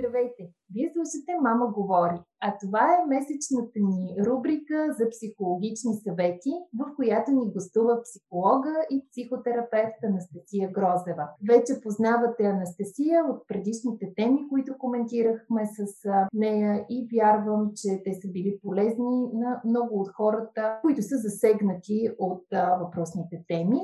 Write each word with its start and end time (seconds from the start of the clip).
Здравейте! 0.00 0.42
Вие 0.74 0.92
слушате 0.92 1.32
Мама 1.42 1.66
говори, 1.66 2.20
а 2.40 2.58
това 2.60 2.84
е 2.94 3.08
месечната 3.08 3.78
ни 3.90 4.16
рубрика 4.26 4.78
за 4.98 5.10
психологични 5.10 5.94
съвети, 6.04 6.52
в 6.78 6.94
която 6.96 7.30
ни 7.30 7.52
гостува 7.52 8.02
психолога 8.02 8.74
и 8.90 9.06
психотерапевт 9.10 9.98
Анастасия 10.04 10.70
Грозева. 10.70 11.26
Вече 11.50 11.80
познавате 11.82 12.42
Анастасия 12.44 13.24
от 13.24 13.48
предишните 13.48 14.12
теми, 14.16 14.48
които 14.48 14.78
коментирахме 14.78 15.62
с 15.66 16.08
нея 16.34 16.86
и 16.90 17.08
вярвам, 17.12 17.72
че 17.74 18.02
те 18.04 18.12
са 18.14 18.28
били 18.28 18.58
полезни 18.62 19.30
на 19.32 19.60
много 19.64 20.00
от 20.00 20.08
хората, 20.08 20.78
които 20.82 21.02
са 21.02 21.16
засегнати 21.16 22.10
от 22.18 22.44
въпросните 22.80 23.44
теми. 23.48 23.80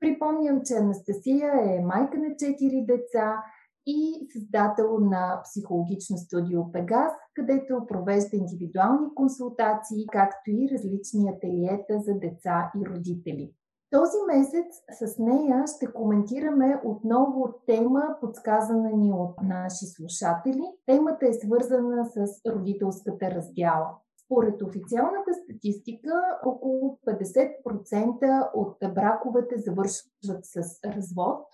Припомням, 0.00 0.60
че 0.64 0.74
Анастасия 0.74 1.52
е 1.52 1.84
майка 1.84 2.18
на 2.18 2.26
4 2.26 2.86
деца, 2.86 3.44
и 3.86 4.28
създател 4.32 4.98
на 5.00 5.40
психологично 5.44 6.16
студио 6.16 6.72
Пегас, 6.72 7.12
където 7.34 7.86
провежда 7.88 8.36
индивидуални 8.36 9.14
консултации, 9.14 10.06
както 10.12 10.50
и 10.50 10.68
различни 10.72 11.28
ателиета 11.28 12.00
за 12.00 12.14
деца 12.14 12.72
и 12.80 12.86
родители. 12.86 13.54
Този 13.90 14.16
месец 14.26 14.66
с 14.90 15.18
нея 15.18 15.64
ще 15.76 15.92
коментираме 15.92 16.80
отново 16.84 17.54
тема, 17.66 18.16
подсказана 18.20 18.90
ни 18.90 19.12
от 19.12 19.42
наши 19.42 19.86
слушатели. 19.86 20.62
Темата 20.86 21.26
е 21.26 21.32
свързана 21.32 22.04
с 22.04 22.40
родителската 22.50 23.30
раздяла. 23.30 23.90
Според 24.24 24.62
официалната 24.62 25.30
статистика, 25.44 26.38
около 26.46 26.98
50% 27.06 28.50
от 28.54 28.76
браковете 28.94 29.58
завършват 29.58 30.44
с 30.44 30.84
развод, 30.84 31.46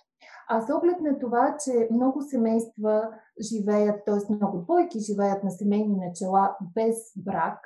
а 0.49 0.61
с 0.61 0.73
оглед 0.73 1.01
на 1.01 1.19
това, 1.19 1.57
че 1.65 1.87
много 1.91 2.21
семейства 2.21 3.09
живеят, 3.51 4.05
т.е. 4.05 4.33
много 4.33 4.57
двойки 4.57 4.99
живеят 4.99 5.43
на 5.43 5.51
семейни 5.51 5.95
начала 5.95 6.55
без 6.75 6.95
брак, 7.17 7.59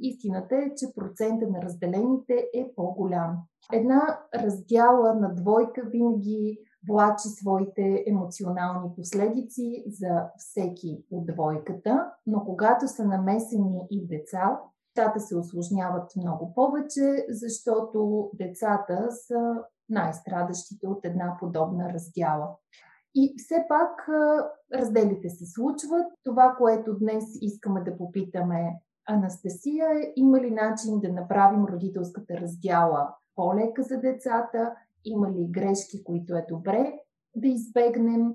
истината 0.00 0.56
е, 0.56 0.74
че 0.76 0.94
процента 0.94 1.46
на 1.46 1.62
разделените 1.62 2.34
е 2.54 2.72
по-голям. 2.76 3.36
Една 3.72 4.18
раздяла 4.34 5.14
на 5.14 5.34
двойка 5.34 5.82
винаги 5.90 6.58
влачи 6.88 7.28
своите 7.28 8.04
емоционални 8.06 8.90
последици 8.96 9.84
за 9.86 10.26
всеки 10.36 11.04
от 11.10 11.26
двойката, 11.26 12.12
но 12.26 12.44
когато 12.44 12.88
са 12.88 13.04
намесени 13.04 13.86
и 13.90 14.06
деца, 14.06 14.60
нещата 14.96 15.20
се 15.20 15.36
осложняват 15.36 16.16
много 16.16 16.52
повече, 16.54 17.26
защото 17.28 18.30
децата 18.34 19.08
са 19.10 19.54
най-страдащите 19.88 20.86
от 20.86 21.04
една 21.04 21.36
подобна 21.40 21.92
раздяла. 21.92 22.48
И 23.14 23.34
все 23.36 23.64
пак 23.68 24.08
разделите 24.74 25.28
се 25.28 25.46
случват. 25.46 26.06
Това, 26.24 26.54
което 26.58 26.98
днес 26.98 27.24
искаме 27.40 27.80
да 27.80 27.96
попитаме 27.96 28.72
Анастасия 29.08 29.86
е 29.90 30.12
има 30.16 30.40
ли 30.40 30.50
начин 30.50 31.00
да 31.00 31.12
направим 31.12 31.64
родителската 31.64 32.34
раздяла 32.34 33.14
по-лека 33.34 33.82
за 33.82 34.00
децата, 34.00 34.74
има 35.04 35.30
ли 35.30 35.48
грешки, 35.50 36.04
които 36.04 36.36
е 36.36 36.46
добре 36.48 36.92
да 37.36 37.48
избегнем 37.48 38.34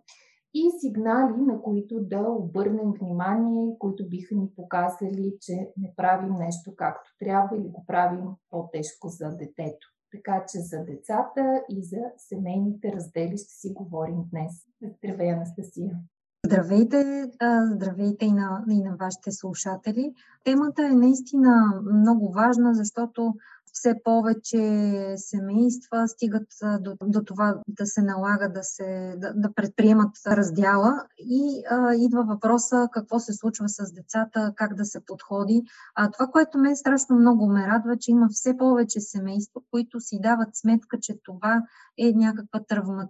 и 0.53 0.72
сигнали, 0.80 1.42
на 1.42 1.61
които 1.61 1.99
да 1.99 2.21
обърнем 2.21 2.92
внимание, 3.02 3.76
които 3.80 4.09
биха 4.09 4.36
ни 4.36 4.52
показали, 4.55 5.38
че 5.42 5.71
не 5.77 5.93
правим 5.95 6.33
нещо 6.33 6.73
както 6.76 7.15
трябва 7.20 7.58
или 7.58 7.67
го 7.67 7.86
правим 7.88 8.26
по-тежко 8.49 9.08
за 9.08 9.30
детето. 9.30 9.88
Така 10.11 10.45
че 10.52 10.59
за 10.59 10.77
децата 10.86 11.64
и 11.70 11.83
за 11.83 11.97
семейните 12.17 12.93
раздели 12.95 13.37
ще 13.37 13.53
си 13.53 13.73
говорим 13.73 14.23
днес. 14.31 14.52
Здравей, 14.81 15.31
Анастасия! 15.31 15.99
Здравейте, 16.45 17.25
здравейте 17.73 18.25
и 18.25 18.31
на, 18.31 18.64
и 18.70 18.81
на 18.81 18.95
вашите 18.99 19.31
слушатели. 19.31 20.14
Темата 20.43 20.86
е 20.86 20.95
наистина 20.95 21.81
много 21.93 22.31
важна, 22.31 22.73
защото 22.73 23.33
все 23.74 23.96
повече 24.04 25.14
семейства 25.18 26.08
стигат 26.08 26.48
до, 26.80 26.98
до 27.02 27.24
това 27.24 27.56
да 27.68 27.86
се 27.86 28.02
налага 28.02 28.50
да, 28.50 28.64
се, 28.64 29.16
да, 29.18 29.34
да 29.36 29.54
предприемат 29.54 30.12
раздяла 30.28 31.06
и 31.18 31.64
а, 31.70 31.96
идва 31.96 32.24
въпроса 32.24 32.88
какво 32.92 33.20
се 33.20 33.34
случва 33.34 33.70
с 33.70 33.94
децата, 33.94 34.54
как 34.56 34.76
да 34.76 34.86
се 34.86 35.00
подходи. 35.06 35.64
А, 35.96 36.12
това, 36.12 36.28
което 36.28 36.58
мен 36.58 36.76
страшно 36.76 37.16
много 37.16 37.48
ме 37.48 37.68
радва, 37.68 37.98
че 37.98 38.12
има 38.12 38.28
все 38.30 38.58
повече 38.58 39.00
семейства, 39.00 39.62
които 39.72 40.00
си 40.00 40.20
дават 40.22 40.56
сметка, 40.56 40.98
че 41.02 41.20
това 41.24 41.64
е 41.98 42.14
някаква 42.14 42.60
травма, 42.68 43.08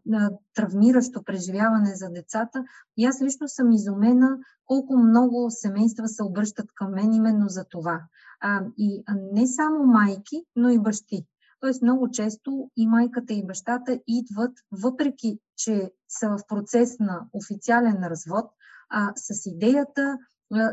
травмиращо 0.55 1.23
преживяване 1.23 1.95
за 1.95 2.09
децата. 2.09 2.63
И 2.97 3.05
аз 3.05 3.21
лично 3.21 3.47
съм 3.47 3.71
изумена 3.71 4.37
колко 4.69 4.97
много 4.97 5.47
семейства 5.49 6.07
се 6.07 6.23
обръщат 6.23 6.69
към 6.75 6.91
мен 6.91 7.13
именно 7.13 7.47
за 7.47 7.65
това. 7.69 8.01
А, 8.41 8.61
и 8.77 9.03
не 9.33 9.47
само 9.47 9.85
майки, 9.85 10.45
но 10.55 10.69
и 10.69 10.79
бащи. 10.79 11.25
Тоест 11.59 11.81
много 11.81 12.11
често 12.11 12.69
и 12.77 12.87
майката 12.87 13.33
и 13.33 13.45
бащата 13.45 13.99
идват, 14.07 14.51
въпреки 14.71 15.39
че 15.57 15.91
са 16.09 16.29
в 16.29 16.39
процес 16.47 16.99
на 16.99 17.21
официален 17.33 18.03
развод, 18.03 18.45
а, 18.89 19.11
с 19.15 19.45
идеята 19.45 20.17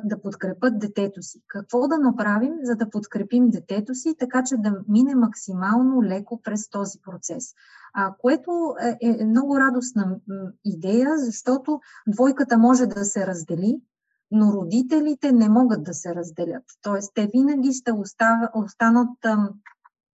да 0.04 0.22
подкрепят 0.22 0.78
детето 0.78 1.22
си. 1.22 1.42
Какво 1.48 1.88
да 1.88 1.98
направим, 1.98 2.52
за 2.62 2.76
да 2.76 2.90
подкрепим 2.90 3.50
детето 3.50 3.94
си, 3.94 4.14
така 4.18 4.44
че 4.44 4.56
да 4.56 4.80
мине 4.88 5.14
максимално 5.14 6.02
леко 6.02 6.40
през 6.42 6.70
този 6.70 6.98
процес. 7.04 7.54
А, 7.94 8.14
което 8.18 8.74
е, 8.80 8.98
е 9.00 9.24
много 9.24 9.58
радостна 9.58 10.16
идея, 10.64 11.18
защото 11.18 11.80
двойката 12.06 12.58
може 12.58 12.86
да 12.86 13.04
се 13.04 13.26
раздели, 13.26 13.80
но 14.30 14.52
родителите 14.52 15.32
не 15.32 15.48
могат 15.48 15.84
да 15.84 15.94
се 15.94 16.14
разделят. 16.14 16.64
Тоест, 16.82 17.12
те 17.14 17.30
винаги 17.32 17.72
ще 17.72 17.92
останат 18.54 19.10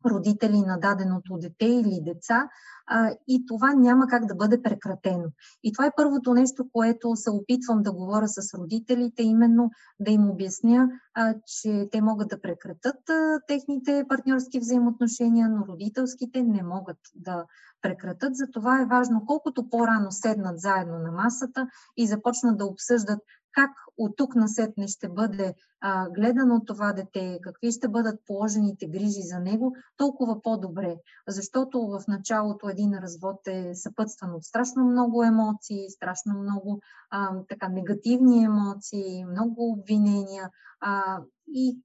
родители 0.07 0.61
на 0.61 0.79
даденото 0.79 1.39
дете 1.39 1.67
или 1.67 2.01
деца 2.03 2.49
а, 2.87 3.11
и 3.29 3.47
това 3.47 3.75
няма 3.75 4.07
как 4.07 4.27
да 4.27 4.35
бъде 4.35 4.63
прекратено. 4.63 5.25
И 5.63 5.73
това 5.73 5.87
е 5.87 5.93
първото 5.97 6.35
нещо, 6.35 6.69
което 6.73 7.17
се 7.17 7.31
опитвам 7.31 7.83
да 7.83 7.93
говоря 7.93 8.29
с 8.29 8.55
родителите, 8.55 9.23
именно 9.23 9.71
да 10.01 10.11
им 10.11 10.31
обясня, 10.31 10.89
а, 11.15 11.35
че 11.47 11.89
те 11.93 12.01
могат 12.01 12.29
да 12.29 12.41
прекратат 12.41 13.11
а, 13.11 13.41
техните 13.47 14.05
партньорски 14.09 14.61
взаимоотношения, 14.61 15.49
но 15.49 15.67
родителските 15.67 16.43
не 16.43 16.63
могат 16.63 16.99
да 17.15 17.45
прекратат. 17.83 18.37
Затова 18.37 18.83
е 18.83 18.87
важно 18.87 19.27
колкото 19.27 19.69
по-рано 19.71 20.11
седнат 20.11 20.61
заедно 20.61 20.99
на 20.99 21.13
масата 21.13 21.69
и 21.97 22.07
започнат 22.07 22.59
да 22.59 22.67
обсъждат 22.67 23.19
как 23.53 23.71
от 23.99 24.17
тук 24.17 24.35
насетне 24.35 24.89
ще 24.89 25.09
бъде 25.09 25.55
а, 25.81 26.09
гледано 26.11 26.65
това 26.65 26.93
дете, 26.93 27.39
какви 27.43 27.73
ще 27.73 27.89
бъдат 27.89 28.21
положените 28.27 28.87
грижи 28.87 29.23
за 29.23 29.39
него, 29.39 29.77
толкова 29.97 30.43
по-добре. 30.43 30.97
Защото 31.29 31.81
в 31.81 32.03
началото 32.09 32.69
един 32.69 32.95
развод 32.95 33.37
е 33.47 33.75
съпътстван 33.75 34.35
от 34.35 34.45
страшно 34.45 34.85
много 34.85 35.23
емоции, 35.25 35.91
страшно 35.91 36.39
много 36.39 36.81
а, 37.11 37.31
така, 37.49 37.69
негативни 37.69 38.45
емоции, 38.45 39.25
много 39.25 39.71
обвинения. 39.73 40.51
А, 40.81 41.19
и 41.49 41.79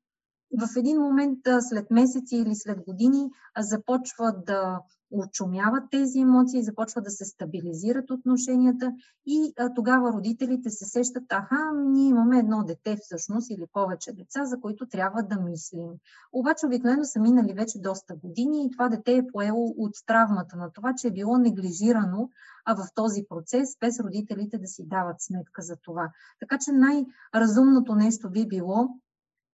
в 0.60 0.68
един 0.78 0.98
момент, 1.02 1.40
след 1.60 1.92
месеци 1.92 2.36
или 2.36 2.56
след 2.56 2.84
години, 2.86 3.30
започват 3.60 4.46
да 4.46 4.80
очумяват 5.12 5.84
тези 5.92 6.20
емоции, 6.20 6.64
започват 6.64 7.04
да 7.04 7.12
се 7.12 7.26
стабилизират 7.26 8.12
отношенията 8.12 8.92
и 9.26 9.54
а, 9.58 9.74
тогава 9.74 10.14
родителите 10.14 10.70
се 10.70 10.86
сещат, 10.86 11.24
аха, 11.30 11.72
ние 11.76 12.10
имаме 12.10 12.40
едно 12.40 12.64
дете 12.64 12.98
всъщност 13.02 13.50
или 13.50 13.66
повече 13.74 14.14
деца, 14.14 14.46
за 14.46 14.60
които 14.60 14.88
трябва 14.88 15.24
да 15.24 15.40
мислим. 15.40 15.90
Обаче 16.34 16.66
обикновено 16.66 17.04
са 17.04 17.20
минали 17.20 17.54
вече 17.54 17.80
доста 17.80 18.16
години 18.16 18.66
и 18.66 18.72
това 18.72 18.90
дете 18.90 19.16
е 19.16 19.28
поело 19.28 19.74
от 19.78 19.94
травмата 20.06 20.58
на 20.58 20.72
това, 20.72 20.94
че 20.98 21.08
е 21.08 21.12
било 21.12 21.38
неглижирано 21.38 22.30
а 22.70 22.76
в 22.76 22.88
този 22.96 23.24
процес, 23.30 23.78
без 23.80 24.00
родителите 24.00 24.58
да 24.58 24.68
си 24.68 24.84
дават 24.88 25.22
сметка 25.22 25.62
за 25.62 25.76
това. 25.76 26.12
Така 26.40 26.58
че 26.62 26.72
най-разумното 26.72 27.96
нещо 27.96 28.30
би 28.30 28.48
било 28.48 28.90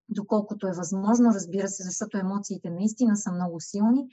доколкото 0.10 0.68
е 0.68 0.78
възможно, 0.78 1.30
разбира 1.34 1.68
се, 1.68 1.84
защото 1.84 2.18
емоциите 2.18 2.70
наистина 2.70 3.18
са 3.18 3.32
много 3.32 3.60
силни, 3.60 4.08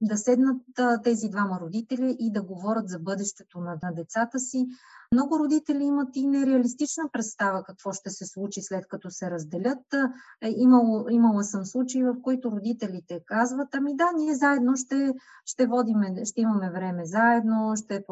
да 0.00 0.16
седнат 0.16 0.62
тези 1.04 1.28
двама 1.28 1.60
родители 1.60 2.16
и 2.18 2.32
да 2.32 2.42
говорят 2.42 2.88
за 2.88 2.98
бъдещето 2.98 3.60
на, 3.60 3.78
на 3.82 3.92
децата 3.92 4.38
си. 4.38 4.66
Много 5.16 5.38
родители 5.38 5.84
имат 5.84 6.16
и 6.16 6.26
нереалистична 6.26 7.04
представа 7.12 7.62
какво 7.64 7.92
ще 7.92 8.10
се 8.10 8.26
случи 8.26 8.62
след 8.62 8.88
като 8.88 9.10
се 9.10 9.30
разделят. 9.30 9.94
Е, 10.42 10.54
имало, 10.56 11.06
имала 11.10 11.44
съм 11.44 11.64
случаи, 11.64 12.04
в 12.04 12.16
които 12.22 12.50
родителите 12.50 13.20
казват, 13.26 13.68
ами 13.74 13.96
да, 13.96 14.12
ние 14.16 14.34
заедно 14.34 14.76
ще, 14.76 15.14
ще, 15.44 15.66
водиме, 15.66 16.24
ще 16.24 16.40
имаме 16.40 16.70
време 16.70 17.04
заедно, 17.04 17.76
ще 17.76 18.04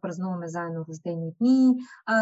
празнуваме 0.00 0.48
заедно 0.48 0.84
рождени 0.88 1.32
дни, 1.40 1.74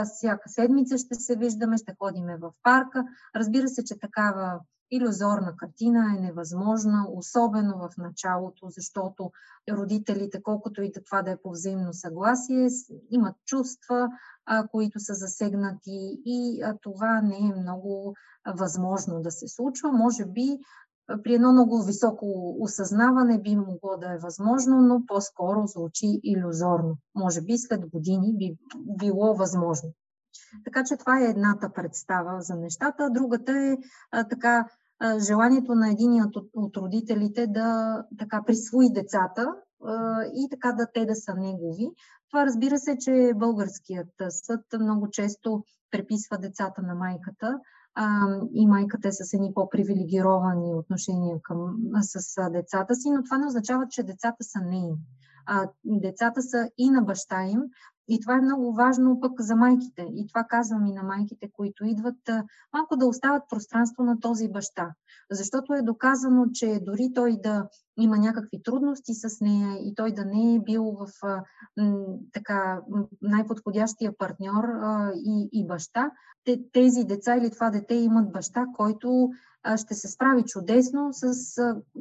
всяка 0.04 0.48
седмица 0.48 0.98
ще 0.98 1.14
се 1.14 1.36
виждаме, 1.36 1.76
ще 1.76 1.94
ходиме 1.98 2.36
в 2.36 2.52
парка. 2.62 3.04
Разбира 3.36 3.68
се, 3.68 3.84
че 3.84 3.98
такава 3.98 4.60
иллюзорна 4.96 5.56
картина 5.56 6.14
е 6.16 6.20
невъзможна, 6.20 7.06
особено 7.10 7.78
в 7.78 7.96
началото, 7.98 8.68
защото 8.68 9.30
родителите, 9.70 10.42
колкото 10.42 10.82
и 10.82 10.92
това 10.92 11.22
да 11.22 11.30
е 11.30 11.36
по 11.36 11.50
взаимно 11.50 11.92
съгласие, 11.92 12.68
имат 13.10 13.36
чувства, 13.46 14.08
които 14.70 15.00
са 15.00 15.14
засегнати 15.14 16.22
и 16.24 16.62
това 16.82 17.20
не 17.20 17.38
е 17.38 17.60
много 17.60 18.14
възможно 18.54 19.20
да 19.20 19.30
се 19.30 19.48
случва. 19.48 19.92
Може 19.92 20.24
би 20.24 20.58
при 21.22 21.34
едно 21.34 21.52
много 21.52 21.82
високо 21.82 22.56
осъзнаване 22.60 23.40
би 23.40 23.56
могло 23.56 23.96
да 23.96 24.12
е 24.12 24.18
възможно, 24.18 24.80
но 24.80 25.06
по-скоро 25.06 25.66
звучи 25.66 26.20
иллюзорно. 26.22 26.96
Може 27.14 27.40
би 27.40 27.58
след 27.58 27.90
години 27.90 28.36
би 28.36 28.56
било 28.98 29.34
възможно. 29.34 29.92
Така 30.64 30.84
че 30.84 30.96
това 30.96 31.20
е 31.20 31.24
едната 31.24 31.72
представа 31.72 32.40
за 32.40 32.56
нещата. 32.56 33.10
Другата 33.10 33.52
е 33.52 33.76
а, 34.10 34.28
така 34.28 34.68
желанието 35.18 35.74
на 35.74 35.90
единият 35.90 36.36
от, 36.36 36.76
родителите 36.76 37.46
да 37.46 37.98
така 38.18 38.42
присвои 38.46 38.92
децата 38.92 39.54
и 40.34 40.48
така 40.50 40.72
да 40.72 40.86
те 40.94 41.06
да 41.06 41.14
са 41.14 41.34
негови. 41.34 41.90
Това 42.30 42.46
разбира 42.46 42.78
се, 42.78 42.98
че 42.98 43.32
българският 43.36 44.14
съд 44.28 44.60
много 44.80 45.10
често 45.10 45.64
преписва 45.90 46.38
децата 46.38 46.82
на 46.82 46.94
майката 46.94 47.58
и 48.54 48.66
майката 48.66 49.08
е 49.08 49.12
с 49.12 49.34
едни 49.34 49.54
по-привилегировани 49.54 50.74
отношения 50.74 51.38
към, 51.42 51.76
с 52.00 52.50
децата 52.50 52.94
си, 52.94 53.10
но 53.10 53.24
това 53.24 53.38
не 53.38 53.46
означава, 53.46 53.86
че 53.90 54.02
децата 54.02 54.44
са 54.44 54.58
нейни. 54.60 54.96
Децата 55.84 56.42
са 56.42 56.70
и 56.78 56.90
на 56.90 57.02
баща 57.02 57.42
им, 57.42 57.62
и 58.08 58.20
това 58.20 58.34
е 58.34 58.40
много 58.40 58.72
важно 58.72 59.20
пък 59.20 59.32
за 59.40 59.56
майките. 59.56 60.06
И 60.14 60.26
това 60.26 60.44
казвам 60.44 60.86
и 60.86 60.92
на 60.92 61.02
майките, 61.02 61.50
които 61.52 61.84
идват, 61.84 62.30
малко 62.72 62.96
да 62.96 63.06
остават 63.06 63.42
пространство 63.48 64.02
на 64.02 64.20
този 64.20 64.48
баща. 64.48 64.90
Защото 65.30 65.74
е 65.74 65.82
доказано, 65.82 66.46
че 66.52 66.80
дори 66.82 67.10
той 67.14 67.36
да 67.42 67.68
има 67.96 68.18
някакви 68.18 68.62
трудности 68.62 69.14
с 69.14 69.40
нея 69.40 69.78
и 69.80 69.94
той 69.94 70.12
да 70.12 70.24
не 70.24 70.54
е 70.54 70.60
бил 70.60 70.84
в 70.84 71.08
така 72.32 72.80
най-подходящия 73.22 74.18
партньор 74.18 74.64
и, 75.14 75.48
и 75.52 75.66
баща, 75.66 76.10
те, 76.44 76.60
тези 76.72 77.04
деца 77.04 77.36
или 77.36 77.50
това 77.50 77.70
дете 77.70 77.94
имат 77.94 78.32
баща, 78.32 78.66
който 78.76 79.30
ще 79.76 79.94
се 79.94 80.08
справи 80.08 80.42
чудесно 80.42 81.08
с, 81.12 81.34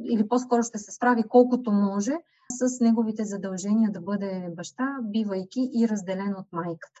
или 0.04 0.28
по-скоро 0.28 0.62
ще 0.62 0.78
се 0.78 0.92
справи 0.92 1.22
колкото 1.28 1.72
може 1.72 2.16
с 2.50 2.80
неговите 2.80 3.24
задължения 3.24 3.90
да 3.90 4.00
бъде 4.00 4.48
баща, 4.56 4.98
бивайки 5.02 5.70
и 5.74 5.88
разделен 5.88 6.34
от 6.38 6.46
майката. 6.52 7.00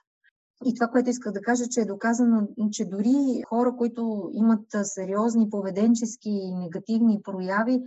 И 0.64 0.74
това, 0.74 0.88
което 0.88 1.10
исках 1.10 1.32
да 1.32 1.40
кажа, 1.40 1.64
че 1.70 1.80
е 1.80 1.84
доказано, 1.84 2.48
че 2.70 2.84
дори 2.84 3.42
хора, 3.48 3.76
които 3.76 4.30
имат 4.32 4.66
сериозни 4.82 5.50
поведенчески 5.50 6.30
и 6.30 6.54
негативни 6.54 7.22
прояви, 7.22 7.82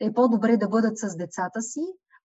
е 0.00 0.12
по-добре 0.12 0.56
да 0.56 0.68
бъдат 0.68 0.98
с 0.98 1.16
децата 1.16 1.62
си 1.62 1.80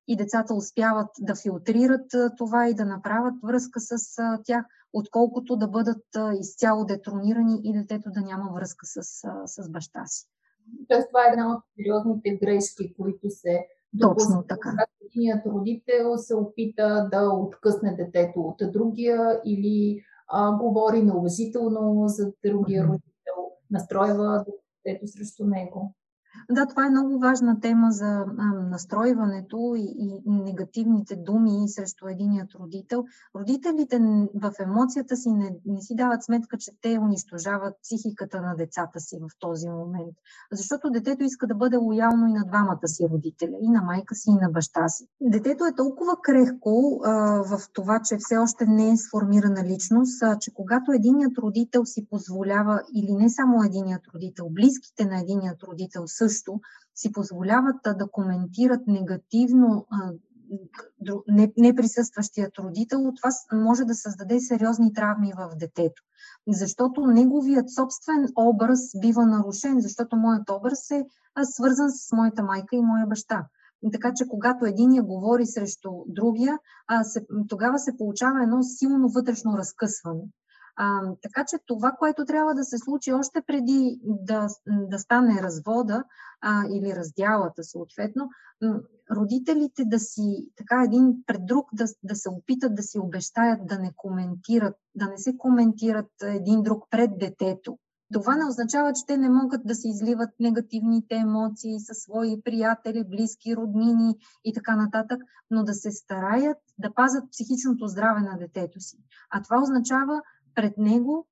и 0.09 0.17
децата 0.17 0.55
успяват 0.55 1.09
да 1.21 1.35
филтрират 1.35 2.37
това 2.37 2.69
и 2.69 2.75
да 2.75 2.85
направят 2.85 3.35
връзка 3.43 3.81
с 3.81 4.17
тях, 4.45 4.65
отколкото 4.93 5.57
да 5.57 5.69
бъдат 5.69 6.05
изцяло 6.41 6.85
детронирани 6.85 7.61
и 7.65 7.73
детето 7.73 8.11
да 8.11 8.21
няма 8.21 8.53
връзка 8.55 8.87
с, 8.87 9.03
с 9.47 9.71
баща 9.71 10.07
си. 10.07 10.27
Тоест, 10.89 11.09
това 11.09 11.25
е 11.25 11.31
една 11.31 11.55
от 11.55 11.63
сериозните 11.77 12.39
грешки, 12.43 12.95
които 12.95 13.31
се 13.31 13.67
точно 14.01 14.45
така. 14.49 14.77
Единият 15.05 15.47
родител 15.47 16.17
се 16.17 16.35
опита 16.35 17.09
да 17.11 17.31
откъсне 17.31 17.97
детето 17.97 18.41
от 18.41 18.73
другия 18.73 19.41
или 19.45 20.03
а, 20.29 20.53
говори 20.57 21.03
неуважително 21.03 22.05
за 22.09 22.33
другия 22.45 22.85
родител, 22.85 23.35
настройва 23.71 24.45
детето 24.85 25.07
срещу 25.07 25.47
него. 25.47 25.95
Да, 26.51 26.67
това 26.67 26.87
е 26.87 26.91
много 26.91 27.19
важна 27.19 27.61
тема 27.61 27.93
за 27.93 28.25
настройването 28.71 29.75
и, 29.77 30.21
и 30.27 30.31
негативните 30.31 31.17
думи 31.17 31.69
срещу 31.69 32.09
единият 32.09 32.55
родител. 32.55 33.05
Родителите 33.35 33.99
в 34.35 34.53
емоцията 34.61 35.17
си 35.17 35.31
не, 35.31 35.57
не 35.67 35.81
си 35.81 35.95
дават 35.95 36.25
сметка, 36.25 36.57
че 36.59 36.71
те 36.81 36.99
унищожават 36.99 37.75
психиката 37.83 38.41
на 38.41 38.57
децата 38.57 39.01
си 39.01 39.19
в 39.21 39.29
този 39.39 39.69
момент. 39.69 40.15
Защото 40.53 40.91
детето 40.91 41.25
иска 41.25 41.47
да 41.47 41.55
бъде 41.55 41.77
лоялно 41.77 42.27
и 42.27 42.33
на 42.33 42.45
двамата 42.45 42.89
си 42.89 43.09
родителя, 43.13 43.57
и 43.61 43.69
на 43.69 43.83
майка 43.83 44.15
си, 44.15 44.31
и 44.31 44.45
на 44.45 44.51
баща 44.51 44.89
си. 44.89 45.07
Детето 45.21 45.67
е 45.67 45.75
толкова 45.77 46.17
крехко 46.23 47.01
а, 47.05 47.13
в 47.43 47.61
това, 47.73 48.01
че 48.05 48.17
все 48.19 48.37
още 48.37 48.67
не 48.67 48.91
е 48.91 48.97
сформирана 48.97 49.65
личност, 49.65 50.23
а, 50.23 50.39
че 50.39 50.55
когато 50.55 50.93
единият 50.93 51.39
родител 51.39 51.85
си 51.85 52.07
позволява, 52.11 52.83
или 52.95 53.15
не 53.15 53.31
само 53.31 53.65
единият 53.65 54.03
родител, 54.15 54.49
близките 54.51 55.05
на 55.05 55.21
единият 55.21 55.63
родител 55.63 56.03
също, 56.07 56.38
също 56.39 56.61
си 56.95 57.13
позволяват 57.13 57.77
да 57.85 58.09
коментират 58.13 58.87
негативно 58.87 59.87
неприсъстващият 61.59 62.59
родител, 62.59 63.13
това 63.17 63.31
може 63.53 63.85
да 63.85 63.95
създаде 63.95 64.41
сериозни 64.41 64.93
травми 64.93 65.33
в 65.37 65.57
детето. 65.57 66.03
Защото 66.49 67.07
неговият 67.07 67.71
собствен 67.71 68.29
образ 68.37 68.81
бива 69.01 69.27
нарушен, 69.27 69.81
защото 69.81 70.17
моят 70.17 70.51
образ 70.51 70.91
е 70.91 71.07
свързан 71.43 71.91
с 71.91 72.13
моята 72.13 72.43
майка 72.43 72.77
и 72.77 72.83
моя 72.83 73.07
баща. 73.07 73.47
Така 73.93 74.13
че, 74.15 74.29
когато 74.29 74.67
единия 74.67 75.03
говори 75.03 75.47
срещу 75.47 75.91
другия, 76.07 76.59
тогава 77.49 77.79
се 77.79 77.97
получава 77.97 78.43
едно 78.43 78.63
силно 78.63 79.09
вътрешно 79.09 79.59
разкъсване. 79.59 80.23
А, 80.81 81.01
така 81.23 81.45
че 81.49 81.57
това, 81.67 81.93
което 81.99 82.25
трябва 82.25 82.55
да 82.55 82.65
се 82.65 82.79
случи 82.79 83.13
още 83.13 83.43
преди 83.47 84.01
да, 84.05 84.49
да 84.67 84.99
стане 84.99 85.43
развода 85.43 86.05
а, 86.41 86.65
или 86.71 86.97
раздялата 86.97 87.65
съответно, 87.65 88.29
родителите 89.11 89.85
да 89.85 89.99
си 89.99 90.49
така 90.57 90.83
един 90.85 91.23
пред 91.27 91.47
друг 91.47 91.69
да, 91.73 91.85
да 92.03 92.15
се 92.15 92.29
опитат 92.29 92.75
да 92.75 92.83
си 92.83 92.99
обещаят 92.99 93.67
да 93.67 93.79
не 93.79 93.93
коментират, 93.97 94.77
да 94.95 95.07
не 95.07 95.19
се 95.19 95.37
коментират 95.37 96.11
един 96.23 96.63
друг 96.63 96.85
пред 96.91 97.19
детето. 97.19 97.79
Това 98.13 98.37
не 98.37 98.45
означава, 98.45 98.93
че 98.93 99.07
те 99.07 99.17
не 99.17 99.29
могат 99.31 99.67
да 99.67 99.75
се 99.75 99.89
изливат 99.89 100.31
негативните 100.41 101.15
емоции 101.15 101.81
със 101.81 101.99
свои 101.99 102.43
приятели, 102.43 103.05
близки, 103.09 103.57
роднини 103.57 104.15
и 104.45 104.53
така 104.53 104.77
нататък, 104.77 105.23
но 105.51 105.65
да 105.65 105.75
се 105.75 105.91
стараят 105.91 106.59
да 106.79 106.95
пазят 106.95 107.31
психичното 107.31 107.87
здраве 107.87 108.21
на 108.21 108.39
детето 108.39 108.81
си. 108.81 108.99
А 109.31 109.43
това 109.43 109.63
означава 109.63 110.23
пред 110.59 110.79
него 110.79 111.27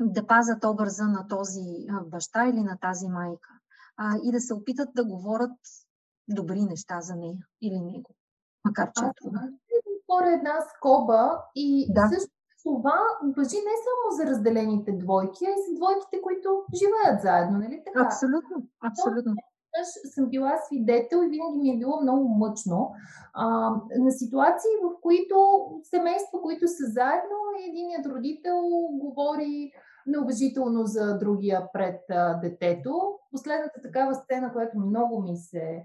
да 0.00 0.26
пазят 0.26 0.64
образа 0.64 1.04
на 1.04 1.28
този 1.28 1.86
баща 2.04 2.46
или 2.46 2.60
на 2.60 2.78
тази 2.80 3.08
майка 3.08 3.48
а, 3.96 4.14
и 4.24 4.32
да 4.32 4.40
се 4.40 4.54
опитат 4.54 4.88
да 4.94 5.04
говорят 5.04 5.58
добри 6.28 6.64
неща 6.64 7.00
за 7.00 7.16
нея 7.16 7.46
или 7.60 7.80
него, 7.80 8.14
макар 8.64 8.92
че 8.92 9.04
е 9.04 9.10
трудно. 9.22 9.40
Отворя 10.02 10.32
една 10.32 10.60
скоба 10.76 11.42
и 11.54 11.86
да. 11.94 12.08
също 12.08 12.32
това 12.62 12.98
въжи 13.22 13.56
не 13.56 13.76
само 13.86 14.16
за 14.16 14.26
разделените 14.26 14.92
двойки, 14.92 15.44
а 15.46 15.50
и 15.50 15.62
за 15.68 15.76
двойките, 15.76 16.22
които 16.22 16.64
живеят 16.74 17.22
заедно, 17.22 17.58
нали 17.58 17.82
така? 17.86 18.04
Абсолютно, 18.04 18.68
абсолютно 18.80 19.34
веднъж 19.76 20.14
съм 20.14 20.26
била 20.28 20.56
свидетел 20.66 21.16
и 21.16 21.28
винаги 21.28 21.58
ми 21.58 21.70
е 21.70 21.78
било 21.78 22.00
много 22.02 22.28
мъчно 22.28 22.92
а, 23.34 23.46
на 23.98 24.10
ситуации, 24.10 24.70
в 24.82 25.00
които 25.02 25.36
семейства, 25.82 26.42
които 26.42 26.68
са 26.68 26.84
заедно, 26.84 27.36
единият 27.68 28.06
родител 28.06 28.62
говори 28.92 29.72
неуважително 30.06 30.84
за 30.84 31.18
другия 31.18 31.68
пред 31.72 32.00
а, 32.10 32.34
детето. 32.34 33.18
Последната 33.32 33.82
такава 33.82 34.14
сцена, 34.14 34.52
която 34.52 34.78
много 34.78 35.22
ми 35.22 35.36
се 35.36 35.84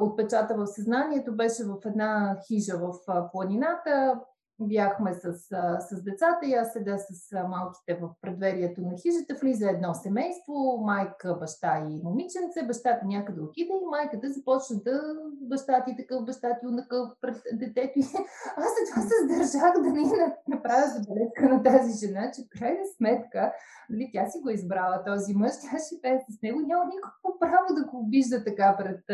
отпечата 0.00 0.54
в 0.54 0.66
съзнанието, 0.66 1.36
беше 1.36 1.64
в 1.64 1.76
една 1.84 2.36
хижа 2.46 2.78
в 2.78 2.92
планината. 3.32 4.20
Бяхме 4.60 5.14
с, 5.14 5.32
с 5.80 6.02
децата 6.02 6.46
и 6.46 6.54
аз 6.54 6.72
седя 6.72 6.98
с 6.98 7.32
малките 7.48 7.94
в 7.94 8.10
предверието 8.20 8.80
на 8.80 8.94
хижата, 9.02 9.34
влиза 9.40 9.70
едно 9.70 9.94
семейство, 9.94 10.78
майка, 10.80 11.36
баща 11.40 11.78
и 11.78 12.00
момиченце, 12.04 12.66
бащата 12.66 13.06
някъде 13.06 13.40
отиде 13.40 13.72
и 13.72 13.90
майката 13.90 14.32
започна 14.32 14.76
да 14.84 15.00
баща 15.40 15.84
ти 15.84 15.96
такъв, 15.96 16.24
баща 16.24 16.58
ти 16.60 16.66
унакъв 16.66 17.08
пред 17.20 17.42
детето. 17.52 17.98
Аз 18.56 18.68
след 18.74 18.88
това 18.90 19.02
се 19.02 19.24
сдържах 19.24 19.72
да 19.82 19.90
не 19.90 20.34
направя 20.48 20.86
забележка 20.86 21.48
на 21.48 21.62
тази 21.62 22.06
жена, 22.06 22.30
че 22.34 22.58
крайна 22.58 22.84
сметка, 22.96 23.52
дали 23.90 24.10
тя 24.12 24.26
си 24.26 24.38
го 24.42 24.50
избрала 24.50 25.04
този 25.04 25.34
мъж, 25.34 25.52
тя 25.62 25.78
ще 25.78 26.24
с 26.30 26.42
него, 26.42 26.60
няма 26.60 26.84
никакво 26.84 27.38
право 27.40 27.74
да 27.74 27.84
го 27.84 27.98
обижда 28.00 28.44
така 28.44 28.76
пред, 28.78 29.04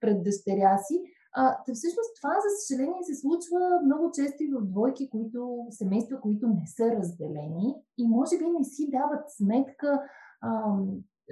пред 0.00 0.22
дъщеря 0.22 0.78
си. 0.78 1.02
А, 1.34 1.56
да 1.68 1.74
всъщност 1.74 2.16
това, 2.16 2.30
за 2.30 2.66
съжаление, 2.66 3.02
се 3.02 3.20
случва 3.20 3.80
много 3.84 4.10
често 4.14 4.42
и 4.42 4.52
в 4.52 4.66
двойки, 4.66 5.10
които, 5.10 5.66
семейства, 5.70 6.20
които 6.20 6.48
не 6.48 6.66
са 6.66 6.96
разделени 6.96 7.74
и 7.98 8.08
може 8.08 8.38
би 8.38 8.44
не 8.58 8.64
си 8.64 8.90
дават 8.90 9.30
сметка 9.30 10.02
а, 10.40 10.76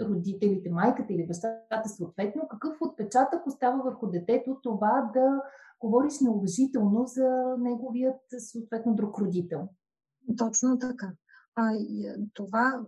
родителите, 0.03 0.71
майката 0.71 1.13
или 1.13 1.27
бащата 1.27 1.89
съответно, 1.89 2.49
какъв 2.51 2.77
отпечатък 2.81 3.47
остава 3.47 3.83
върху 3.83 4.07
детето 4.07 4.61
това 4.63 5.11
да 5.15 5.43
говориш 5.81 6.21
неуважително 6.21 7.07
за 7.07 7.57
неговият 7.59 8.21
съответно 8.39 8.95
друг 8.95 9.19
родител. 9.19 9.69
Точно 10.39 10.79
така. 10.79 11.13
А, 11.55 11.73
това 12.35 12.81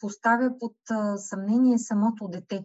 поставя 0.00 0.58
под 0.58 0.76
съмнение 1.16 1.78
самото 1.78 2.28
дете 2.28 2.64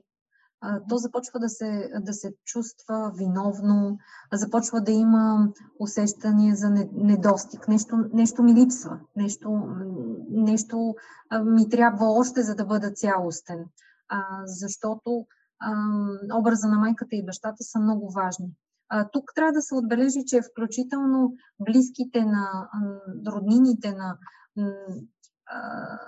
то 0.90 0.98
започва 0.98 1.40
да 1.40 1.50
се, 1.50 1.92
да 2.02 2.14
се 2.14 2.34
чувства 2.46 3.12
виновно, 3.16 3.98
започва 4.34 4.82
да 4.82 4.92
има 4.92 5.50
усещане 5.80 6.56
за 6.56 6.70
недостиг. 6.94 7.68
Нещо, 7.68 7.96
нещо 8.14 8.44
ми 8.44 8.54
липсва, 8.54 9.00
нещо, 9.16 9.68
нещо 10.30 10.96
ми 11.44 11.70
трябва 11.70 12.06
още, 12.06 12.44
за 12.44 12.56
да 12.56 12.66
бъда 12.66 12.92
цялостен. 12.92 13.66
А, 14.10 14.42
защото 14.46 15.26
а, 15.60 15.74
образа 16.40 16.68
на 16.68 16.80
майката 16.80 17.16
и 17.16 17.26
бащата 17.26 17.64
са 17.64 17.80
много 17.80 18.12
важни. 18.12 18.52
А, 18.90 19.10
тук 19.10 19.32
трябва 19.36 19.54
да 19.54 19.62
се 19.62 19.76
отбележи, 19.76 20.26
че 20.26 20.42
включително 20.42 21.34
близките 21.60 22.26
на 22.26 22.70
роднините 23.28 23.92
на 23.92 24.18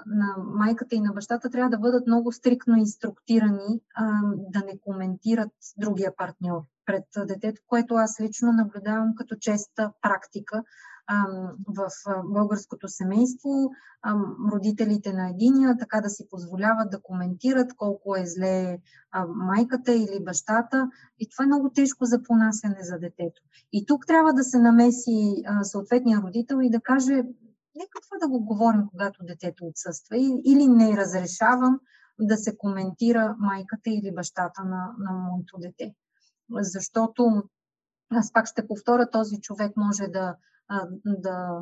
на 0.05 0.35
майката 0.37 0.95
и 0.95 1.01
на 1.01 1.13
бащата 1.13 1.49
трябва 1.49 1.69
да 1.69 1.79
бъдат 1.79 2.07
много 2.07 2.31
стрикно 2.31 2.77
инструктирани 2.77 3.81
да 4.35 4.59
не 4.59 4.79
коментират 4.79 5.51
другия 5.77 6.15
партньор 6.15 6.61
пред 6.85 7.05
детето, 7.27 7.61
което 7.67 7.95
аз 7.95 8.19
лично 8.21 8.51
наблюдавам 8.51 9.15
като 9.15 9.35
честа 9.35 9.91
практика 10.01 10.63
в 11.67 11.89
българското 12.25 12.87
семейство. 12.87 13.49
Родителите 14.51 15.13
на 15.13 15.29
единия 15.29 15.77
така 15.77 16.01
да 16.01 16.09
си 16.09 16.27
позволяват 16.29 16.91
да 16.91 17.01
коментират 17.01 17.73
колко 17.77 18.15
е 18.15 18.25
зле 18.25 18.79
майката 19.27 19.93
или 19.93 20.23
бащата. 20.23 20.89
И 21.19 21.29
това 21.29 21.43
е 21.43 21.47
много 21.47 21.69
тежко 21.69 22.05
за 22.05 22.23
понасяне 22.23 22.79
за 22.81 22.99
детето. 22.99 23.41
И 23.73 23.85
тук 23.85 24.07
трябва 24.07 24.33
да 24.33 24.43
се 24.43 24.59
намеси 24.59 25.43
съответния 25.63 26.21
родител 26.21 26.59
и 26.61 26.69
да 26.69 26.81
каже 26.81 27.23
нека 27.79 27.99
това 28.03 28.17
да 28.21 28.27
го 28.27 28.45
говорим, 28.45 28.83
когато 28.91 29.23
детето 29.23 29.65
отсъства. 29.65 30.17
Или 30.45 30.67
не 30.67 30.97
разрешавам 30.97 31.79
да 32.19 32.37
се 32.37 32.57
коментира 32.57 33.35
майката 33.39 33.89
или 33.89 34.15
бащата 34.15 34.63
на, 34.63 34.93
на 34.99 35.11
моето 35.11 35.57
дете. 35.57 35.95
Защото, 36.51 37.43
аз 38.11 38.33
пак 38.33 38.47
ще 38.47 38.67
повторя, 38.67 39.09
този 39.09 39.41
човек 39.41 39.71
може 39.77 40.07
да, 40.07 40.35
да, 41.05 41.59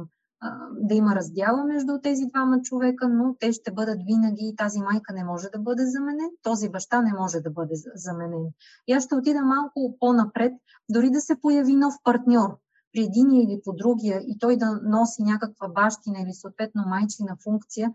да 0.71 0.95
има 0.95 1.15
раздяла 1.15 1.63
между 1.63 1.99
тези 2.03 2.25
двама 2.25 2.61
човека, 2.61 3.09
но 3.09 3.35
те 3.39 3.53
ще 3.53 3.71
бъдат 3.71 3.99
винаги, 4.05 4.55
тази 4.57 4.81
майка 4.81 5.13
не 5.13 5.23
може 5.23 5.49
да 5.49 5.59
бъде 5.59 5.85
заменен, 5.85 6.29
този 6.43 6.69
баща 6.69 7.01
не 7.01 7.13
може 7.13 7.39
да 7.39 7.49
бъде 7.51 7.73
заменен. 7.95 8.45
И 8.87 8.93
аз 8.93 9.03
ще 9.03 9.15
отида 9.15 9.41
малко 9.41 9.97
по-напред, 9.99 10.53
дори 10.89 11.09
да 11.09 11.21
се 11.21 11.41
появи 11.41 11.75
нов 11.75 11.93
партньор, 12.03 12.57
при 12.93 13.03
единия 13.03 13.43
или 13.43 13.61
по 13.63 13.73
другия 13.73 14.21
и 14.27 14.39
той 14.39 14.57
да 14.57 14.79
носи 14.83 15.23
някаква 15.23 15.67
бащина 15.67 16.19
или 16.19 16.33
съответно 16.33 16.83
майчина 16.87 17.37
функция, 17.43 17.93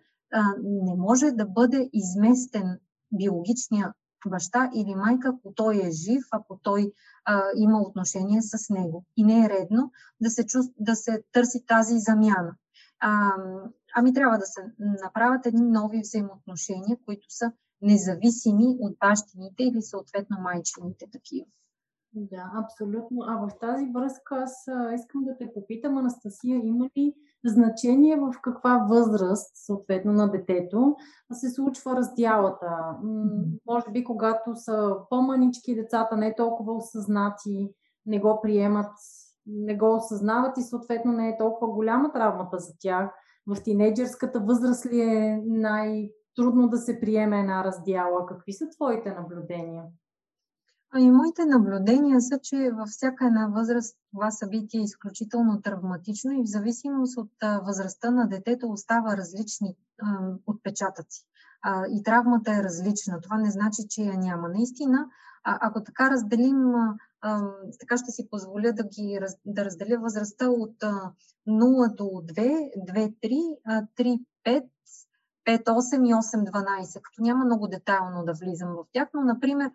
не 0.62 0.94
може 0.96 1.30
да 1.30 1.46
бъде 1.46 1.90
изместен 1.92 2.78
биологичния 3.12 3.92
баща 4.28 4.70
или 4.74 4.94
майка, 4.94 5.28
ако 5.28 5.54
той 5.54 5.76
е 5.86 5.90
жив, 5.90 6.24
ако 6.30 6.58
той 6.62 6.92
а, 7.24 7.42
има 7.56 7.80
отношение 7.80 8.42
с 8.42 8.70
него. 8.70 9.04
И 9.16 9.24
не 9.24 9.44
е 9.44 9.48
редно 9.48 9.90
да 10.20 10.30
се, 10.30 10.46
чувств, 10.46 10.74
да 10.80 10.96
се 10.96 11.22
търси 11.32 11.66
тази 11.66 11.98
замяна. 11.98 12.54
А, 13.00 13.32
ами 13.94 14.14
трябва 14.14 14.38
да 14.38 14.46
се 14.46 14.60
направят 14.78 15.46
едни 15.46 15.62
нови 15.62 16.00
взаимоотношения, 16.00 16.98
които 17.04 17.26
са 17.28 17.52
независими 17.82 18.76
от 18.80 18.96
бащините 19.00 19.62
или 19.62 19.82
съответно 19.82 20.36
майчините 20.40 21.06
такива. 21.12 21.46
Да, 22.14 22.52
абсолютно. 22.64 23.18
А 23.26 23.36
в 23.36 23.58
тази 23.60 23.90
връзка 23.94 24.36
аз 24.36 24.66
искам 24.94 25.24
да 25.24 25.36
те 25.36 25.52
попитам, 25.54 25.98
Анастасия, 25.98 26.60
има 26.64 26.90
ли 26.98 27.14
значение 27.44 28.16
в 28.16 28.34
каква 28.42 28.86
възраст, 28.88 29.50
съответно 29.54 30.12
на 30.12 30.30
детето, 30.30 30.96
се 31.32 31.50
случва 31.50 31.96
раздялата? 31.96 32.96
може 33.66 33.90
би, 33.92 34.04
когато 34.04 34.54
са 34.54 34.96
по-манички 35.10 35.74
децата, 35.74 36.16
не 36.16 36.34
толкова 36.34 36.72
осъзнати, 36.72 37.70
не 38.06 38.20
го 38.20 38.40
приемат, 38.42 38.92
не 39.46 39.76
го 39.76 39.96
осъзнават 39.96 40.58
и 40.58 40.62
съответно 40.62 41.12
не 41.12 41.28
е 41.28 41.38
толкова 41.38 41.72
голяма 41.72 42.12
травмата 42.12 42.58
за 42.58 42.72
тях. 42.80 43.10
В 43.46 43.62
тинейджерската 43.62 44.40
възраст 44.40 44.86
ли 44.86 45.00
е 45.00 45.42
най-трудно 45.46 46.68
да 46.68 46.78
се 46.78 47.00
приеме 47.00 47.40
една 47.40 47.64
раздяла? 47.64 48.26
Какви 48.26 48.52
са 48.52 48.68
твоите 48.68 49.14
наблюдения? 49.14 49.84
И 50.98 51.10
моите 51.10 51.44
наблюдения 51.44 52.20
са, 52.20 52.38
че 52.42 52.70
във 52.72 52.88
всяка 52.88 53.26
една 53.26 53.46
възраст 53.46 53.96
това 54.10 54.30
събитие 54.30 54.80
е 54.80 54.84
изключително 54.84 55.62
травматично 55.62 56.32
и 56.32 56.42
в 56.42 56.50
зависимост 56.50 57.18
от 57.18 57.30
възрастта 57.66 58.10
на 58.10 58.28
детето 58.28 58.68
остава 58.68 59.16
различни 59.16 59.76
отпечатъци. 60.46 61.26
И 61.90 62.02
травмата 62.02 62.52
е 62.52 62.62
различна. 62.62 63.20
Това 63.20 63.38
не 63.38 63.50
значи, 63.50 63.82
че 63.90 64.02
я 64.02 64.18
няма. 64.18 64.48
Наистина, 64.48 65.06
ако 65.44 65.84
така 65.84 66.10
разделим, 66.10 66.72
така 67.80 67.96
ще 67.96 68.10
си 68.10 68.28
позволя 68.30 68.72
да, 68.72 68.82
ги, 68.82 69.20
да 69.46 69.64
разделя 69.64 69.98
възрастта 69.98 70.48
от 70.48 70.82
а, 70.82 71.12
0 71.48 71.94
до 71.94 72.04
2, 72.04 72.70
2, 72.92 73.14
3, 73.22 73.86
3, 73.96 74.24
5, 74.46 74.64
5, 75.46 75.64
8 75.64 76.08
и 76.08 76.14
8, 76.14 76.50
12, 76.50 77.02
като 77.02 77.22
няма 77.22 77.44
много 77.44 77.68
детайлно 77.68 78.24
да 78.24 78.32
влизам 78.32 78.68
в 78.68 78.84
тях, 78.92 79.08
но, 79.14 79.24
например, 79.24 79.70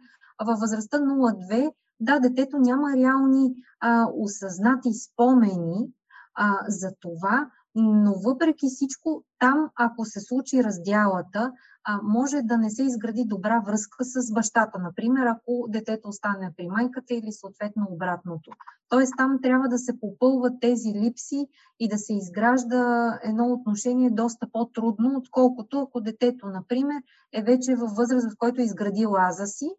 във 0.46 0.60
възрастта 0.60 0.98
0-2, 0.98 1.72
да, 2.00 2.20
детето 2.20 2.58
няма 2.58 2.96
реални 2.96 3.56
а, 3.80 4.08
осъзнати 4.14 4.94
спомени 4.94 5.88
а, 6.36 6.58
за 6.68 6.92
това, 7.02 7.50
но 7.76 8.14
въпреки 8.14 8.68
всичко, 8.70 9.24
там, 9.40 9.70
ако 9.76 10.06
се 10.06 10.20
случи 10.20 10.64
раздялата, 10.64 11.52
а, 11.84 12.00
може 12.04 12.42
да 12.42 12.58
не 12.58 12.70
се 12.70 12.84
изгради 12.84 13.24
добра 13.26 13.60
връзка 13.60 14.06
с 14.06 14.34
бащата, 14.34 14.80
например, 14.80 15.26
ако 15.26 15.66
детето 15.70 16.08
остане 16.08 16.54
при 16.58 16.68
майката 16.68 17.14
или 17.14 17.32
съответно 17.32 17.88
обратното. 17.90 18.52
Тоест 18.90 19.14
там 19.18 19.40
трябва 19.42 19.68
да 19.68 19.78
се 19.78 20.00
попълват 20.00 20.54
тези 20.62 20.90
липси 20.90 21.48
и 21.80 21.88
да 21.88 21.98
се 21.98 22.14
изгражда 22.14 23.20
едно 23.24 23.54
отношение 23.54 24.10
доста 24.12 24.48
по-трудно, 24.52 25.18
отколкото 25.18 25.80
ако 25.80 26.02
детето, 26.02 26.48
например, 26.48 27.02
е 27.34 27.44
вече 27.44 27.76
във 27.76 27.92
възраст, 27.92 28.32
в 28.32 28.38
който 28.38 28.62
е 28.62 28.66
изградил 28.66 29.16
аза 29.18 29.46
си, 29.46 29.70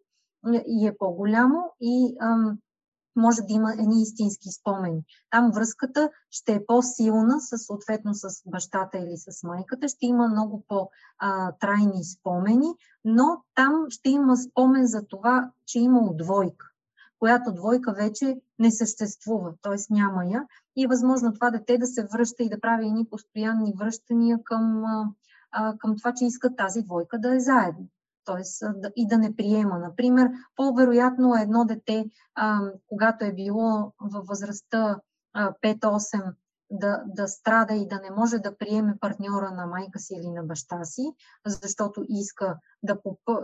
и 0.67 0.87
е 0.87 0.97
по-голямо 0.97 1.63
и 1.81 2.15
ам, 2.21 2.57
може 3.15 3.41
да 3.41 3.53
има 3.53 3.73
едни 3.73 4.01
истински 4.01 4.49
спомени. 4.51 5.03
Там 5.29 5.51
връзката 5.51 6.09
ще 6.29 6.53
е 6.53 6.65
по-силна, 6.65 7.39
с, 7.39 7.57
съответно 7.57 8.13
с 8.13 8.27
бащата 8.45 8.97
или 8.97 9.17
с 9.17 9.43
майката, 9.43 9.87
ще 9.87 10.05
има 10.05 10.27
много 10.27 10.63
по-трайни 10.67 12.03
спомени, 12.03 12.73
но 13.05 13.43
там 13.55 13.85
ще 13.89 14.09
има 14.09 14.37
спомен 14.37 14.85
за 14.85 15.05
това, 15.07 15.51
че 15.65 15.79
има 15.79 16.13
двойка, 16.13 16.65
която 17.19 17.53
двойка 17.53 17.93
вече 17.93 18.41
не 18.59 18.71
съществува, 18.71 19.53
т.е. 19.61 19.93
няма 19.93 20.25
я 20.25 20.45
и 20.75 20.83
е 20.83 20.87
възможно 20.87 21.33
това 21.33 21.49
дете 21.49 21.77
да 21.77 21.87
се 21.87 22.07
връща 22.13 22.43
и 22.43 22.49
да 22.49 22.59
прави 22.59 22.87
едни 22.87 23.05
постоянни 23.09 23.73
връщания 23.79 24.39
към, 24.43 24.83
към 25.79 25.97
това, 25.97 26.13
че 26.13 26.25
иска 26.25 26.55
тази 26.55 26.81
двойка 26.81 27.19
да 27.19 27.35
е 27.35 27.39
заедно 27.39 27.87
т.е. 28.29 28.67
и 28.95 29.07
да 29.07 29.17
не 29.17 29.35
приема. 29.35 29.79
Например, 29.79 30.29
по-вероятно 30.55 31.35
едно 31.35 31.65
дете, 31.65 32.05
когато 32.87 33.25
е 33.25 33.33
било 33.33 33.93
във 34.01 34.25
възрастта 34.25 34.99
5-8 35.35 36.33
да, 36.71 37.03
да 37.07 37.27
страда 37.27 37.73
и 37.73 37.87
да 37.87 37.95
не 37.95 38.11
може 38.11 38.39
да 38.39 38.57
приеме 38.57 38.97
партньора 38.99 39.51
на 39.51 39.65
майка 39.65 39.99
си 39.99 40.13
или 40.13 40.29
на 40.29 40.43
баща 40.43 40.83
си, 40.83 41.13
защото 41.45 42.05
иска 42.09 42.57
да, 42.83 42.97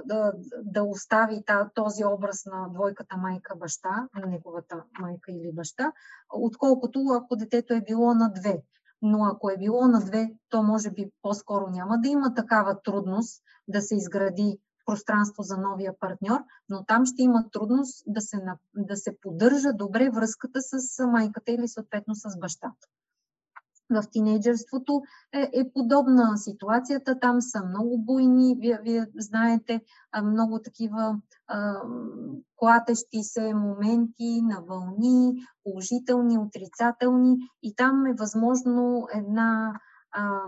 да, 0.05 0.33
да 0.63 0.83
остави 0.83 1.43
този 1.75 2.05
образ 2.05 2.45
на 2.45 2.69
двойката 2.73 3.17
майка-баща, 3.17 4.07
на 4.15 4.25
неговата 4.27 4.83
майка 4.99 5.31
или 5.31 5.51
баща, 5.53 5.91
отколкото 6.33 6.99
ако 7.09 7.35
детето 7.35 7.73
е 7.73 7.81
било 7.81 8.13
на 8.13 8.31
две. 8.33 8.63
Но 9.01 9.25
ако 9.25 9.49
е 9.49 9.57
било 9.57 9.87
на 9.87 9.99
две, 9.99 10.33
то 10.49 10.63
може 10.63 10.91
би 10.91 11.11
по-скоро 11.21 11.67
няма 11.67 11.97
да 11.97 12.07
има 12.09 12.33
такава 12.33 12.81
трудност 12.81 13.43
да 13.67 13.81
се 13.81 13.95
изгради 13.95 14.59
пространство 14.85 15.43
за 15.43 15.57
новия 15.57 15.99
партньор, 15.99 16.39
но 16.69 16.85
там 16.85 17.05
ще 17.05 17.21
има 17.21 17.49
трудност 17.51 18.03
да 18.07 18.21
се, 18.21 18.37
да 18.75 18.95
се 18.95 19.19
поддържа 19.21 19.73
добре 19.73 20.09
връзката 20.09 20.59
с 20.61 21.07
майката 21.07 21.51
или 21.51 21.67
съответно 21.67 22.15
с 22.15 22.39
бащата 22.39 22.87
в 23.89 24.03
тинейджерството 24.11 25.01
е, 25.33 25.49
е 25.53 25.71
подобна 25.73 26.37
ситуацията. 26.37 27.19
Там 27.19 27.41
са 27.41 27.65
много 27.65 27.97
буйни, 27.97 28.55
вие, 28.59 28.79
вие 28.83 29.07
знаете, 29.17 29.81
много 30.23 30.59
такива 30.59 31.19
а, 31.47 31.81
клатещи 32.55 33.23
се 33.23 33.53
моменти 33.53 34.41
на 34.41 34.61
вълни, 34.61 35.33
положителни, 35.63 36.37
отрицателни 36.37 37.37
и 37.63 37.75
там 37.75 38.05
е 38.05 38.13
възможно 38.13 39.07
една 39.13 39.79
а, 40.11 40.39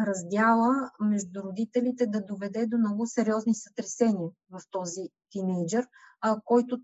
раздяла 0.00 0.90
между 1.00 1.42
родителите 1.42 2.06
да 2.06 2.20
доведе 2.20 2.66
до 2.66 2.78
много 2.78 3.06
сериозни 3.06 3.54
сътресения 3.54 4.30
в 4.50 4.60
този 4.70 5.00
тинейджър, 5.30 5.86
а, 6.20 6.40
който 6.44 6.78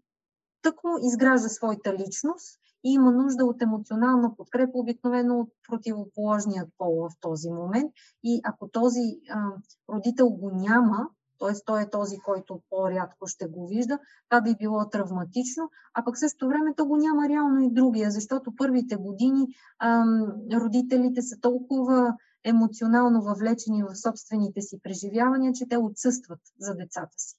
тъкмо 0.62 0.90
изгражда 1.02 1.48
своята 1.48 1.94
личност 1.94 2.58
и 2.84 2.92
има 2.92 3.12
нужда 3.12 3.44
от 3.44 3.62
емоционална 3.62 4.36
подкрепа, 4.36 4.72
обикновено 4.74 5.40
от 5.40 5.48
противоположният 5.68 6.68
пол 6.78 7.08
в 7.08 7.10
този 7.20 7.50
момент. 7.50 7.92
И 8.24 8.40
ако 8.44 8.68
този 8.68 9.20
а, 9.30 9.50
родител 9.94 10.28
го 10.28 10.50
няма, 10.50 11.08
т.е. 11.38 11.52
той 11.66 11.82
е 11.82 11.90
този, 11.90 12.18
който 12.18 12.60
по-рядко 12.70 13.26
ще 13.26 13.46
го 13.46 13.66
вижда, 13.66 13.98
това 14.28 14.40
би 14.40 14.56
било 14.58 14.88
травматично, 14.88 15.70
а 15.94 16.04
пък 16.04 16.18
също 16.18 16.48
време 16.48 16.74
то 16.76 16.86
го 16.86 16.96
няма 16.96 17.28
реално 17.28 17.60
и 17.60 17.70
другия, 17.72 18.10
защото 18.10 18.56
първите 18.56 18.96
години 18.96 19.46
а, 19.78 20.04
родителите 20.52 21.22
са 21.22 21.40
толкова 21.40 22.16
емоционално 22.44 23.22
въвлечени 23.22 23.82
в 23.82 23.96
собствените 23.96 24.60
си 24.60 24.80
преживявания, 24.82 25.52
че 25.52 25.68
те 25.68 25.76
отсъстват 25.76 26.40
за 26.58 26.74
децата 26.74 27.14
си. 27.16 27.36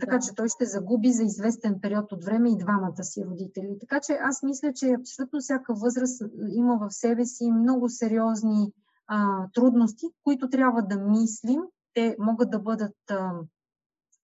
Така 0.00 0.18
че 0.20 0.34
той 0.34 0.48
ще 0.48 0.64
загуби 0.64 1.12
за 1.12 1.22
известен 1.22 1.80
период 1.80 2.12
от 2.12 2.24
време 2.24 2.50
и 2.52 2.58
двамата 2.58 3.04
си 3.04 3.24
родители. 3.24 3.76
Така 3.80 4.00
че 4.00 4.12
аз 4.12 4.42
мисля, 4.42 4.72
че 4.72 4.94
абсолютно 5.00 5.40
всяка 5.40 5.74
възраст 5.74 6.22
има 6.50 6.78
в 6.78 6.90
себе 6.90 7.26
си 7.26 7.50
много 7.50 7.88
сериозни 7.88 8.72
а, 9.06 9.48
трудности, 9.54 10.06
които 10.24 10.50
трябва 10.50 10.82
да 10.82 10.96
мислим. 10.96 11.60
Те 11.94 12.16
могат 12.18 12.50
да 12.50 12.58
бъдат 12.58 12.96
а, 13.10 13.32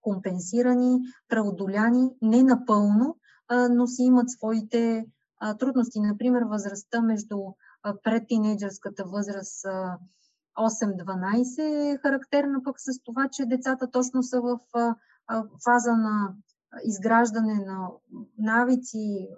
компенсирани, 0.01 1.01
преодоляни, 1.29 2.11
не 2.23 2.43
напълно, 2.43 3.17
а, 3.49 3.69
но 3.69 3.87
си 3.87 4.03
имат 4.03 4.31
своите 4.31 5.07
а, 5.41 5.57
трудности. 5.57 6.01
Например, 6.01 6.43
възрастта 6.43 7.01
между 7.03 7.37
предтинейджърската 8.05 9.05
възраст 9.05 9.67
8-12 10.59 11.93
е 11.93 11.99
характерна 11.99 12.63
пък 12.63 12.81
с 12.81 13.03
това, 13.05 13.29
че 13.29 13.47
децата 13.47 13.91
точно 13.91 14.23
са 14.23 14.41
в 14.41 14.59
фаза 15.65 15.97
на 15.97 16.35
изграждане 16.85 17.55
на 17.55 17.89
навици 18.39 19.29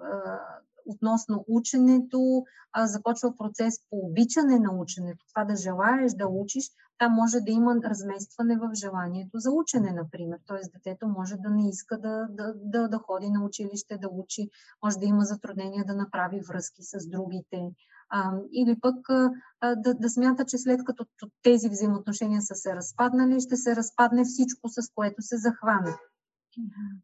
относно 0.87 1.45
ученето, 1.49 2.45
започва 2.85 3.37
процес 3.37 3.75
по 3.91 3.97
обичане 3.97 4.59
на 4.59 4.73
ученето, 4.73 5.25
това 5.29 5.45
да 5.45 5.57
желаеш 5.57 6.12
да 6.12 6.26
учиш, 6.29 6.71
там 6.99 7.12
може 7.12 7.41
да 7.41 7.50
има 7.50 7.76
разместване 7.85 8.57
в 8.57 8.71
желанието 8.75 9.38
за 9.38 9.50
учене, 9.50 9.93
например. 9.93 10.38
Т.е. 10.47 10.71
детето 10.75 11.09
може 11.09 11.37
да 11.37 11.50
не 11.50 11.69
иска 11.69 11.99
да, 11.99 12.26
да, 12.31 12.55
да, 12.57 12.88
да 12.88 12.99
ходи 12.99 13.31
на 13.31 13.45
училище, 13.45 13.99
да 13.99 14.09
учи, 14.09 14.49
може 14.85 14.99
да 14.99 15.07
има 15.07 15.25
затруднения 15.25 15.85
да 15.85 15.95
направи 15.95 16.41
връзки 16.41 16.83
с 16.83 17.09
другите. 17.09 17.71
А, 18.09 18.33
или 18.53 18.81
пък 18.81 19.11
а, 19.11 19.31
да, 19.76 19.95
да 19.95 20.11
смята, 20.11 20.45
че 20.45 20.59
след 20.59 20.85
като 20.85 21.07
тези 21.43 21.69
взаимоотношения 21.69 22.43
са 22.43 22.55
се 22.55 22.76
разпаднали, 22.76 23.41
ще 23.41 23.57
се 23.57 23.76
разпадне 23.76 24.25
всичко, 24.25 24.69
с 24.69 24.91
което 24.95 25.23
се 25.23 25.37
захване. 25.37 25.97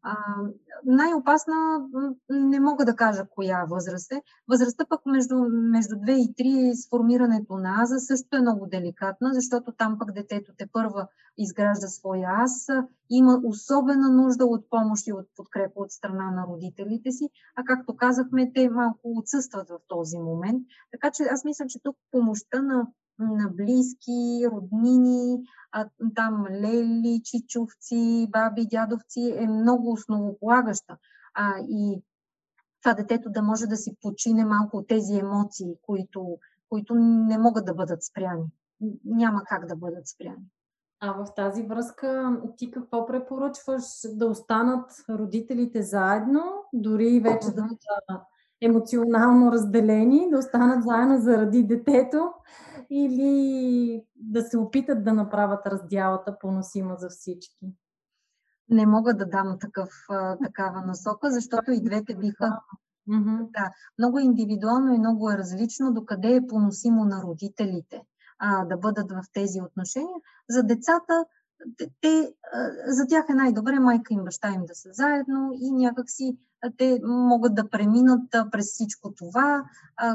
А, 0.01 0.15
най-опасна 0.85 1.55
не 2.29 2.59
мога 2.59 2.85
да 2.85 2.95
кажа 2.95 3.25
коя 3.35 3.65
възраст 3.69 4.11
е. 4.11 4.21
Възрастта 4.47 4.85
пък 4.89 5.05
между, 5.05 5.35
между 5.49 5.95
2 5.95 6.11
и 6.11 6.33
3 6.35 6.71
е 6.71 6.75
сформирането 6.75 7.57
на 7.57 7.81
аза 7.81 7.99
също 7.99 8.35
е 8.35 8.41
много 8.41 8.67
деликатна, 8.67 9.33
защото 9.33 9.71
там 9.71 9.97
пък 9.99 10.11
детето 10.11 10.51
те 10.57 10.67
първа 10.73 11.07
изгражда 11.37 11.87
своя 11.87 12.29
аз, 12.29 12.67
има 13.09 13.41
особена 13.43 14.09
нужда 14.09 14.45
от 14.45 14.69
помощ 14.69 15.07
и 15.07 15.13
от 15.13 15.27
подкрепа 15.35 15.73
от 15.75 15.91
страна 15.91 16.31
на 16.31 16.45
родителите 16.47 17.11
си, 17.11 17.29
а 17.55 17.63
както 17.63 17.95
казахме, 17.95 18.51
те 18.53 18.69
малко 18.69 18.99
отсъстват 19.03 19.69
в 19.69 19.79
този 19.87 20.17
момент. 20.17 20.63
Така 20.91 21.11
че 21.11 21.23
аз 21.23 21.45
мисля, 21.45 21.65
че 21.67 21.79
тук 21.83 21.97
помощта 22.11 22.61
на 22.61 22.87
на 23.19 23.49
близки, 23.49 24.47
роднини, 24.51 25.43
а, 25.71 25.89
там 26.15 26.45
лели, 26.51 27.21
чичовци, 27.23 28.27
баби, 28.31 28.67
дядовци 28.71 29.33
е 29.37 29.47
много 29.47 29.91
основополагаща. 29.91 30.97
А, 31.33 31.53
и 31.69 32.01
това 32.81 32.93
детето 32.93 33.29
да 33.29 33.41
може 33.41 33.67
да 33.67 33.77
си 33.77 33.95
почине 34.01 34.45
малко 34.45 34.77
от 34.77 34.87
тези 34.87 35.13
емоции, 35.13 35.75
които, 35.81 36.37
които 36.69 36.95
не 36.95 37.37
могат 37.37 37.65
да 37.65 37.73
бъдат 37.73 38.03
спряни. 38.03 38.45
Няма 39.05 39.43
как 39.43 39.65
да 39.65 39.75
бъдат 39.75 40.07
спряни. 40.07 40.45
А 40.99 41.11
в 41.11 41.33
тази 41.35 41.63
връзка 41.63 42.37
ти 42.57 42.71
какво 42.71 43.05
препоръчваш 43.05 43.83
да 44.13 44.25
останат 44.25 44.91
родителите 45.09 45.81
заедно, 45.81 46.41
дори 46.73 47.19
вече 47.19 47.51
да 47.51 47.61
са 47.61 48.19
емоционално 48.61 49.51
разделени, 49.51 50.29
да 50.29 50.37
останат 50.37 50.83
заедно 50.83 51.21
заради 51.21 51.63
детето 51.63 52.31
или 52.89 54.03
да 54.15 54.41
се 54.41 54.57
опитат 54.57 55.03
да 55.03 55.13
направят 55.13 55.67
раздялата 55.67 56.37
поносима 56.39 56.95
за 56.97 57.09
всички? 57.09 57.73
Не 58.69 58.85
мога 58.85 59.13
да 59.13 59.25
дам 59.25 59.57
такъв, 59.59 59.89
такава 60.43 60.81
насока, 60.81 61.31
защото 61.31 61.71
и 61.71 61.83
двете 61.83 62.15
биха. 62.15 62.59
Mm-hmm. 63.09 63.51
Да, 63.51 63.71
много 63.99 64.19
индивидуално 64.19 64.93
и 64.93 64.99
много 64.99 65.31
е 65.31 65.37
различно 65.37 65.93
докъде 65.93 66.35
е 66.35 66.47
поносимо 66.47 67.05
на 67.05 67.23
родителите 67.23 68.01
а, 68.39 68.65
да 68.65 68.77
бъдат 68.77 69.11
в 69.11 69.23
тези 69.33 69.61
отношения. 69.61 70.15
За 70.49 70.63
децата 70.63 71.25
те, 72.01 72.33
за 72.87 73.07
тях 73.07 73.25
е 73.29 73.33
най-добре 73.33 73.79
майка 73.79 74.13
им, 74.13 74.23
баща 74.23 74.49
им 74.49 74.65
да 74.65 74.75
са 74.75 74.89
заедно 74.93 75.51
и 75.53 75.71
някакси 75.71 76.37
те 76.77 76.99
могат 77.03 77.55
да 77.55 77.69
преминат 77.69 78.31
през 78.51 78.65
всичко 78.65 79.13
това, 79.17 79.63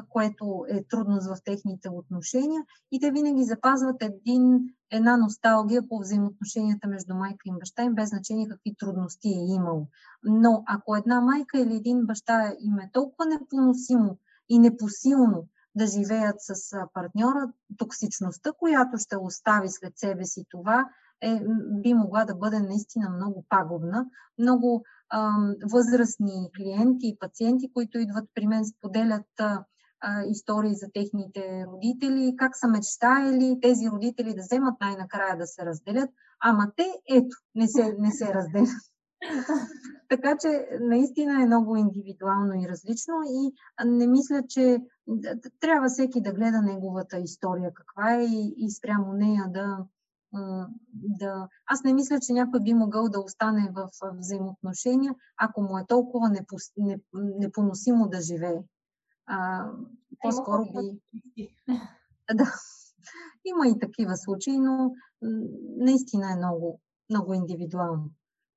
което 0.09 0.65
е 0.69 0.85
трудност 0.85 1.27
в 1.27 1.37
техните 1.45 1.89
отношения 1.89 2.63
и 2.93 3.01
те 3.01 3.11
винаги 3.11 3.45
запазват 3.45 4.03
един, 4.03 4.61
една 4.91 5.17
носталгия 5.17 5.89
по 5.89 5.99
взаимоотношенията 5.99 6.89
между 6.89 7.15
майка 7.15 7.43
и 7.47 7.59
баща 7.61 7.83
им, 7.83 7.95
без 7.95 8.09
значение 8.09 8.49
какви 8.49 8.75
трудности 8.79 9.29
е 9.29 9.55
имало. 9.55 9.87
Но 10.25 10.63
ако 10.67 10.97
една 10.97 11.21
майка 11.21 11.59
или 11.59 11.77
един 11.77 12.07
баща 12.07 12.53
им 12.61 12.79
е 12.79 12.91
толкова 12.93 13.27
непоносимо 13.27 14.19
и 14.49 14.59
непосилно 14.59 15.49
да 15.75 15.87
живеят 15.87 16.37
с 16.39 16.77
партньора, 16.95 17.53
токсичността, 17.77 18.53
която 18.53 18.99
ще 18.99 19.17
остави 19.17 19.69
след 19.69 19.99
себе 19.99 20.25
си 20.25 20.45
това, 20.51 20.89
е, 21.21 21.41
би 21.83 21.95
могла 21.95 22.25
да 22.25 22.35
бъде 22.35 22.61
наистина 22.61 23.11
много 23.11 23.45
пагубна. 23.49 24.07
Много 24.39 24.85
възрастни 25.73 26.51
клиенти 26.57 27.09
и 27.09 27.18
пациенти, 27.18 27.73
които 27.73 27.99
идват 27.99 28.25
при 28.35 28.47
мен, 28.47 28.64
споделят 28.64 29.27
истории 30.29 30.75
за 30.75 30.87
техните 30.94 31.66
родители, 31.73 32.35
как 32.37 32.57
са 32.57 32.68
мечтаели 32.68 33.59
тези 33.62 33.90
родители 33.90 34.35
да 34.35 34.42
вземат 34.42 34.81
най-накрая 34.81 35.37
да 35.38 35.47
се 35.47 35.66
разделят, 35.66 36.11
ама 36.40 36.73
те, 36.77 36.87
ето, 37.11 37.37
не 37.55 37.68
се, 37.68 37.97
не 37.99 38.11
се 38.11 38.35
разделят. 38.35 38.68
така 40.09 40.37
че 40.40 40.68
наистина 40.81 41.42
е 41.42 41.47
много 41.47 41.77
индивидуално 41.77 42.55
и 42.55 42.68
различно 42.68 43.14
и 43.27 43.53
не 43.85 44.07
мисля, 44.07 44.42
че 44.49 44.79
трябва 45.61 45.88
всеки 45.88 46.21
да 46.21 46.33
гледа 46.33 46.62
неговата 46.62 47.18
история 47.18 47.73
каква 47.75 48.14
е 48.14 48.25
и, 48.25 48.55
и 48.57 48.71
спрямо 48.71 49.12
нея 49.12 49.44
да, 49.49 49.79
да... 50.93 51.49
Аз 51.67 51.85
не 51.85 51.95
мисля, 51.95 52.19
че 52.21 52.33
някой 52.33 52.61
би 52.61 52.75
могъл 52.75 53.09
да 53.09 53.21
остане 53.21 53.73
в 53.75 53.88
взаимоотношения, 54.19 55.14
ако 55.37 55.62
му 55.62 55.79
е 55.79 55.87
толкова 55.88 56.29
непос... 56.29 56.62
непоносимо 57.12 58.09
да 58.09 58.21
живее. 58.21 58.62
А, 59.27 59.71
по-скоро 60.23 60.64
би... 60.64 61.55
Да. 62.35 62.55
Има 63.45 63.69
и 63.69 63.79
такива 63.79 64.17
случаи, 64.17 64.59
но 64.59 64.93
наистина 65.77 66.33
е 66.33 66.37
много, 66.37 66.81
много 67.11 67.35
индивидуално. 67.35 68.11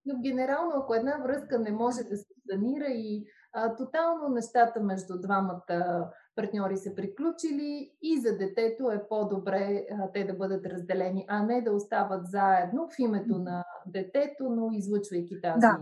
Но 0.06 0.22
генерално, 0.22 0.72
ако 0.76 0.94
една 0.94 1.18
връзка 1.18 1.60
не 1.60 1.72
може 1.72 2.04
да 2.04 2.18
се 2.18 2.34
санира 2.52 2.88
и 2.88 3.26
а, 3.54 3.76
тотално 3.76 4.30
нещата 4.30 4.80
между 4.80 5.22
двамата 5.22 6.10
партньори 6.36 6.78
са 6.78 6.96
приключили 6.96 7.92
и 8.02 8.22
за 8.22 8.38
детето 8.38 8.92
е 8.92 9.08
по-добре 9.10 9.86
а, 9.92 10.12
те 10.12 10.24
да 10.24 10.34
бъдат 10.34 10.66
разделени, 10.66 11.26
а 11.28 11.44
не 11.44 11.62
да 11.62 11.72
остават 11.72 12.28
заедно 12.28 12.88
в 12.90 13.00
името 13.00 13.38
на 13.38 13.64
детето, 13.88 14.50
но 14.50 14.72
излъчвайки 14.72 15.42
тази. 15.42 15.60
Да. 15.60 15.80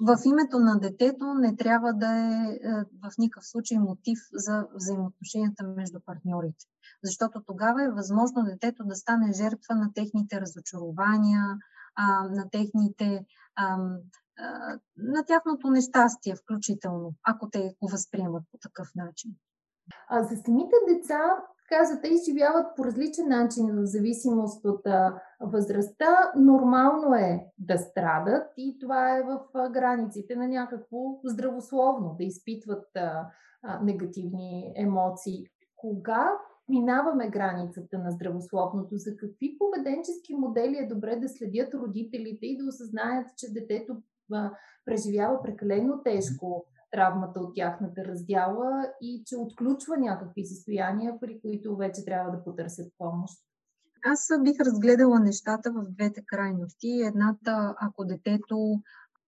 В 0.00 0.16
името 0.24 0.58
на 0.58 0.80
детето 0.80 1.34
не 1.34 1.56
трябва 1.56 1.92
да 1.92 2.06
е, 2.06 2.54
е 2.54 2.72
в 2.74 3.18
никакъв 3.18 3.46
случай 3.46 3.78
мотив 3.78 4.18
за 4.32 4.66
взаимоотношенията 4.74 5.64
между 5.64 6.00
партньорите. 6.06 6.64
Защото 7.04 7.42
тогава 7.46 7.84
е 7.84 7.90
възможно 7.90 8.42
детето 8.44 8.84
да 8.84 8.94
стане 8.94 9.32
жертва 9.32 9.74
на 9.74 9.92
техните 9.94 10.40
разочарования, 10.40 11.42
на 12.30 12.50
техните 12.52 13.24
на 14.96 15.24
тяхното 15.26 15.70
нещастие 15.70 16.36
включително, 16.36 17.14
ако 17.24 17.50
те 17.50 17.74
го 17.82 17.88
възприемат 17.88 18.42
по 18.52 18.58
такъв 18.58 18.88
начин. 18.94 19.34
А 20.08 20.22
за 20.22 20.36
самите 20.36 20.74
деца, 20.88 21.36
каза, 21.68 22.00
те 22.00 22.08
изживяват 22.08 22.66
по 22.76 22.84
различен 22.84 23.28
начин 23.28 23.66
в 23.66 23.86
зависимост 23.86 24.64
от 24.64 24.86
а, 24.86 25.20
възрастта. 25.40 26.32
Нормално 26.36 27.14
е 27.14 27.46
да 27.58 27.78
страдат 27.78 28.46
и 28.56 28.78
това 28.80 29.16
е 29.16 29.22
в 29.22 29.40
границите 29.70 30.36
на 30.36 30.48
някакво 30.48 30.98
здравословно, 31.24 32.14
да 32.18 32.24
изпитват 32.24 32.86
негативни 33.82 34.72
емоции. 34.76 35.46
Кога 35.76 36.30
минаваме 36.68 37.30
границата 37.30 37.98
на 37.98 38.10
здравословното, 38.10 38.96
за 38.96 39.16
какви 39.16 39.58
поведенчески 39.58 40.34
модели 40.34 40.78
е 40.78 40.94
добре 40.94 41.16
да 41.16 41.28
следят 41.28 41.74
родителите 41.74 42.46
и 42.46 42.58
да 42.58 42.68
осъзнаят, 42.68 43.26
че 43.36 43.52
детето 43.52 43.96
преживява 44.84 45.42
прекалено 45.42 46.02
тежко 46.04 46.66
травмата 46.92 47.40
от 47.40 47.54
тяхната 47.54 48.04
раздяла 48.04 48.86
и 49.00 49.22
че 49.26 49.36
отключва 49.36 49.96
някакви 49.96 50.46
състояния, 50.46 51.20
при 51.20 51.40
които 51.40 51.76
вече 51.76 52.04
трябва 52.04 52.30
да 52.30 52.44
потърсят 52.44 52.92
помощ. 52.98 53.34
Аз 54.04 54.28
бих 54.42 54.60
разгледала 54.60 55.20
нещата 55.20 55.72
в 55.72 55.84
двете 55.88 56.22
крайности. 56.26 57.02
Едната, 57.04 57.74
ако 57.80 58.04
детето 58.04 58.80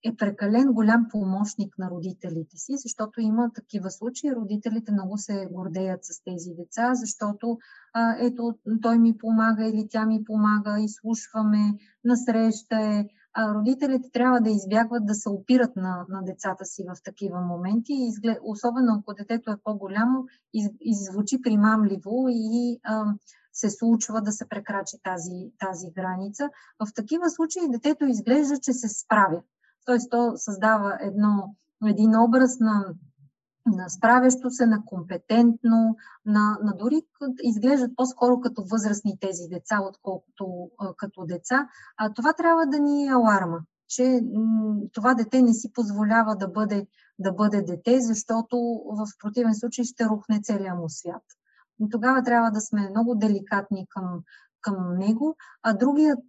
е 0.05 0.17
прекален 0.17 0.73
голям 0.73 1.07
помощник 1.11 1.79
на 1.79 1.91
родителите 1.91 2.57
си, 2.57 2.73
защото 2.77 3.21
има 3.21 3.51
такива 3.55 3.91
случаи. 3.91 4.35
Родителите 4.35 4.93
много 4.93 5.19
се 5.19 5.49
гордеят 5.51 6.05
с 6.05 6.25
тези 6.25 6.51
деца, 6.59 6.95
защото 6.95 7.59
а, 7.93 8.17
ето 8.19 8.59
той 8.83 8.99
ми 8.99 9.19
помага 9.19 9.67
или 9.67 9.89
тя 9.91 10.07
ми 10.07 10.25
помага, 10.25 10.81
изслушваме, 10.81 11.79
насреща 12.05 12.77
е. 12.77 13.09
А, 13.35 13.55
родителите 13.55 14.11
трябва 14.13 14.41
да 14.41 14.51
избягват 14.51 15.07
да 15.07 15.15
се 15.15 15.29
опират 15.29 15.77
на, 15.77 16.07
на 16.09 16.23
децата 16.23 16.65
си 16.65 16.85
в 16.89 17.03
такива 17.03 17.41
моменти, 17.41 17.93
изглед, 17.93 18.39
особено 18.43 18.97
ако 19.01 19.15
детето 19.15 19.51
е 19.51 19.61
по-голямо, 19.65 20.25
из, 20.55 20.71
иззвучи 20.81 21.43
примамливо 21.43 22.27
и 22.29 22.81
а, 22.85 23.05
се 23.53 23.71
случва 23.71 24.23
да 24.23 24.33
се 24.33 24.49
прекрачи 24.49 24.97
тази, 25.03 25.53
тази 25.59 25.91
граница. 25.91 26.51
В 26.87 26.95
такива 26.95 27.31
случаи 27.31 27.69
детето 27.69 28.05
изглежда, 28.05 28.59
че 28.59 28.73
се 28.73 28.89
справя 28.89 29.43
т.е. 29.87 30.09
то 30.11 30.33
създава 30.37 30.99
едно, 31.01 31.55
един 31.87 32.17
образ 32.17 32.61
на, 32.61 32.95
на 33.67 33.89
справящо 33.89 34.51
се, 34.51 34.67
на 34.67 34.85
компетентно, 34.85 35.97
на, 36.27 36.59
на 36.63 36.77
дори 36.79 37.03
изглеждат 37.43 37.97
по-скоро 37.97 38.41
като 38.41 38.65
възрастни 38.71 39.19
тези 39.21 39.49
деца, 39.51 39.81
отколкото 39.83 40.71
като 40.97 41.25
деца. 41.25 41.69
А 41.97 42.13
това 42.13 42.33
трябва 42.33 42.67
да 42.67 42.79
ни 42.79 43.07
е 43.07 43.13
аларма, 43.13 43.61
че 43.89 44.21
това 44.93 45.15
дете 45.15 45.43
не 45.43 45.55
си 45.55 45.73
позволява 45.73 46.37
да 46.37 46.49
бъде, 46.49 46.87
да 47.19 47.33
бъде 47.33 47.63
дете, 47.63 48.01
защото 48.01 48.57
в 48.87 49.07
противен 49.23 49.55
случай 49.55 49.85
ще 49.85 50.05
рухне 50.05 50.41
целият 50.43 50.79
му 50.79 50.89
свят. 50.89 51.23
И 51.81 51.89
тогава 51.91 52.23
трябва 52.23 52.51
да 52.51 52.61
сме 52.61 52.91
много 52.91 53.15
деликатни 53.15 53.87
към, 53.89 54.23
към 54.65 54.99
него, 54.99 55.37
а 55.63 55.73
другият, 55.73 56.25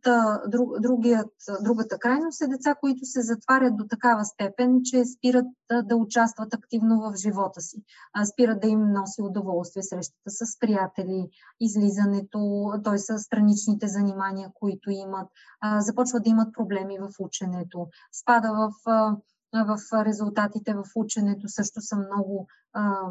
друг, 0.48 0.80
другият, 0.80 1.32
другата 1.62 1.98
крайност 2.00 2.42
е 2.42 2.48
деца, 2.48 2.76
които 2.76 3.06
се 3.06 3.22
затварят 3.22 3.76
до 3.78 3.84
такава 3.90 4.26
степен, 4.26 4.80
че 4.84 5.06
спират 5.06 5.46
да, 5.84 5.96
участват 5.96 6.54
активно 6.54 7.02
в 7.02 7.16
живота 7.16 7.62
си, 7.62 7.84
спират 8.34 8.62
да 8.62 8.68
им 8.68 8.92
носи 8.92 9.22
удоволствие 9.22 9.84
срещата 9.84 10.30
с 10.30 10.60
приятели, 10.60 11.30
излизането, 11.60 12.72
т.е. 12.84 12.98
с 12.98 13.20
страничните 13.20 13.88
занимания, 13.88 14.50
които 14.54 14.90
имат, 14.92 15.28
започват 15.80 16.24
да 16.24 16.30
имат 16.30 16.54
проблеми 16.54 16.98
в 17.00 17.10
ученето, 17.20 17.88
спада 18.22 18.52
в 18.54 18.72
в 19.64 20.06
резултатите 20.06 20.74
в 20.74 20.84
ученето 20.96 21.48
също 21.50 21.82
са 21.82 21.96
много 21.96 22.48
а, 22.74 23.02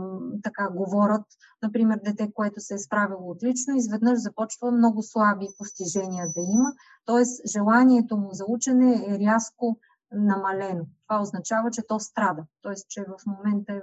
така 0.42 0.68
говорят. 0.70 1.26
Например, 1.62 2.00
дете, 2.04 2.32
което 2.34 2.60
се 2.60 2.74
е 2.74 2.78
справило 2.78 3.30
отлично, 3.30 3.76
изведнъж 3.76 4.18
започва 4.18 4.70
много 4.70 5.02
слаби 5.02 5.46
постижения 5.58 6.26
да 6.26 6.40
има, 6.40 6.72
т.е. 7.06 7.48
желанието 7.48 8.16
му 8.16 8.28
за 8.32 8.44
учене 8.48 9.04
е 9.08 9.18
рязко 9.18 9.78
намалено. 10.12 10.86
Това 11.08 11.20
означава, 11.20 11.70
че 11.70 11.82
то 11.88 12.00
страда, 12.00 12.44
т.е. 12.62 12.74
че 12.88 13.02
в 13.02 13.26
момента 13.26 13.72
е 13.72 13.80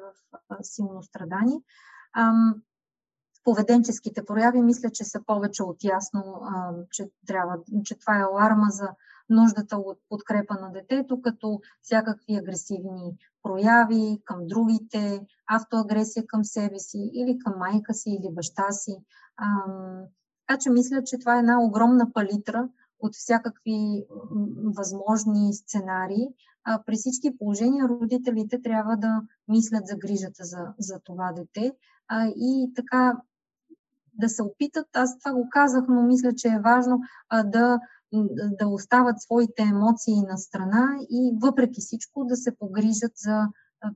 в 0.49 0.57
силно 0.61 1.03
страдание. 1.03 1.61
Поведенческите 3.43 4.25
прояви 4.25 4.61
мисля, 4.61 4.89
че 4.89 5.03
са 5.03 5.21
повече 5.25 5.63
от 5.63 5.83
ясно, 5.83 6.41
а, 6.43 6.73
че, 6.91 7.09
трябва, 7.27 7.57
че 7.83 7.99
това 7.99 8.19
е 8.19 8.23
аларма 8.23 8.67
за 8.69 8.89
нуждата 9.31 9.77
от 9.77 9.97
подкрепа 10.09 10.53
на 10.61 10.71
детето, 10.71 11.21
като 11.21 11.61
всякакви 11.81 12.35
агресивни 12.35 13.17
прояви 13.43 14.21
към 14.25 14.47
другите, 14.47 15.21
автоагресия 15.47 16.27
към 16.27 16.45
себе 16.45 16.79
си 16.79 17.11
или 17.13 17.39
към 17.39 17.53
майка 17.57 17.93
си 17.93 18.09
или 18.09 18.31
баща 18.31 18.71
си. 18.71 18.97
така 20.47 20.59
че 20.59 20.69
мисля, 20.69 21.03
че 21.03 21.19
това 21.19 21.35
е 21.35 21.39
една 21.39 21.63
огромна 21.63 22.13
палитра 22.13 22.69
от 22.99 23.15
всякакви 23.15 24.05
възможни 24.77 25.53
сценарии. 25.53 26.27
А, 26.63 26.83
при 26.85 26.95
всички 26.95 27.37
положения 27.37 27.87
родителите 27.87 28.61
трябва 28.61 28.97
да 28.97 29.21
мислят 29.47 29.87
за 29.87 29.95
грижата 29.95 30.43
за, 30.43 30.73
за 30.79 30.99
това 30.99 31.31
дете 31.31 31.73
а, 32.07 32.27
и 32.27 32.71
така 32.75 33.21
да 34.13 34.29
се 34.29 34.43
опитат, 34.43 34.87
аз 34.93 35.19
това 35.19 35.33
го 35.33 35.47
казах, 35.49 35.83
но 35.89 36.01
мисля, 36.01 36.35
че 36.35 36.47
е 36.47 36.59
важно 36.63 37.01
а, 37.29 37.43
да 37.43 37.79
да 38.59 38.67
остават 38.67 39.21
своите 39.21 39.61
емоции 39.61 40.21
на 40.21 40.37
страна 40.37 40.97
и 41.09 41.37
въпреки 41.41 41.81
всичко 41.81 42.25
да 42.25 42.35
се 42.35 42.57
погрижат 42.57 43.11
за 43.15 43.47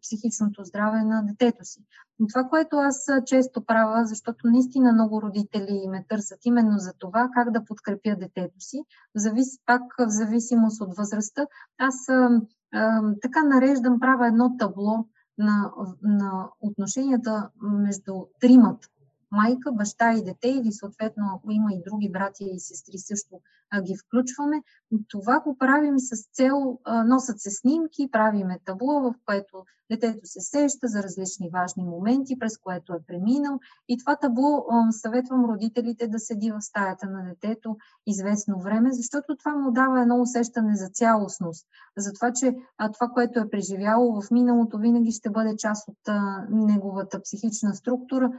психичното 0.02 0.64
здраве 0.64 1.04
на 1.04 1.24
детето 1.26 1.66
си. 1.66 1.80
Но 2.20 2.28
това, 2.28 2.44
което 2.44 2.76
аз 2.76 3.06
често 3.26 3.66
правя, 3.66 4.06
защото 4.06 4.48
наистина 4.48 4.94
много 4.94 5.22
родители 5.22 5.88
ме 5.90 6.06
търсят 6.10 6.40
именно 6.46 6.78
за 6.78 6.94
това, 7.00 7.30
как 7.34 7.52
да 7.52 7.66
подкрепя 7.66 8.16
детето 8.16 8.60
си, 8.60 8.84
завис, 9.16 9.48
пак 9.66 9.82
в 10.00 10.10
зависимост 10.10 10.82
от 10.82 10.98
възрастта, 10.98 11.48
аз 11.78 12.10
а, 12.10 12.42
а, 12.74 13.02
така 13.22 13.44
нареждам, 13.44 14.00
правя 14.00 14.28
едно 14.28 14.58
табло 14.58 15.06
на, 15.38 15.72
на 16.02 16.50
отношенията 16.62 17.50
между 17.62 18.14
тримата 18.40 18.88
майка, 19.32 19.72
баща 19.72 20.14
и 20.14 20.24
дете 20.24 20.48
или 20.48 20.72
съответно 20.72 21.24
ако 21.36 21.52
има 21.52 21.74
и 21.74 21.84
други 21.86 22.10
братя 22.12 22.44
и 22.44 22.60
сестри 22.60 22.98
също 22.98 23.42
а, 23.72 23.82
ги 23.82 23.98
включваме. 23.98 24.64
Това 25.08 25.40
го 25.40 25.58
правим 25.58 26.00
с 26.00 26.30
цел, 26.34 26.80
а, 26.84 27.04
носят 27.04 27.40
се 27.40 27.52
снимки, 27.52 28.12
правиме 28.12 28.60
табло, 28.66 29.00
в 29.00 29.14
което 29.26 29.66
детето 29.92 30.20
се 30.24 30.42
сеща 30.42 30.88
за 30.88 31.04
различни 31.04 31.50
важни 31.50 31.84
моменти, 31.84 32.40
през 32.40 32.58
което 32.58 32.94
е 32.94 33.04
преминал. 33.08 33.60
И 33.88 33.98
това 33.98 34.16
табло 34.16 34.66
а, 34.72 34.92
съветвам 34.92 35.46
родителите 35.46 36.08
да 36.08 36.20
седи 36.20 36.52
в 36.52 36.62
стаята 36.62 37.10
на 37.10 37.24
детето 37.24 37.78
известно 38.08 38.60
време, 38.60 38.90
защото 38.92 39.36
това 39.36 39.56
му 39.56 39.72
дава 39.72 40.02
едно 40.02 40.22
усещане 40.22 40.76
за 40.76 40.90
цялостност. 40.90 41.68
За 41.98 42.14
това, 42.14 42.32
че 42.34 42.56
а, 42.78 42.92
това, 42.92 43.08
което 43.08 43.40
е 43.40 43.50
преживяло 43.50 44.22
в 44.22 44.32
миналото, 44.32 44.78
винаги 44.78 45.12
ще 45.12 45.30
бъде 45.30 45.56
част 45.58 45.88
от 45.88 46.08
а, 46.08 46.46
неговата 46.50 47.22
психична 47.22 47.76
структура, 47.76 48.32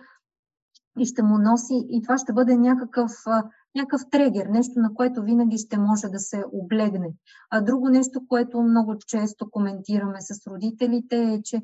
и 0.98 1.06
ще 1.06 1.22
му 1.22 1.38
носи, 1.38 1.86
и 1.90 2.02
това 2.02 2.18
ще 2.18 2.32
бъде 2.32 2.56
някакъв, 2.56 3.10
някакъв 3.74 4.02
трегер, 4.10 4.46
нещо 4.46 4.80
на 4.80 4.94
което 4.94 5.22
винаги 5.22 5.58
ще 5.58 5.78
може 5.78 6.08
да 6.08 6.18
се 6.18 6.44
облегне. 6.52 7.08
А 7.50 7.60
друго 7.60 7.88
нещо, 7.88 8.20
което 8.28 8.62
много 8.62 8.94
често 9.06 9.50
коментираме 9.50 10.18
с 10.20 10.46
родителите 10.46 11.16
е, 11.16 11.42
че 11.42 11.62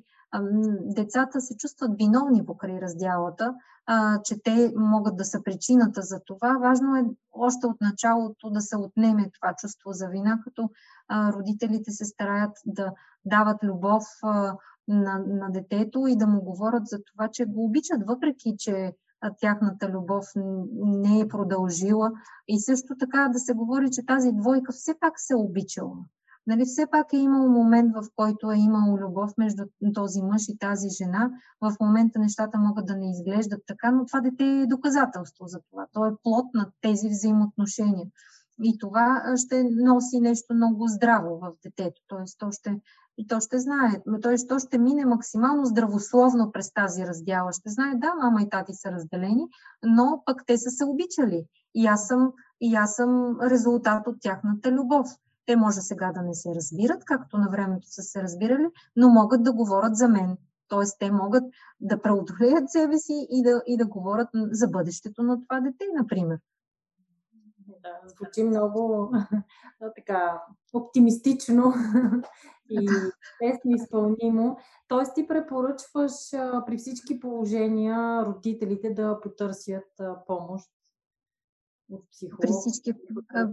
децата 0.80 1.40
се 1.40 1.56
чувстват 1.56 1.90
виновни 1.98 2.46
покрай 2.46 2.80
раздялата, 2.80 3.54
а, 3.86 4.22
че 4.22 4.42
те 4.42 4.72
могат 4.76 5.16
да 5.16 5.24
са 5.24 5.42
причината 5.44 6.02
за 6.02 6.20
това. 6.26 6.58
Важно 6.60 6.96
е 6.96 7.04
още 7.32 7.66
от 7.66 7.80
началото 7.80 8.50
да 8.50 8.60
се 8.60 8.76
отнеме 8.76 9.30
това 9.40 9.54
чувство 9.58 9.92
за 9.92 10.08
вина, 10.08 10.40
като 10.44 10.70
а, 11.08 11.32
родителите 11.32 11.90
се 11.90 12.04
стараят 12.04 12.52
да 12.66 12.92
дават 13.24 13.64
любов 13.64 14.04
а, 14.22 14.56
на, 14.88 15.18
на 15.26 15.50
детето 15.50 16.06
и 16.06 16.16
да 16.16 16.26
му 16.26 16.40
говорят 16.40 16.86
за 16.86 16.98
това, 17.12 17.28
че 17.28 17.44
го 17.44 17.64
обичат, 17.64 18.06
въпреки 18.06 18.54
че 18.58 18.92
тяхната 19.40 19.88
любов 19.88 20.24
не 20.76 21.20
е 21.20 21.28
продължила. 21.28 22.12
И 22.48 22.61
също 22.61 22.96
така 22.98 23.28
да 23.32 23.38
се 23.38 23.52
говори, 23.52 23.90
че 23.90 24.06
тази 24.06 24.32
двойка 24.32 24.72
все 24.72 24.94
пак 25.00 25.12
се 25.16 25.32
е 25.32 25.37
обичала. 25.37 25.96
Нали, 26.46 26.64
все 26.64 26.87
пак 26.90 27.12
е 27.12 27.16
имал 27.16 27.48
момент, 27.48 27.92
в 27.94 28.04
който 28.16 28.50
е 28.50 28.56
имало 28.56 28.98
любов 28.98 29.30
между 29.38 29.64
този 29.94 30.22
мъж 30.22 30.48
и 30.48 30.58
тази 30.58 30.88
жена. 30.88 31.30
В 31.61 31.76
момента 31.80 32.18
нещата 32.18 32.58
могат 32.58 32.87
да 32.87 32.96
не 32.96 33.11
изглеждат 33.11 33.62
така, 33.66 33.90
но 33.90 34.06
това 34.06 34.20
дете 34.20 34.44
е 34.44 34.66
доказателство 34.66 35.46
за 35.46 35.61
това. 35.70 35.87
То 35.92 36.06
е 36.06 36.16
плод 36.22 36.46
на 36.54 36.70
тези 36.80 37.08
взаимоотношения. 37.08 38.06
И 38.62 38.78
това 38.78 39.22
ще 39.37 39.64
носи 39.64 40.20
нещо 40.20 40.54
много 40.54 40.87
здраво 40.88 41.38
в 41.38 41.52
детето. 41.62 42.02
Тоест, 42.08 42.38
то 42.38 42.52
ще, 42.52 42.80
и 43.18 43.27
то 43.27 43.40
ще 43.40 43.59
знае, 43.59 44.03
т.е. 44.22 44.46
то 44.48 44.59
ще 44.59 44.79
мине 44.79 45.05
максимално 45.05 45.64
здравословно 45.64 46.53
през 46.53 46.72
тази 46.72 47.07
раздяла. 47.07 47.53
Ще 47.53 47.70
знае, 47.70 47.94
да, 47.94 48.14
мама 48.14 48.42
и 48.42 48.48
тати 48.48 48.75
са 48.75 48.92
разделени, 48.92 49.48
но 49.83 50.22
пък 50.27 50.42
те 50.46 50.59
са 50.59 50.70
се 50.70 50.85
обичали. 50.85 51.46
И 51.75 51.87
аз 51.87 52.07
съм, 52.07 52.33
и 52.61 52.75
аз 52.75 52.94
съм 52.94 53.40
резултат 53.40 54.07
от 54.07 54.16
тяхната 54.20 54.72
любов. 54.72 55.07
Те 55.46 55.57
може 55.57 55.81
сега 55.81 56.12
да 56.12 56.22
не 56.22 56.35
се 56.35 56.55
разбират, 56.55 57.05
както 57.05 57.38
на 57.38 57.48
времето 57.51 57.87
са 57.87 58.03
се 58.03 58.22
разбирали, 58.22 58.66
но 58.96 59.09
могат 59.09 59.42
да 59.42 59.53
говорят 59.53 59.96
за 59.96 60.09
мен. 60.09 60.37
Тоест, 60.68 60.96
те 60.98 61.11
могат 61.11 61.44
да 61.81 62.03
преодолеят 62.03 62.70
себе 62.70 62.98
си 62.98 63.27
и 63.31 63.42
да, 63.42 63.62
и 63.66 63.77
да 63.77 63.87
говорят 63.87 64.29
за 64.35 64.68
бъдещето 64.68 65.22
на 65.22 65.42
това 65.42 65.61
дете, 65.61 65.85
например. 65.94 66.38
Да, 67.83 68.09
звучи 68.16 68.44
много 68.44 69.12
така 69.96 70.42
оптимистично 70.72 71.75
и 72.72 72.88
лесно 73.44 73.70
изпълнимо. 73.70 74.56
Тоест 74.88 75.14
ти 75.14 75.26
препоръчваш 75.26 76.12
при 76.66 76.76
всички 76.76 77.20
положения 77.20 78.26
родителите 78.26 78.90
да 78.90 79.20
потърсят 79.20 80.00
помощ 80.26 80.70
от 81.90 82.11
психолог. 82.11 82.40
При 82.40 82.48
всички, 82.48 82.92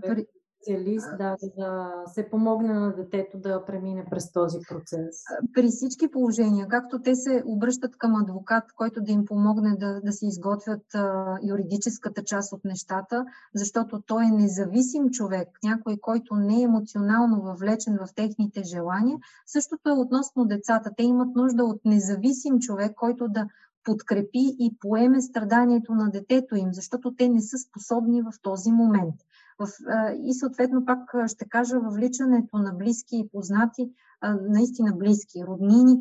при, 0.02 0.26
специалист, 0.62 1.08
да, 1.18 1.36
да 1.58 1.92
се 2.14 2.30
помогне 2.30 2.74
на 2.74 2.96
детето 2.96 3.38
да 3.38 3.66
премине 3.66 4.06
през 4.10 4.32
този 4.32 4.58
процес? 4.70 5.24
При 5.54 5.68
всички 5.68 6.12
положения, 6.12 6.68
както 6.68 7.02
те 7.02 7.16
се 7.16 7.44
обръщат 7.46 7.98
към 7.98 8.16
адвокат, 8.16 8.64
който 8.76 9.02
да 9.02 9.12
им 9.12 9.26
помогне 9.26 9.76
да, 9.76 10.02
да 10.02 10.12
се 10.12 10.28
изготвят 10.28 10.96
а, 10.96 11.38
юридическата 11.44 12.24
част 12.24 12.54
от 12.54 12.66
нещата, 12.66 13.26
защото 13.56 14.02
той 14.08 14.26
е 14.26 14.32
независим 14.32 15.10
човек, 15.10 15.48
някой, 15.64 15.98
който 16.02 16.36
не 16.36 16.60
е 16.60 16.64
емоционално 16.64 17.42
въвлечен 17.42 17.98
в 17.98 18.14
техните 18.16 18.64
желания. 18.64 19.18
Същото 19.46 19.90
е 19.90 19.94
относно 19.94 20.46
децата. 20.46 20.92
Те 20.98 21.04
имат 21.04 21.36
нужда 21.36 21.64
от 21.64 21.82
независим 21.86 22.60
човек, 22.60 22.92
който 22.96 23.28
да 23.28 23.48
подкрепи 23.84 24.56
и 24.60 24.76
поеме 24.80 25.22
страданието 25.22 25.94
на 25.94 26.12
детето 26.12 26.56
им, 26.56 26.74
защото 26.74 27.16
те 27.16 27.30
не 27.30 27.42
са 27.42 27.58
способни 27.58 28.22
в 28.22 28.32
този 28.42 28.72
момент. 28.72 29.16
И 30.24 30.34
съответно 30.34 30.86
пак 30.86 31.14
ще 31.28 31.50
кажа, 31.50 31.80
въвличането 31.80 32.58
на 32.58 32.74
близки 32.74 33.18
и 33.18 33.30
познати, 33.32 33.92
наистина 34.42 34.94
близки, 34.96 35.46
роднини, 35.48 36.00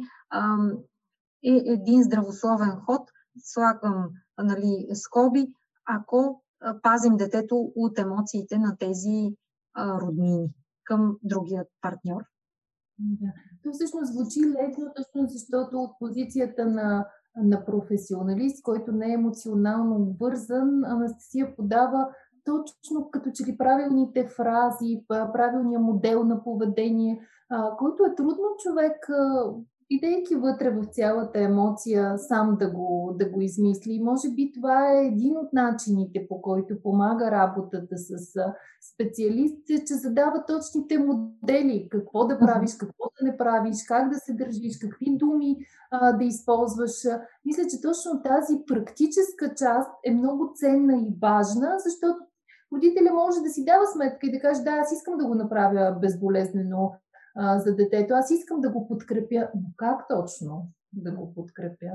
е 1.44 1.72
един 1.72 2.02
здравословен 2.02 2.70
ход. 2.70 3.10
Слагам 3.38 4.08
нали, 4.42 4.88
скоби, 4.94 5.52
ако 5.84 6.42
пазим 6.82 7.16
детето 7.16 7.72
от 7.76 7.98
емоциите 7.98 8.58
на 8.58 8.76
тези 8.76 9.36
роднини 9.76 10.50
към 10.84 11.16
другият 11.22 11.68
партньор. 11.80 12.22
Да. 12.98 13.32
То 13.62 13.72
всъщност 13.72 14.12
звучи 14.12 14.40
лесно, 14.40 14.92
точно 14.96 15.28
защото 15.28 15.78
от 15.78 15.90
позицията 15.98 16.66
на, 16.66 17.06
на 17.36 17.64
професионалист, 17.64 18.62
който 18.62 18.92
не 18.92 19.10
е 19.10 19.14
емоционално 19.14 19.96
обвързан, 19.96 20.84
Анастасия 20.84 21.56
подава 21.56 22.08
точно 22.48 23.10
като 23.10 23.30
че 23.34 23.44
ли 23.44 23.58
правилните 23.58 24.26
фрази, 24.26 25.04
правилния 25.08 25.80
модел 25.80 26.24
на 26.24 26.44
поведение, 26.44 27.20
който 27.78 28.04
е 28.04 28.14
трудно 28.14 28.56
човек, 28.62 29.08
идейки 29.90 30.34
вътре 30.34 30.70
в 30.70 30.84
цялата 30.84 31.38
емоция, 31.40 32.18
сам 32.18 32.56
да 32.60 32.70
го, 32.70 33.14
да 33.18 33.30
го 33.30 33.40
измисли. 33.40 33.92
И 33.92 34.02
може 34.02 34.30
би 34.30 34.52
това 34.54 34.92
е 34.92 35.06
един 35.06 35.36
от 35.36 35.52
начините, 35.52 36.26
по 36.28 36.42
който 36.42 36.82
помага 36.82 37.30
работата 37.30 37.96
с 37.96 38.34
специалист, 38.94 39.66
че 39.86 39.94
задава 39.94 40.44
точните 40.46 40.98
модели, 40.98 41.88
какво 41.90 42.26
да 42.26 42.38
правиш, 42.38 42.76
какво 42.76 43.04
да 43.20 43.30
не 43.30 43.36
правиш, 43.36 43.76
как 43.88 44.10
да 44.10 44.16
се 44.16 44.32
държиш, 44.32 44.78
какви 44.78 45.16
думи 45.16 45.56
а, 45.90 46.12
да 46.12 46.24
използваш. 46.24 46.92
Мисля, 47.44 47.62
че 47.70 47.80
точно 47.80 48.22
тази 48.22 48.54
практическа 48.66 49.54
част 49.54 49.90
е 50.04 50.14
много 50.14 50.52
ценна 50.54 50.96
и 50.96 51.16
важна, 51.22 51.74
защото 51.78 52.18
родителя 52.74 53.14
може 53.14 53.40
да 53.40 53.48
си 53.48 53.64
дава 53.64 53.86
сметка 53.86 54.26
и 54.26 54.32
да 54.32 54.40
каже, 54.40 54.62
да, 54.62 54.70
аз 54.70 54.92
искам 54.92 55.18
да 55.18 55.26
го 55.26 55.34
направя 55.34 55.98
безболезнено 56.00 56.92
а, 57.36 57.58
за 57.58 57.74
детето, 57.74 58.14
аз 58.14 58.30
искам 58.30 58.60
да 58.60 58.70
го 58.70 58.88
подкрепя, 58.88 59.48
но 59.54 59.70
как 59.76 60.08
точно 60.08 60.68
да 60.92 61.12
го 61.12 61.34
подкрепя? 61.34 61.92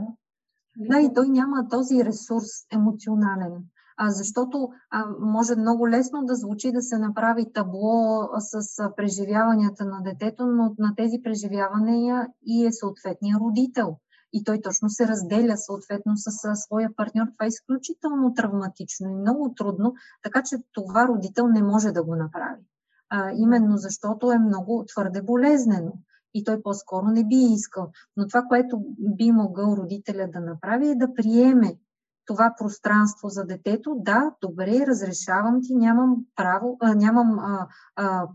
Да, 0.77 0.99
и 0.99 1.13
той 1.13 1.29
няма 1.29 1.67
този 1.69 2.05
ресурс 2.05 2.49
емоционален. 2.73 3.53
А, 3.97 4.09
защото 4.09 4.69
а, 4.89 5.05
може 5.19 5.55
много 5.55 5.89
лесно 5.89 6.25
да 6.25 6.35
звучи 6.35 6.71
да 6.71 6.81
се 6.81 6.97
направи 6.97 7.53
табло 7.53 8.27
с 8.39 8.79
а, 8.79 8.95
преживяванията 8.95 9.85
на 9.85 10.01
детето, 10.01 10.45
но 10.45 10.75
на 10.79 10.93
тези 10.97 11.21
преживявания 11.23 12.27
и 12.45 12.65
е 12.65 12.71
съответния 12.71 13.37
родител 13.39 13.97
и 14.33 14.43
той 14.43 14.61
точно 14.61 14.89
се 14.89 15.07
разделя 15.07 15.57
съответно 15.57 16.13
с 16.15 16.55
своя 16.55 16.95
партньор. 16.95 17.25
Това 17.25 17.45
е 17.45 17.47
изключително 17.47 18.33
травматично 18.33 19.09
и 19.09 19.15
много 19.15 19.53
трудно, 19.57 19.93
така 20.23 20.43
че 20.43 20.57
това 20.71 21.07
родител 21.07 21.47
не 21.47 21.63
може 21.63 21.91
да 21.91 22.03
го 22.03 22.15
направи. 22.15 22.61
А, 23.09 23.31
именно 23.31 23.77
защото 23.77 24.31
е 24.31 24.39
много 24.39 24.85
твърде 24.87 25.21
болезнено 25.21 25.93
и 26.33 26.43
той 26.43 26.61
по-скоро 26.61 27.05
не 27.05 27.23
би 27.23 27.35
искал. 27.35 27.91
Но 28.17 28.27
това, 28.27 28.43
което 28.43 28.83
би 28.99 29.31
могъл 29.31 29.75
родителя 29.77 30.27
да 30.33 30.39
направи 30.39 30.89
е 30.89 30.95
да 30.95 31.13
приеме 31.13 31.77
това 32.25 32.53
пространство 32.57 33.29
за 33.29 33.45
детето. 33.45 33.95
Да, 33.99 34.31
добре, 34.41 34.87
разрешавам 34.87 35.59
ти, 35.61 35.75
нямам 35.75 36.25
право, 36.35 36.77
а, 36.79 36.95
нямам 36.95 37.39
а, 37.39 37.67
а, 37.95 38.27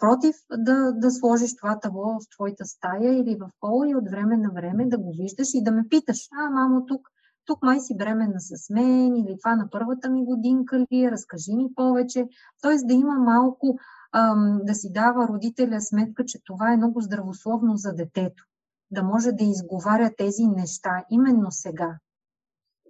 против 0.00 0.36
да, 0.56 0.92
да 0.92 1.10
сложиш 1.10 1.56
това 1.56 1.80
табло 1.80 2.04
в 2.04 2.30
твоята 2.34 2.64
стая 2.64 3.18
или 3.18 3.36
в 3.36 3.50
пола 3.60 3.88
и 3.88 3.94
от 3.94 4.10
време 4.10 4.36
на 4.36 4.50
време 4.50 4.86
да 4.86 4.98
го 4.98 5.12
виждаш 5.18 5.48
и 5.54 5.62
да 5.62 5.72
ме 5.72 5.88
питаш, 5.88 6.28
а, 6.32 6.50
мамо, 6.50 6.86
тук, 6.86 7.08
тук 7.44 7.62
май 7.62 7.80
си 7.80 7.96
бременна 7.96 8.40
с 8.40 8.70
мен 8.70 9.16
или 9.16 9.36
това 9.38 9.56
на 9.56 9.70
първата 9.70 10.10
ми 10.10 10.24
годинка 10.24 10.78
ли, 10.78 11.04
е, 11.04 11.10
разкажи 11.10 11.56
ми 11.56 11.74
повече. 11.74 12.28
Тоест 12.62 12.86
да 12.86 12.94
има 12.94 13.14
малко, 13.14 13.78
ам, 14.12 14.60
да 14.64 14.74
си 14.74 14.92
дава 14.92 15.28
родителя 15.28 15.80
сметка, 15.80 16.24
че 16.24 16.38
това 16.44 16.72
е 16.72 16.76
много 16.76 17.00
здравословно 17.00 17.76
за 17.76 17.92
детето. 17.92 18.44
Да 18.90 19.02
може 19.02 19.32
да 19.32 19.44
изговаря 19.44 20.10
тези 20.18 20.46
неща 20.46 21.04
именно 21.10 21.50
сега. 21.50 21.98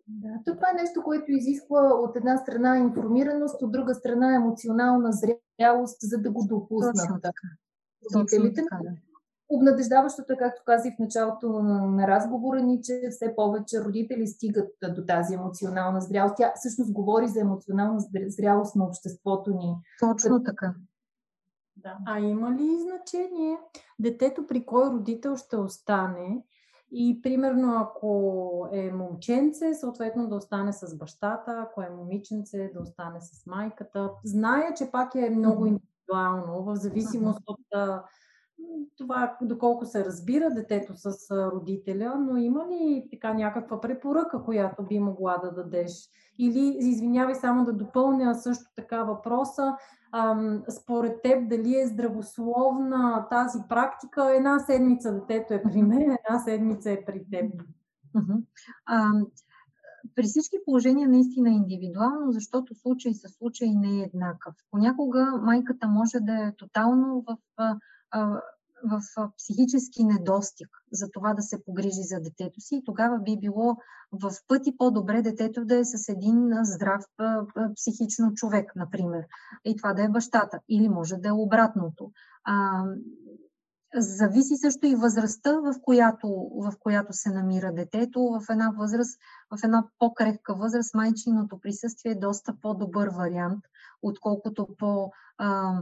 Да, 0.08 0.52
това 0.54 0.68
е 0.72 0.82
нещо, 0.82 1.02
което 1.02 1.32
изисква 1.32 1.80
от 1.80 2.16
една 2.16 2.36
страна 2.36 2.78
информираност, 2.78 3.62
от 3.62 3.72
друга 3.72 3.94
страна 3.94 4.34
емоционална 4.34 5.12
зрялост, 5.12 5.45
за 6.02 6.18
да 6.18 6.30
го 6.30 6.46
допуснат 6.46 7.26
родителите. 8.14 8.62
Обнадеждаващото 9.48 10.32
е, 10.32 10.36
както 10.36 10.62
казах 10.66 10.94
в 10.96 10.98
началото 10.98 11.48
на, 11.62 11.86
на 11.86 12.08
разговора 12.08 12.62
ни, 12.62 12.82
че 12.82 13.08
все 13.10 13.36
повече 13.36 13.84
родители 13.84 14.26
стигат 14.26 14.70
до 14.88 15.04
тази 15.04 15.34
емоционална 15.34 16.00
зрялост. 16.00 16.34
Тя 16.36 16.52
всъщност 16.56 16.92
говори 16.92 17.28
за 17.28 17.40
емоционална 17.40 18.00
зрялост 18.26 18.76
на 18.76 18.84
обществото 18.84 19.50
ни. 19.50 19.76
Точно 20.00 20.42
така. 20.42 20.74
Да. 21.76 21.98
А 22.06 22.18
има 22.18 22.50
ли 22.52 22.78
значение 22.80 23.58
детето 23.98 24.46
при 24.46 24.66
кой 24.66 24.86
родител 24.86 25.36
ще 25.36 25.56
остане? 25.56 26.42
И 26.92 27.22
примерно, 27.22 27.74
ако 27.80 28.68
е 28.72 28.92
момченце, 28.92 29.74
съответно 29.74 30.28
да 30.28 30.34
остане 30.34 30.72
с 30.72 30.96
бащата, 30.96 31.66
ако 31.66 31.82
е 31.82 31.90
момиченце, 31.90 32.70
да 32.74 32.80
остане 32.80 33.20
с 33.20 33.46
майката. 33.46 34.10
Зная, 34.24 34.74
че 34.74 34.90
пак 34.90 35.14
е 35.14 35.30
много 35.30 35.66
индивидуално, 35.66 36.62
в 36.64 36.76
зависимост 36.76 37.40
от 37.46 37.60
това 38.96 39.36
доколко 39.42 39.84
се 39.84 40.04
разбира 40.04 40.50
детето 40.50 40.92
с 40.96 41.30
родителя, 41.30 42.14
но 42.18 42.36
има 42.36 42.66
ли 42.68 43.08
така 43.10 43.34
някаква 43.34 43.80
препоръка, 43.80 44.42
която 44.42 44.82
би 44.82 44.98
могла 44.98 45.38
да 45.38 45.52
дадеш? 45.52 46.08
Или, 46.38 46.76
извинявай, 46.78 47.34
само 47.34 47.64
да 47.64 47.72
допълня 47.72 48.34
също 48.34 48.64
така 48.76 49.02
въпроса, 49.02 49.76
според 50.80 51.22
теб 51.22 51.48
дали 51.48 51.80
е 51.80 51.86
здравословна 51.86 53.26
тази 53.30 53.58
практика? 53.68 54.36
Една 54.36 54.58
седмица 54.58 55.12
детето 55.12 55.54
е 55.54 55.62
при 55.62 55.82
мен, 55.82 56.02
една 56.02 56.38
седмица 56.44 56.90
е 56.90 57.04
при 57.04 57.24
теб. 57.30 57.62
При 60.14 60.22
всички 60.22 60.56
положения 60.64 61.08
наистина 61.08 61.50
е 61.50 61.52
индивидуално, 61.52 62.32
защото 62.32 62.74
случай 62.74 63.14
със 63.14 63.32
случай 63.32 63.68
не 63.74 63.98
е 63.98 64.02
еднакъв. 64.02 64.54
Понякога 64.70 65.40
майката 65.42 65.88
може 65.88 66.20
да 66.20 66.32
е 66.32 66.52
тотално 66.56 67.24
в 67.26 67.36
в 68.90 69.30
психически 69.38 70.04
недостиг 70.04 70.68
за 70.92 71.10
това 71.10 71.34
да 71.34 71.42
се 71.42 71.64
погрижи 71.64 72.02
за 72.02 72.20
детето 72.20 72.60
си, 72.60 72.82
тогава 72.84 73.18
би 73.18 73.38
било 73.38 73.76
в 74.12 74.32
пъти 74.48 74.76
по-добре 74.76 75.22
детето 75.22 75.64
да 75.64 75.76
е 75.78 75.84
с 75.84 76.08
един 76.08 76.50
здрав 76.62 77.04
психично 77.74 78.34
човек, 78.34 78.72
например. 78.76 79.24
И 79.64 79.76
това 79.76 79.94
да 79.94 80.04
е 80.04 80.08
бащата. 80.08 80.60
Или 80.68 80.88
може 80.88 81.16
да 81.16 81.28
е 81.28 81.32
обратното. 81.32 82.10
А, 82.44 82.84
Зависи 83.94 84.56
също 84.56 84.86
и 84.86 84.94
възрастта, 84.94 85.52
в 85.52 85.74
която, 85.82 86.28
в 86.54 86.72
която 86.80 87.12
се 87.12 87.30
намира 87.30 87.72
детето. 87.72 88.20
В 88.20 88.50
една 88.50 88.70
възраст, 88.78 89.20
в 89.50 89.64
една 89.64 89.84
по-крехка 89.98 90.54
възраст, 90.54 90.94
майчиното 90.94 91.60
присъствие 91.60 92.12
е 92.12 92.18
доста 92.18 92.54
по-добър 92.62 93.08
вариант, 93.08 93.64
отколкото 94.02 94.68
по 94.78 95.10
а, 95.38 95.80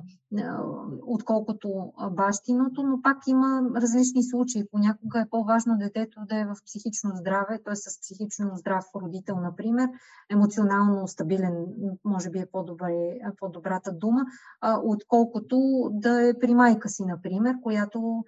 отколкото 1.07 1.93
бащиното, 2.11 2.83
но 2.83 3.03
пак 3.03 3.19
има 3.27 3.63
различни 3.77 4.23
случаи. 4.23 4.69
Понякога 4.71 5.21
е 5.21 5.29
по-важно 5.31 5.79
детето 5.79 6.21
да 6.29 6.41
е 6.41 6.45
в 6.45 6.57
психично 6.67 7.11
здраве, 7.15 7.61
т.е. 7.65 7.77
с 7.77 8.01
психично 8.01 8.51
здрав 8.57 8.85
родител, 8.95 9.37
например, 9.41 9.89
емоционално 10.31 11.09
стабилен, 11.09 11.67
може 12.05 12.31
би 12.31 12.39
е 12.39 12.47
по-добре, 12.53 13.19
по-добрата 13.41 13.93
дума, 13.93 14.25
а, 14.61 14.81
отколкото 14.85 15.89
да 15.93 16.29
е 16.29 16.39
при 16.39 16.55
майка 16.55 16.89
си, 16.89 17.05
например, 17.05 17.55
която, 17.63 18.25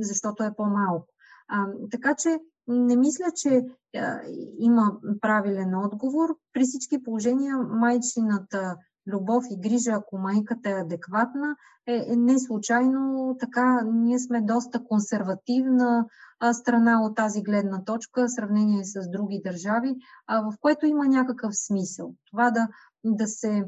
защото 0.00 0.42
е 0.42 0.54
по-малко. 0.56 1.06
А, 1.48 1.66
така 1.90 2.14
че 2.14 2.38
не 2.68 2.96
мисля, 2.96 3.24
че 3.34 3.64
а, 3.96 4.20
има 4.58 4.92
правилен 5.20 5.74
отговор. 5.74 6.36
При 6.52 6.62
всички 6.62 7.02
положения 7.02 7.56
майчината 7.56 8.76
любов 9.06 9.44
и 9.50 9.60
грижа, 9.60 9.90
ако 9.92 10.18
майката 10.18 10.70
е 10.70 10.80
адекватна, 10.80 11.56
е, 11.86 12.04
е 12.08 12.16
не 12.16 12.38
случайно 12.38 13.36
така. 13.40 13.82
Ние 13.84 14.18
сме 14.18 14.40
доста 14.40 14.84
консервативна 14.84 16.06
страна 16.52 17.02
от 17.02 17.16
тази 17.16 17.42
гледна 17.42 17.84
точка, 17.84 18.26
в 18.26 18.30
сравнение 18.30 18.84
с 18.84 19.10
други 19.10 19.40
държави, 19.44 19.96
а, 20.26 20.40
в 20.40 20.54
което 20.60 20.86
има 20.86 21.04
някакъв 21.08 21.56
смисъл. 21.56 22.14
Това 22.30 22.50
да, 22.50 22.68
да 23.04 23.26
се 23.26 23.64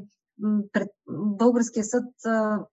пред 0.73 0.89
българския 1.07 1.85
съд 1.85 2.25
а, 2.25 2.65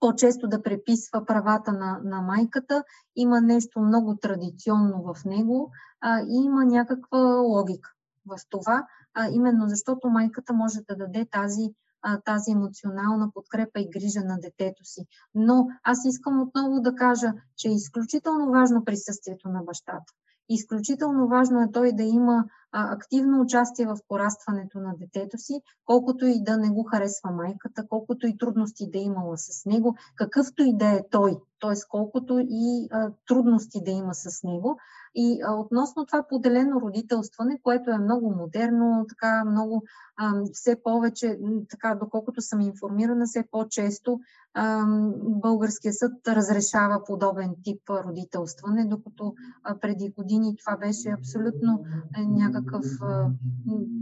по-често 0.00 0.48
да 0.48 0.62
преписва 0.62 1.24
правата 1.24 1.72
на, 1.72 2.00
на 2.04 2.20
майката, 2.20 2.84
има 3.16 3.40
нещо 3.40 3.80
много 3.80 4.16
традиционно 4.16 5.02
в 5.02 5.24
него 5.24 5.70
а, 6.00 6.20
и 6.20 6.44
има 6.44 6.64
някаква 6.64 7.18
логика 7.40 7.90
в 8.26 8.38
това, 8.50 8.86
а, 9.14 9.28
именно 9.28 9.68
защото 9.68 10.08
майката 10.08 10.52
може 10.52 10.80
да 10.88 10.96
даде 10.96 11.26
тази 11.30 11.74
а, 12.02 12.20
тази 12.20 12.50
емоционална 12.50 13.30
подкрепа 13.34 13.80
и 13.80 13.90
грижа 13.90 14.20
на 14.20 14.38
детето 14.40 14.84
си. 14.84 15.06
Но 15.34 15.66
аз 15.82 16.04
искам 16.04 16.40
отново 16.40 16.80
да 16.80 16.94
кажа, 16.94 17.32
че 17.56 17.68
е 17.68 17.74
изключително 17.74 18.50
важно 18.50 18.84
присъствието 18.84 19.48
на 19.48 19.62
бащата. 19.62 20.12
Изключително 20.48 21.28
важно 21.28 21.62
е 21.62 21.72
той 21.72 21.92
да 21.92 22.02
има 22.02 22.44
а, 22.72 22.92
активно 22.92 23.40
участие 23.40 23.86
в 23.86 23.98
порастването 24.08 24.78
на 24.78 24.94
детето 24.98 25.38
си, 25.38 25.62
колкото 25.84 26.26
и 26.26 26.42
да 26.42 26.56
не 26.56 26.70
го 26.70 26.82
харесва 26.82 27.30
майката, 27.30 27.86
колкото 27.88 28.26
и 28.26 28.38
трудности 28.38 28.90
да 28.90 28.98
е 28.98 29.02
имала 29.02 29.38
с 29.38 29.66
него, 29.66 29.96
какъвто 30.16 30.62
и 30.62 30.76
да 30.76 30.86
е 30.86 31.00
той, 31.10 31.36
т.е. 31.60 31.74
колкото 31.88 32.38
и 32.48 32.88
а, 32.90 33.10
трудности 33.28 33.82
да 33.84 33.90
има 33.90 34.14
с 34.14 34.42
него. 34.42 34.78
И 35.14 35.40
а, 35.44 35.54
относно 35.54 36.06
това 36.06 36.22
поделено 36.28 36.80
родителстване, 36.80 37.60
което 37.62 37.90
е 37.90 37.98
много 37.98 38.34
модерно, 38.34 39.06
така 39.08 39.44
много 39.44 39.84
а, 40.16 40.32
все 40.52 40.82
повече, 40.82 41.38
така 41.70 41.94
доколкото 41.94 42.40
съм 42.40 42.60
информирана, 42.60 43.26
все 43.26 43.44
по-често 43.50 44.20
а, 44.54 44.84
българския 45.20 45.92
съд 45.92 46.12
разрешава 46.28 47.04
подобен 47.04 47.54
тип 47.64 47.90
родителстване, 47.90 48.84
докато 48.84 49.34
а, 49.64 49.78
преди 49.78 50.10
години 50.10 50.56
това 50.56 50.76
беше 50.76 51.08
абсолютно 51.08 51.84
е, 52.18 52.26
някакъв, 52.60 52.84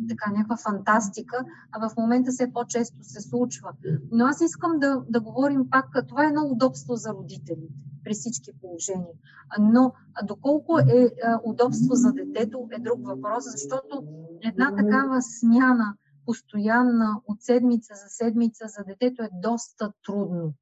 така, 0.09 0.31
някаква 0.31 0.57
фантастика, 0.57 1.45
а 1.73 1.89
в 1.89 1.97
момента 1.97 2.31
все 2.31 2.53
по-често 2.53 2.97
се 3.01 3.21
случва. 3.21 3.73
Но 4.13 4.25
аз 4.25 4.41
искам 4.41 4.79
да, 4.79 5.03
да 5.09 5.21
говорим 5.21 5.71
пак, 5.71 5.87
това 6.09 6.25
е 6.25 6.29
едно 6.29 6.43
удобство 6.43 6.97
за 6.97 7.13
родителите 7.13 7.75
при 8.05 8.15
всички 8.15 8.53
положения. 8.61 9.15
Но 9.61 9.93
доколко 10.25 10.79
е 10.79 11.11
удобство 11.45 11.95
за 11.95 12.13
детето 12.13 12.69
е 12.73 12.81
друг 12.81 13.07
въпрос, 13.07 13.45
защото 13.45 14.05
една 14.43 14.77
такава 14.77 15.23
смяна 15.23 15.95
постоянна 16.27 17.21
от 17.27 17.43
седмица 17.43 17.95
за 17.95 18.09
седмица 18.09 18.65
за 18.69 18.85
детето 18.85 19.23
е 19.23 19.31
доста 19.43 19.93
трудно 20.07 20.55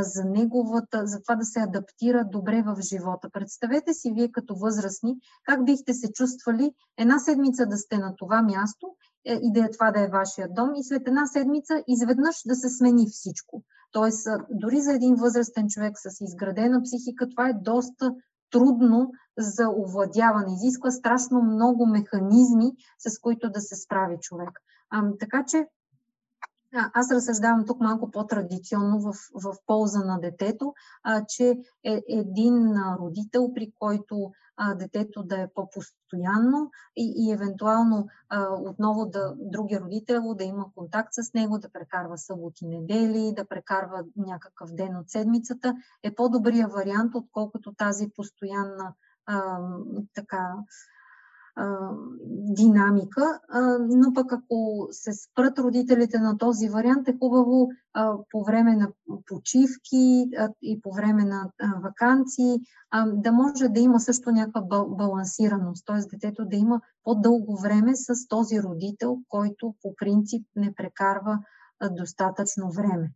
за 0.00 0.24
неговата, 0.24 1.06
за 1.06 1.22
това 1.22 1.34
да 1.34 1.44
се 1.44 1.60
адаптира 1.60 2.24
добре 2.24 2.62
в 2.62 2.76
живота. 2.80 3.30
Представете 3.32 3.94
си 3.94 4.12
вие 4.14 4.32
като 4.32 4.54
възрастни, 4.54 5.16
как 5.44 5.64
бихте 5.64 5.94
се 5.94 6.12
чувствали 6.12 6.72
една 6.98 7.18
седмица 7.18 7.66
да 7.66 7.76
сте 7.76 7.98
на 7.98 8.14
това 8.16 8.42
място 8.42 8.86
е, 9.24 9.34
и 9.42 9.52
да 9.52 9.60
е 9.64 9.70
това 9.70 9.90
да 9.90 10.00
е 10.00 10.08
вашия 10.08 10.48
дом 10.50 10.74
и 10.74 10.84
след 10.84 11.08
една 11.08 11.26
седмица 11.26 11.82
изведнъж 11.88 12.36
да 12.46 12.54
се 12.54 12.68
смени 12.68 13.06
всичко. 13.06 13.62
Тоест, 13.92 14.28
дори 14.50 14.80
за 14.80 14.92
един 14.92 15.14
възрастен 15.14 15.68
човек 15.68 15.92
с 15.96 16.20
изградена 16.20 16.82
психика, 16.82 17.28
това 17.28 17.48
е 17.48 17.54
доста 17.60 18.14
трудно 18.50 19.10
за 19.38 19.68
овладяване. 19.68 20.54
Изисква 20.54 20.90
страшно 20.90 21.42
много 21.42 21.86
механизми, 21.86 22.72
с 22.98 23.18
които 23.18 23.50
да 23.50 23.60
се 23.60 23.76
справи 23.76 24.16
човек. 24.20 24.50
А, 24.90 25.02
така 25.20 25.44
че 25.48 25.66
аз 26.72 27.10
разсъждавам 27.10 27.66
тук 27.66 27.80
малко 27.80 28.10
по-традиционно 28.10 29.00
в, 29.00 29.14
в 29.34 29.54
полза 29.66 29.98
на 29.98 30.20
детето, 30.20 30.74
а, 31.02 31.24
че 31.28 31.58
е 31.84 32.02
един 32.08 32.74
родител, 33.00 33.54
при 33.54 33.72
който 33.78 34.32
а, 34.56 34.74
детето 34.74 35.22
да 35.22 35.40
е 35.40 35.48
по-постоянно 35.54 36.70
и, 36.96 37.12
и 37.16 37.32
евентуално 37.32 38.06
а, 38.28 38.48
отново 38.50 39.06
да, 39.06 39.34
другия 39.36 39.80
родител 39.80 40.34
да 40.34 40.44
има 40.44 40.66
контакт 40.74 41.08
с 41.12 41.34
него, 41.34 41.58
да 41.58 41.72
прекарва 41.72 42.18
съботи, 42.18 42.66
недели, 42.66 43.32
да 43.36 43.44
прекарва 43.44 44.04
някакъв 44.16 44.72
ден 44.72 44.96
от 44.96 45.10
седмицата, 45.10 45.74
е 46.02 46.14
по-добрия 46.14 46.68
вариант, 46.68 47.14
отколкото 47.14 47.74
тази 47.74 48.08
постоянна 48.16 48.94
а, 49.26 49.58
така 50.14 50.54
динамика, 52.56 53.40
но 53.80 54.12
пък 54.14 54.32
ако 54.32 54.88
се 54.90 55.12
спрат 55.12 55.58
родителите 55.58 56.18
на 56.18 56.38
този 56.38 56.68
вариант, 56.68 57.08
е 57.08 57.16
хубаво 57.18 57.68
по 58.30 58.44
време 58.44 58.76
на 58.76 58.88
почивки 59.26 60.30
и 60.62 60.80
по 60.82 60.92
време 60.92 61.24
на 61.24 61.50
вакансии 61.82 62.60
да 63.06 63.32
може 63.32 63.68
да 63.68 63.80
има 63.80 64.00
също 64.00 64.30
някаква 64.30 64.84
балансираност, 64.88 65.86
т.е. 65.86 66.16
детето 66.16 66.44
да 66.44 66.56
има 66.56 66.80
по-дълго 67.04 67.56
време 67.56 67.92
с 67.94 68.28
този 68.28 68.62
родител, 68.62 69.18
който 69.28 69.74
по 69.82 69.94
принцип 69.94 70.46
не 70.56 70.74
прекарва 70.74 71.38
достатъчно 71.90 72.70
време. 72.70 73.12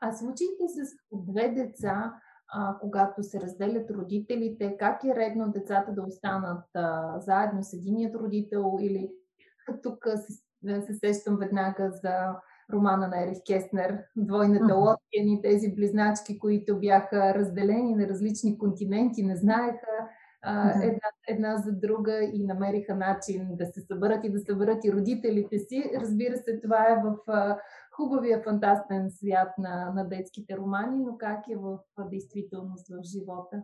А 0.00 0.16
случаите 0.16 0.64
с 0.68 0.96
две 1.12 1.48
деца, 1.48 2.14
а, 2.48 2.78
когато 2.80 3.22
се 3.22 3.40
разделят 3.40 3.90
родителите, 3.90 4.76
как 4.78 5.04
е 5.04 5.14
редно 5.16 5.52
децата 5.52 5.92
да 5.92 6.02
останат 6.02 6.64
а, 6.74 7.18
заедно 7.20 7.62
с 7.62 7.72
единият 7.72 8.14
родител 8.14 8.78
или 8.80 9.10
тук 9.82 10.06
се, 10.16 10.82
се 10.82 10.94
сещам 10.94 11.36
веднага 11.36 11.90
за 11.90 12.34
романа 12.72 13.08
на 13.08 13.22
Ерих 13.22 13.38
Кеснер, 13.46 13.98
Двойната 14.16 14.64
uh-huh. 14.64 14.80
лодка, 14.80 15.24
ни 15.24 15.42
тези 15.42 15.74
близначки, 15.74 16.38
които 16.38 16.80
бяха 16.80 17.34
разделени 17.34 17.94
на 17.94 18.08
различни 18.08 18.58
континенти, 18.58 19.22
не 19.22 19.36
знаеха 19.36 20.08
а, 20.48 20.72
uh-huh. 20.72 20.84
една, 20.84 21.08
една 21.28 21.56
за 21.56 21.72
друга 21.72 22.24
и 22.24 22.44
намериха 22.44 22.94
начин 22.94 23.56
да 23.56 23.66
се 23.66 23.80
съберат 23.80 24.24
и 24.24 24.32
да 24.32 24.40
съберат 24.40 24.84
и 24.84 24.92
родителите 24.92 25.58
си. 25.58 25.90
Разбира 26.00 26.36
се, 26.36 26.60
това 26.60 26.88
е 26.88 27.02
в 27.04 27.16
а, 27.26 27.58
хубавия 27.96 28.42
фантастен 28.42 29.10
свят 29.10 29.48
на, 29.58 29.92
на 29.94 30.08
детските 30.08 30.56
романи, 30.56 31.04
но 31.04 31.18
как 31.18 31.48
е 31.48 31.56
в 31.56 31.78
действителност 32.10 32.88
в 32.88 33.02
живота? 33.02 33.62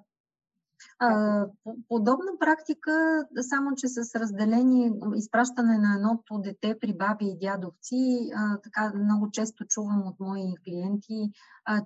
Подобна 1.89 2.33
практика, 2.41 3.25
само 3.41 3.75
че 3.77 3.89
с 3.89 4.15
разделение, 4.21 4.93
изпращане 5.15 5.79
на 5.79 5.95
едното 5.95 6.39
дете 6.39 6.79
при 6.81 6.95
баби 6.97 7.25
и 7.25 7.39
дядовци, 7.39 8.31
така 8.65 8.93
много 8.95 9.31
често 9.31 9.65
чувам 9.65 10.03
от 10.07 10.21
мои 10.21 10.55
клиенти, 10.65 11.31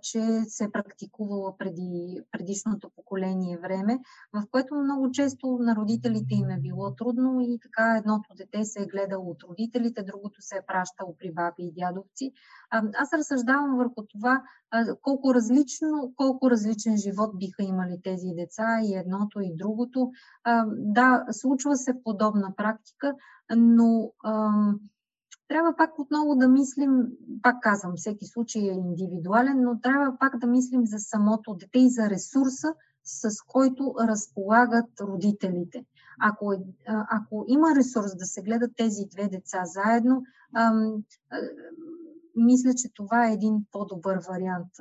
че 0.02 0.40
се 0.48 0.64
е 0.64 0.70
практикувала 0.70 1.58
преди 1.58 2.20
предишното 2.32 2.90
поколение 2.96 3.58
време, 3.58 3.98
в 4.32 4.42
което 4.50 4.74
много 4.74 5.10
често 5.10 5.58
на 5.60 5.76
родителите 5.76 6.34
им 6.34 6.50
е 6.50 6.60
било 6.60 6.94
трудно 6.94 7.40
и 7.40 7.58
така 7.62 7.96
едното 7.96 8.34
дете 8.36 8.64
се 8.64 8.82
е 8.82 8.86
гледало 8.86 9.30
от 9.30 9.42
родителите, 9.42 10.02
другото 10.02 10.42
се 10.42 10.56
е 10.56 10.66
пращало 10.66 11.16
при 11.18 11.32
баби 11.32 11.62
и 11.62 11.72
дядовци. 11.72 12.32
Аз 12.70 13.12
разсъждавам 13.12 13.76
върху 13.76 14.02
това 14.08 14.42
колко 15.02 15.34
различно, 15.34 16.12
колко 16.16 16.50
различен 16.50 16.96
живот 16.96 17.38
биха 17.38 17.62
имали 17.62 18.00
тези 18.04 18.28
деца 18.36 18.80
и 18.82 18.94
едното 19.06 19.40
и 19.40 19.56
другото. 19.56 20.10
Да, 20.76 21.24
случва 21.30 21.76
се 21.76 22.02
подобна 22.04 22.54
практика, 22.56 23.14
но 23.56 24.12
трябва 25.48 25.76
пак 25.76 25.98
отново 25.98 26.34
да 26.36 26.48
мислим, 26.48 27.06
пак 27.42 27.56
казвам, 27.62 27.92
всеки 27.96 28.26
случай 28.26 28.62
е 28.62 28.74
индивидуален, 28.74 29.62
но 29.62 29.80
трябва 29.80 30.18
пак 30.18 30.38
да 30.38 30.46
мислим 30.46 30.86
за 30.86 30.98
самото 30.98 31.54
дете 31.54 31.78
и 31.78 31.90
за 31.90 32.10
ресурса, 32.10 32.74
с 33.04 33.42
който 33.48 33.94
разполагат 34.00 35.00
родителите. 35.00 35.84
Ако, 36.20 36.52
е, 36.52 36.58
ако 36.86 37.44
има 37.48 37.74
ресурс 37.74 38.16
да 38.16 38.26
се 38.26 38.42
гледат 38.42 38.70
тези 38.76 39.02
две 39.10 39.28
деца 39.28 39.62
заедно, 39.64 40.22
мисля, 42.36 42.74
че 42.74 42.88
това 42.94 43.28
е 43.28 43.32
един 43.32 43.66
по-добър 43.72 44.18
вариант. 44.28 44.72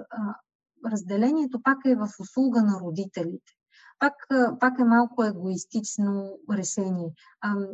Разделението 0.86 1.62
пак 1.64 1.78
е 1.86 1.96
в 1.96 2.10
услуга 2.20 2.62
на 2.62 2.80
родителите. 2.80 3.52
Пак, 4.00 4.14
пак 4.60 4.80
е 4.80 4.84
малко 4.84 5.24
егоистично 5.24 6.40
решение. 6.52 7.14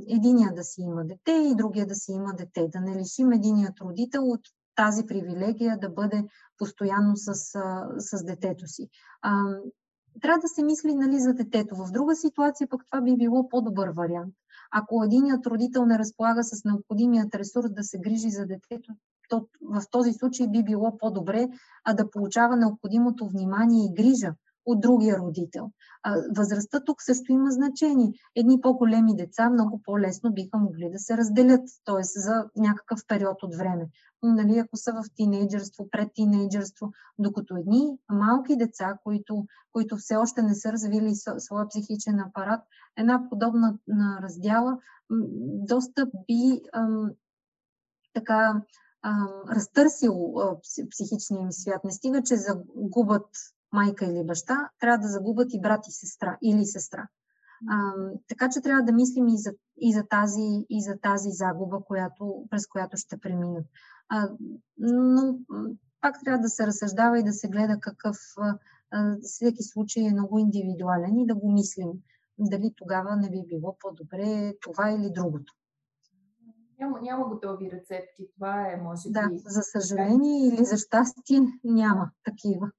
Единия 0.08 0.54
да 0.54 0.64
си 0.64 0.82
има 0.82 1.06
дете 1.06 1.32
и 1.32 1.56
другия 1.56 1.88
да 1.88 1.96
си 1.96 2.12
има 2.12 2.34
дете. 2.34 2.67
Да 2.67 2.82
не 2.82 2.96
лишим 2.96 3.32
единият 3.32 3.80
родител 3.82 4.24
от 4.24 4.42
тази 4.76 5.06
привилегия 5.06 5.80
да 5.80 5.90
бъде 5.90 6.26
постоянно 6.58 7.17
с, 7.17 7.34
с 7.98 8.24
детето 8.24 8.67
си. 8.67 8.90
Трябва 10.22 10.40
да 10.40 10.48
се 10.48 10.63
мисли 10.63 10.96
нали, 10.96 11.19
за 11.19 11.34
детето. 11.34 11.76
В 11.76 11.92
друга 11.92 12.15
ситуация 12.15 12.67
пък 12.67 12.86
това 12.86 13.02
би 13.02 13.17
било 13.17 13.50
по-добър 13.50 13.90
вариант. 13.90 14.34
Ако 14.72 15.04
единият 15.04 15.48
родител 15.48 15.86
не 15.86 16.00
разполага 16.00 16.44
с 16.44 16.63
необходимият 16.63 17.36
ресурс 17.36 17.72
да 17.72 17.84
се 17.84 18.00
грижи 18.00 18.30
за 18.30 18.46
детето, 18.46 18.94
то 19.30 19.48
в 19.62 19.84
този 19.92 20.13
случай 20.13 20.48
би 20.48 20.63
било 20.63 20.98
по-добре 20.98 21.50
а 21.84 21.94
да 21.94 22.10
получава 22.10 22.58
необходимото 22.58 23.28
внимание 23.28 23.86
и 23.86 23.94
грижа 23.94 24.34
от 24.66 24.82
другия 24.82 25.18
родител. 25.18 25.72
Възрастта 26.38 26.80
тук 26.80 27.02
също 27.02 27.32
има 27.32 27.52
значение. 27.52 28.14
Едни 28.36 28.62
по-големи 28.62 29.16
деца 29.16 29.50
много 29.50 29.82
по-лесно 29.84 30.34
биха 30.34 30.58
могли 30.58 30.90
да 30.90 31.00
се 31.00 31.18
разделят, 31.18 31.70
т.е. 31.86 32.04
за 32.04 32.46
някакъв 32.56 33.00
период 33.08 33.44
от 33.44 33.56
време. 33.56 33.90
Нали, 34.24 34.58
ако 34.58 34.78
са 34.78 34.94
в 34.94 35.04
тинейджърство, 35.16 35.90
пред 35.92 36.10
тинейджърство, 36.14 36.92
докато 37.20 37.56
едни 37.56 37.98
малки 38.10 38.56
деца, 38.56 38.98
които, 39.04 39.46
които 39.72 39.98
все 39.98 40.16
още 40.16 40.42
не 40.42 40.56
са 40.56 40.72
развили 40.72 41.16
своя 41.38 41.68
психичен 41.68 42.20
апарат, 42.20 42.62
една 42.98 43.30
подобна 43.30 43.78
раздяла 44.22 44.78
доста 45.68 46.06
би 46.28 46.62
ам, 46.74 47.12
така 48.14 48.62
ам, 49.02 49.30
разтърсил 49.50 50.34
психичния 50.92 51.42
им 51.42 51.52
свят. 51.52 51.84
Не 51.84 51.92
стига, 51.92 52.24
че 52.24 52.36
загубят 52.36 53.28
майка 53.72 54.06
или 54.06 54.24
баща, 54.26 54.69
трябва 54.80 54.98
да 54.98 55.08
загубят 55.08 55.54
и 55.54 55.62
брат 55.62 55.88
и 55.88 55.92
сестра 55.92 56.38
или 56.42 56.65
сестра. 56.65 57.08
А, 57.69 57.94
така 58.28 58.50
че 58.50 58.62
трябва 58.62 58.84
да 58.84 58.92
мислим 58.92 59.28
и 59.28 59.38
за, 59.38 59.52
и 59.78 59.94
за, 59.94 60.04
тази, 60.10 60.65
и 60.69 60.82
за 60.82 60.98
тази 61.02 61.30
загуба, 61.32 61.84
която, 61.84 62.46
през 62.50 62.67
която 62.67 62.98
ще 62.98 63.19
преминат. 63.19 63.65
А, 64.10 64.30
но 64.78 65.38
пак 66.02 66.15
трябва 66.26 66.42
да 66.42 66.50
се 66.50 66.67
разсъждава 66.67 67.19
и 67.19 67.24
да 67.24 67.34
се 67.34 67.48
гледа 67.48 67.80
какъв 67.80 68.17
а, 68.38 68.58
всеки 69.22 69.63
случай 69.63 70.04
е 70.04 70.13
много 70.13 70.40
индивидуален 70.40 71.19
и 71.19 71.28
да 71.28 71.36
го 71.36 71.52
мислим. 71.52 71.90
Дали 72.40 72.74
тогава 72.76 73.15
не 73.15 73.30
би 73.30 73.44
било 73.48 73.78
по-добре 73.80 74.54
това 74.62 74.92
или 74.92 75.12
другото. 75.13 75.54
Няма, 76.80 77.02
няма 77.02 77.28
готови 77.28 77.72
рецепти. 77.72 78.28
Това 78.36 78.72
е, 78.72 78.78
може 78.78 79.10
би. 79.10 79.13
Да, 79.13 79.30
за 79.46 79.62
съжаление 79.62 80.48
или 80.48 80.65
за 80.65 80.78
щастие 80.78 81.42
няма 81.63 82.12
такива. 82.24 82.72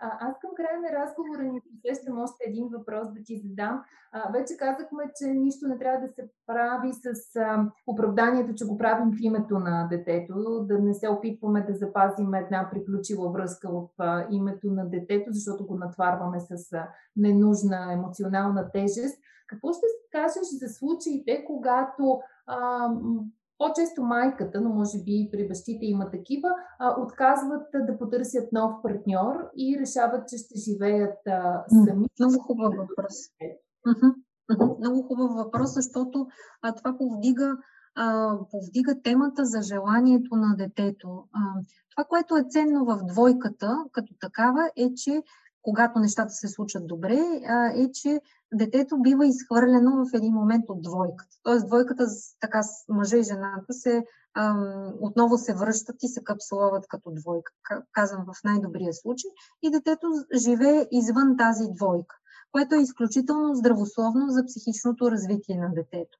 А, 0.00 0.28
аз 0.28 0.38
към 0.40 0.50
края 0.56 0.80
на 0.80 1.00
разговора 1.00 1.42
ни 1.42 1.60
посещам 1.60 2.22
още 2.22 2.44
един 2.46 2.68
въпрос 2.68 3.08
да 3.12 3.22
ти 3.24 3.42
задам. 3.44 3.82
А, 4.12 4.32
вече 4.32 4.56
казахме, 4.56 5.12
че 5.16 5.26
нищо 5.26 5.68
не 5.68 5.78
трябва 5.78 6.06
да 6.06 6.12
се 6.12 6.30
прави 6.46 6.92
с 6.92 7.36
а, 7.36 7.70
оправданието, 7.86 8.54
че 8.54 8.66
го 8.66 8.78
правим 8.78 9.12
в 9.12 9.18
името 9.20 9.58
на 9.58 9.88
детето, 9.90 10.64
да 10.68 10.78
не 10.78 10.94
се 10.94 11.08
опитваме 11.08 11.60
да 11.60 11.74
запазим 11.74 12.34
една 12.34 12.68
приключила 12.72 13.32
връзка 13.32 13.68
в 13.70 13.88
а, 13.98 14.26
името 14.30 14.70
на 14.70 14.88
детето, 14.88 15.32
защото 15.32 15.66
го 15.66 15.74
натварваме 15.74 16.40
с 16.40 16.72
а, 16.72 16.88
ненужна 17.16 17.92
емоционална 17.92 18.70
тежест. 18.72 19.18
Какво 19.46 19.72
ще 19.72 19.86
кажеш 20.12 20.48
за 20.60 20.68
случаите, 20.68 21.44
когато 21.44 22.20
а, 22.46 22.88
по-често 23.58 24.02
майката, 24.02 24.60
но 24.60 24.70
може 24.70 24.98
би 24.98 25.28
при 25.32 25.48
бащите 25.48 25.86
има 25.86 26.10
такива, 26.10 26.48
а, 26.78 27.00
отказват 27.00 27.66
да 27.74 27.98
потърсят 27.98 28.52
нов 28.52 28.72
партньор 28.82 29.34
и 29.56 29.78
решават, 29.80 30.28
че 30.28 30.36
ще 30.38 30.54
живеят 30.58 31.18
а, 31.26 31.64
сами. 31.68 32.06
Много 32.20 32.38
хубав 32.38 32.74
въпрос. 32.76 33.14
Много 34.80 35.02
хубав 35.02 35.30
въпрос, 35.34 35.74
защото 35.74 36.26
а, 36.62 36.74
това 36.74 36.98
повдига, 36.98 37.56
а, 37.94 38.36
повдига 38.50 39.02
темата 39.02 39.44
за 39.44 39.62
желанието 39.62 40.36
на 40.36 40.56
детето. 40.56 41.24
А, 41.32 41.40
това, 41.96 42.04
което 42.04 42.36
е 42.36 42.44
ценно 42.50 42.84
в 42.84 42.98
двойката 43.04 43.84
като 43.92 44.14
такава, 44.20 44.70
е, 44.76 44.94
че 44.94 45.22
когато 45.62 45.98
нещата 45.98 46.30
се 46.30 46.48
случат 46.48 46.86
добре, 46.86 47.20
е, 47.76 47.90
че 47.92 48.20
детето 48.54 49.02
бива 49.02 49.26
изхвърлено 49.26 50.04
в 50.04 50.14
един 50.14 50.32
момент 50.32 50.64
от 50.68 50.82
двойката. 50.82 51.36
Тоест 51.42 51.66
двойката, 51.66 52.06
така 52.40 52.60
мъжа 52.88 53.16
и 53.16 53.22
жената 53.22 53.72
се 53.72 54.04
отново 55.00 55.38
се 55.38 55.54
връщат 55.54 55.96
и 56.02 56.08
се 56.08 56.24
капсуловат 56.24 56.86
като 56.88 57.10
двойка, 57.10 57.52
казвам 57.92 58.24
в 58.26 58.44
най-добрия 58.44 58.92
случай, 58.92 59.30
и 59.62 59.70
детето 59.70 60.06
живее 60.34 60.86
извън 60.90 61.36
тази 61.36 61.64
двойка, 61.74 62.16
което 62.52 62.74
е 62.74 62.82
изключително 62.82 63.54
здравословно 63.54 64.28
за 64.28 64.44
психичното 64.46 65.10
развитие 65.10 65.56
на 65.56 65.68
детето 65.74 66.18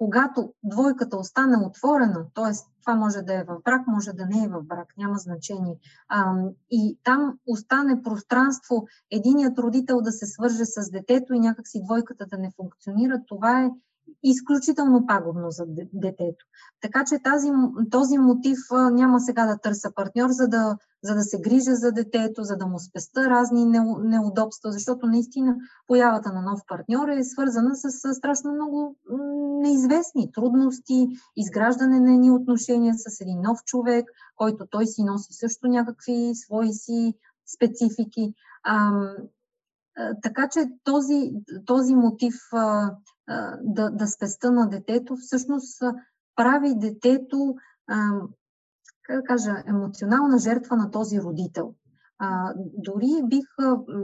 когато 0.00 0.52
двойката 0.64 1.16
остане 1.16 1.56
отворена, 1.56 2.26
т.е. 2.34 2.52
това 2.80 2.94
може 2.94 3.22
да 3.22 3.34
е 3.34 3.44
в 3.44 3.60
брак, 3.64 3.86
може 3.86 4.12
да 4.12 4.26
не 4.26 4.44
е 4.44 4.48
в 4.48 4.62
брак, 4.62 4.94
няма 4.98 5.18
значение, 5.18 5.78
и 6.70 6.98
там 7.04 7.38
остане 7.46 8.02
пространство 8.02 8.86
единият 9.10 9.58
родител 9.58 10.00
да 10.00 10.12
се 10.12 10.26
свърже 10.26 10.64
с 10.64 10.90
детето 10.90 11.34
и 11.34 11.40
някакси 11.40 11.82
двойката 11.84 12.26
да 12.26 12.38
не 12.38 12.50
функционира, 12.56 13.22
това 13.26 13.62
е 13.62 13.70
изключително 14.22 15.06
пагубно 15.06 15.50
за 15.50 15.64
детето. 15.92 16.44
Така 16.80 17.04
че 17.04 17.22
тази, 17.24 17.50
този 17.90 18.18
мотив 18.18 18.58
няма 18.92 19.20
сега 19.20 19.46
да 19.46 19.58
търся 19.58 19.90
партньор, 19.94 20.30
за 20.30 20.48
да, 20.48 20.76
за 21.04 21.14
да 21.14 21.22
се 21.22 21.40
грижа 21.40 21.74
за 21.74 21.92
детето, 21.92 22.42
за 22.42 22.56
да 22.56 22.66
му 22.66 22.78
спеста 22.78 23.30
разни 23.30 23.64
неудобства, 24.02 24.72
защото 24.72 25.06
наистина 25.06 25.56
появата 25.86 26.32
на 26.32 26.42
нов 26.42 26.60
партньор 26.68 27.08
е 27.08 27.24
свързана 27.24 27.76
с, 27.76 28.14
страшно 28.14 28.52
много 28.52 28.96
неизвестни 29.62 30.32
трудности, 30.32 31.08
изграждане 31.36 32.00
на 32.00 32.14
едни 32.14 32.30
отношения 32.30 32.94
с 32.96 33.20
един 33.20 33.40
нов 33.40 33.64
човек, 33.64 34.10
който 34.36 34.66
той 34.70 34.86
си 34.86 35.04
носи 35.04 35.32
също 35.32 35.68
някакви 35.68 36.32
свои 36.34 36.72
си 36.72 37.14
специфики. 37.54 38.34
А, 38.62 38.90
така 40.22 40.48
че 40.48 40.70
този, 40.84 41.32
този 41.66 41.94
мотив 41.94 42.34
а, 42.52 42.94
да, 43.62 43.90
да 43.90 44.06
спеста 44.06 44.50
на 44.50 44.68
детето, 44.68 45.16
всъщност 45.16 45.82
прави 46.36 46.74
детето, 46.74 47.54
как 49.02 49.16
да 49.16 49.22
кажа, 49.22 49.62
емоционална 49.66 50.38
жертва 50.38 50.76
на 50.76 50.90
този 50.90 51.20
родител. 51.20 51.74
Дори 52.56 53.22
бих 53.24 53.46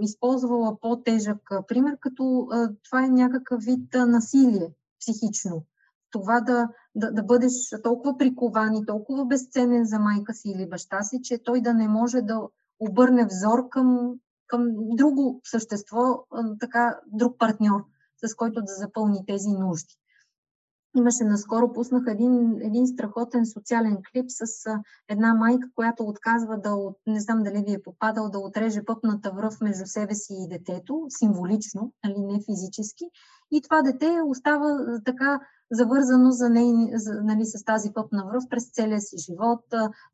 използвала 0.01 0.81
по-тежък 0.81 1.39
пример, 1.69 1.97
като 2.01 2.49
това 2.85 3.05
е 3.05 3.09
някакъв 3.09 3.63
вид 3.63 3.95
насилие 3.95 4.75
психично. 5.01 5.65
Това 6.11 6.41
да, 6.41 6.69
да, 6.95 7.13
да 7.13 7.23
бъдеш 7.23 7.53
толкова 7.83 8.19
прикован 8.19 8.75
и 8.75 8.87
толкова 8.87 9.27
безценен 9.27 9.85
за 9.85 9.99
майка 9.99 10.35
си 10.35 10.49
или 10.49 10.69
баща 10.69 11.03
си, 11.03 11.21
че 11.23 11.43
той 11.43 11.61
да 11.61 11.75
не 11.75 11.89
може 11.89 12.21
да 12.23 12.41
обърне 12.81 13.27
взор 13.27 13.69
към, 13.69 14.15
към 14.47 14.69
друго 14.77 15.41
същество, 15.45 16.27
така, 16.61 17.01
друг 17.07 17.39
партньор 17.39 17.85
с 18.25 18.35
който 18.35 18.61
да 18.61 18.73
запълни 18.73 19.27
тези 19.27 19.49
нужди. 19.49 19.97
Имаше 20.97 21.25
наскоро, 21.25 21.73
пуснах 21.73 22.05
един, 22.09 22.61
един 22.63 22.87
страхотен 22.87 23.47
социален 23.47 23.99
клип 24.13 24.27
с 24.29 24.47
една 25.09 25.35
майка, 25.35 25.69
която 25.75 26.03
отказва 26.03 26.59
да, 26.59 26.75
от, 26.75 26.97
не 27.07 27.21
знам 27.21 27.43
дали 27.43 27.65
ви 27.67 27.73
е 27.73 27.83
попадал, 27.83 28.31
да 28.31 28.39
отреже 28.39 28.85
пъпната 28.85 29.31
връв 29.31 29.61
между 29.61 29.87
себе 29.87 30.15
си 30.15 30.35
и 30.35 30.49
детето, 30.49 31.07
символично, 31.09 31.93
нали, 32.05 32.19
не 32.19 32.41
физически. 32.41 33.05
И 33.51 33.63
това 33.63 33.83
дете 33.83 34.21
остава 34.27 35.01
така 35.05 35.41
завързано 35.73 36.31
за 36.31 36.51
ней, 36.51 36.73
за, 36.95 37.21
нали, 37.23 37.45
с 37.45 37.65
тази 37.65 37.93
пъпна 37.93 38.27
връв 38.27 38.45
през 38.51 38.71
целия 38.71 39.01
си 39.01 39.17
живот. 39.19 39.61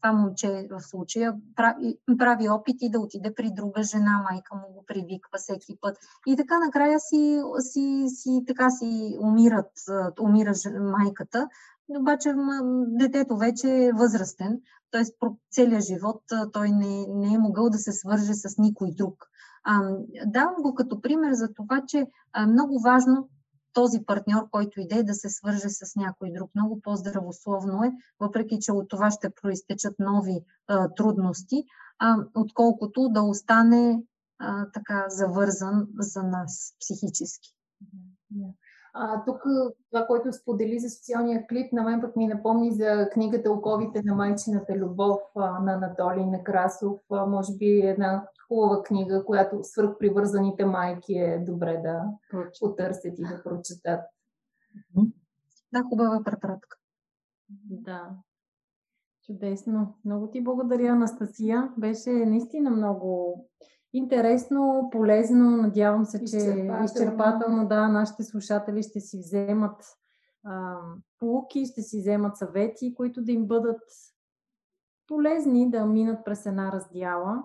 Това 0.00 0.12
момче 0.12 0.68
в 0.70 0.80
случая 0.80 1.34
прави, 1.56 1.98
прави 2.18 2.48
опити 2.48 2.90
да 2.90 3.00
отиде 3.00 3.34
при 3.34 3.50
друга 3.50 3.82
жена, 3.82 4.24
майка 4.30 4.54
му 4.54 4.74
го 4.74 4.84
привиква 4.86 5.38
всеки 5.38 5.78
път. 5.80 5.96
И 6.26 6.36
така 6.36 6.58
накрая 6.58 7.00
си, 7.00 7.42
си, 7.58 8.04
си, 8.08 8.44
така 8.46 8.70
си 8.70 9.16
умират, 9.20 9.72
умира 10.20 10.52
майката, 10.80 11.48
обаче 11.88 12.34
детето 12.86 13.36
вече 13.36 13.84
е 13.84 13.92
възрастен, 13.92 14.60
т.е. 14.90 15.02
целият 15.50 15.84
живот 15.84 16.22
той 16.52 16.70
не, 16.70 17.06
не 17.08 17.34
е 17.34 17.38
могъл 17.38 17.70
да 17.70 17.78
се 17.78 17.92
свърже 17.92 18.34
с 18.34 18.58
никой 18.58 18.90
друг. 18.94 19.26
давам 20.26 20.54
го 20.62 20.74
като 20.74 21.00
пример 21.00 21.32
за 21.32 21.52
това, 21.54 21.82
че 21.86 21.98
е 21.98 22.46
много 22.46 22.80
важно 22.80 23.28
този 23.72 24.04
партньор, 24.06 24.50
който 24.50 24.80
иде 24.80 25.02
да 25.02 25.14
се 25.14 25.28
свърже 25.28 25.68
с 25.68 25.96
някой 25.96 26.32
друг. 26.32 26.50
Много 26.54 26.80
по-здравословно 26.80 27.84
е, 27.84 27.92
въпреки 28.20 28.58
че 28.60 28.72
от 28.72 28.88
това 28.88 29.10
ще 29.10 29.30
проистечат 29.30 29.94
нови 29.98 30.44
а, 30.66 30.88
трудности, 30.88 31.64
а, 31.98 32.16
отколкото 32.34 33.08
да 33.08 33.22
остане 33.22 34.02
а, 34.38 34.70
така 34.70 35.04
завързан 35.08 35.88
за 35.98 36.22
нас 36.22 36.74
психически. 36.80 37.54
А, 38.94 39.24
тук 39.24 39.42
това, 39.90 40.06
което 40.06 40.32
сподели 40.32 40.78
за 40.78 40.90
социалния 40.90 41.46
клип, 41.46 41.72
на 41.72 41.82
мен 41.82 42.00
пък 42.00 42.16
ми 42.16 42.26
напомни 42.26 42.72
за 42.72 43.08
книгата 43.12 43.52
Оковите 43.52 44.02
на 44.04 44.14
майчината 44.14 44.76
любов 44.76 45.20
а, 45.36 45.60
на 45.60 45.72
Анатолий 45.72 46.26
Некрасов. 46.26 47.00
А, 47.10 47.26
може 47.26 47.56
би 47.56 47.66
е 47.66 47.90
една 47.90 48.28
хубава 48.48 48.82
книга, 48.82 49.24
която 49.24 49.58
свърхпривързаните 49.62 50.64
майки 50.64 51.14
е 51.14 51.44
добре 51.46 51.80
да 51.84 52.04
потърсят 52.60 53.18
и 53.18 53.22
да 53.22 53.42
прочетат. 53.42 54.00
Да, 55.72 55.82
хубава 55.82 56.22
препратка. 56.24 56.76
Да. 57.70 58.10
Чудесно. 59.26 59.94
Много 60.04 60.30
ти 60.30 60.44
благодаря, 60.44 60.86
Анастасия. 60.86 61.72
Беше 61.78 62.10
наистина 62.10 62.70
много 62.70 63.38
интересно, 63.92 64.88
полезно. 64.92 65.56
Надявам 65.56 66.04
се, 66.04 66.18
че 66.18 66.36
изчерпателно, 66.36 66.84
изчерпателно 66.84 67.68
да, 67.68 67.88
нашите 67.88 68.22
слушатели 68.22 68.82
ще 68.82 69.00
си 69.00 69.18
вземат 69.18 69.84
а, 70.44 70.78
полуки, 71.18 71.66
ще 71.66 71.82
си 71.82 71.98
вземат 71.98 72.36
съвети, 72.36 72.94
които 72.94 73.22
да 73.22 73.32
им 73.32 73.46
бъдат 73.46 73.82
полезни 75.08 75.70
да 75.70 75.86
минат 75.86 76.24
през 76.24 76.46
една 76.46 76.72
раздяла. 76.72 77.42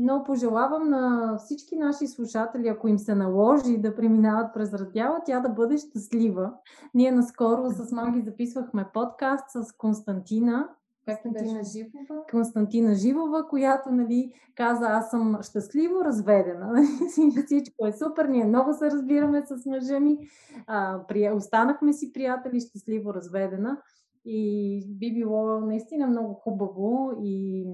Но 0.00 0.24
пожелавам 0.24 0.90
на 0.90 1.36
всички 1.38 1.76
наши 1.76 2.06
слушатели, 2.06 2.68
ако 2.68 2.88
им 2.88 2.98
се 2.98 3.14
наложи 3.14 3.78
да 3.78 3.94
преминават 3.94 4.54
през 4.54 4.74
раздяла, 4.74 5.20
тя 5.26 5.40
да 5.40 5.48
бъде 5.48 5.78
щастлива. 5.78 6.52
Ние 6.94 7.12
наскоро 7.12 7.70
с 7.70 7.92
Маги 7.92 8.22
записвахме 8.22 8.90
подкаст 8.94 9.44
с 9.48 9.76
Константина, 9.76 10.68
Константина 11.08 11.64
Живова. 11.64 12.26
Константина 12.30 12.94
Живова, 12.94 13.48
която 13.48 13.90
нали, 13.90 14.32
каза, 14.54 14.86
аз 14.86 15.10
съм 15.10 15.38
щастливо 15.42 16.04
разведена. 16.04 16.82
Всичко 17.46 17.86
е 17.86 17.92
супер, 17.92 18.24
ние 18.24 18.44
много 18.44 18.74
се 18.74 18.90
разбираме 18.90 19.42
с 19.46 19.66
мъжа 19.66 20.00
ми. 20.00 20.18
А, 20.66 21.06
при... 21.08 21.30
Останахме 21.30 21.92
си 21.92 22.12
приятели, 22.12 22.60
щастливо 22.60 23.14
разведена. 23.14 23.82
И 24.24 24.82
би 24.88 25.14
било 25.14 25.60
наистина 25.60 26.06
много 26.06 26.34
хубаво 26.34 27.12
и 27.22 27.66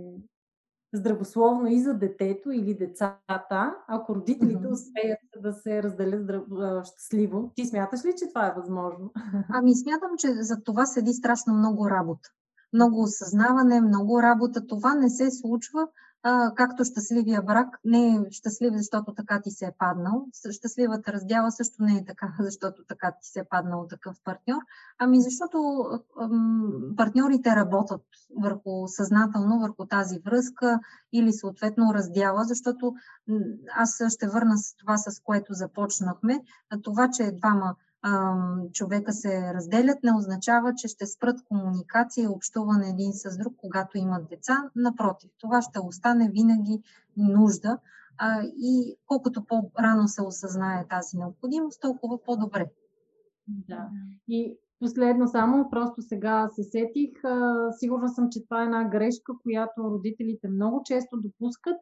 здравословно 0.92 1.66
и 1.66 1.80
за 1.80 1.94
детето 1.94 2.50
или 2.50 2.74
децата, 2.74 3.76
ако 3.88 4.14
родителите 4.14 4.66
mm-hmm. 4.66 4.72
успеят 4.72 5.18
да 5.42 5.52
се 5.52 5.82
разделят 5.82 6.22
здрав... 6.22 6.42
щастливо. 6.84 7.52
Ти 7.54 7.66
смяташ 7.66 8.04
ли, 8.04 8.14
че 8.18 8.28
това 8.28 8.46
е 8.46 8.54
възможно? 8.56 9.12
Ами 9.48 9.76
смятам, 9.76 10.10
че 10.18 10.28
за 10.32 10.62
това 10.64 10.86
седи 10.86 11.12
страшно 11.12 11.54
много 11.54 11.90
работа 11.90 12.28
много 12.74 13.02
осъзнаване, 13.02 13.80
много 13.80 14.22
работа. 14.22 14.66
Това 14.66 14.94
не 14.94 15.10
се 15.10 15.30
случва, 15.30 15.88
а, 16.26 16.54
както 16.54 16.84
щастливия 16.84 17.42
брак 17.42 17.68
не 17.84 18.08
е 18.08 18.20
щастлив, 18.30 18.72
защото 18.76 19.14
така 19.14 19.40
ти 19.40 19.50
се 19.50 19.64
е 19.64 19.72
паднал. 19.78 20.26
Щастливата 20.50 21.12
раздяла 21.12 21.50
също 21.50 21.82
не 21.82 21.96
е 21.96 22.04
така, 22.04 22.34
защото 22.40 22.84
така 22.88 23.12
ти 23.22 23.28
се 23.28 23.40
е 23.40 23.44
паднал 23.50 23.86
такъв 23.88 24.16
партньор. 24.24 24.60
Ами 24.98 25.20
защото 25.20 25.84
ам, 26.20 26.94
партньорите 26.96 27.56
работят 27.56 28.02
върху 28.42 28.88
съзнателно, 28.88 29.60
върху 29.60 29.86
тази 29.86 30.18
връзка 30.18 30.80
или 31.12 31.32
съответно 31.32 31.94
раздяла, 31.94 32.44
защото 32.44 32.94
аз 33.76 34.02
ще 34.08 34.28
върна 34.28 34.58
с 34.58 34.76
това, 34.76 34.96
с 34.96 35.20
което 35.20 35.52
започнахме. 35.52 36.40
Това, 36.82 37.10
че 37.10 37.32
двама 37.32 37.76
човека 38.72 39.12
се 39.12 39.54
разделят, 39.54 40.02
не 40.02 40.16
означава, 40.16 40.74
че 40.74 40.88
ще 40.88 41.06
спрат 41.06 41.44
комуникация 41.44 42.24
и 42.24 42.28
общуване 42.28 42.88
един 42.88 43.12
с 43.12 43.38
друг, 43.38 43.54
когато 43.56 43.98
имат 43.98 44.28
деца. 44.28 44.70
Напротив, 44.76 45.30
това 45.38 45.62
ще 45.62 45.78
остане 45.80 46.30
винаги 46.30 46.82
нужда 47.16 47.78
а, 48.18 48.42
и 48.42 48.96
колкото 49.06 49.44
по-рано 49.44 50.08
се 50.08 50.22
осъзнае 50.22 50.86
тази 50.88 51.16
необходимост, 51.16 51.80
толкова 51.80 52.22
по-добре. 52.22 52.70
Да. 53.48 53.88
И 54.28 54.58
последно 54.80 55.28
само, 55.28 55.70
просто 55.70 56.02
сега 56.02 56.48
се 56.54 56.62
сетих, 56.62 57.10
сигурна 57.78 58.08
съм, 58.08 58.28
че 58.30 58.44
това 58.44 58.62
е 58.62 58.64
една 58.64 58.84
грешка, 58.84 59.32
която 59.42 59.90
родителите 59.90 60.48
много 60.48 60.82
често 60.84 61.16
допускат 61.16 61.76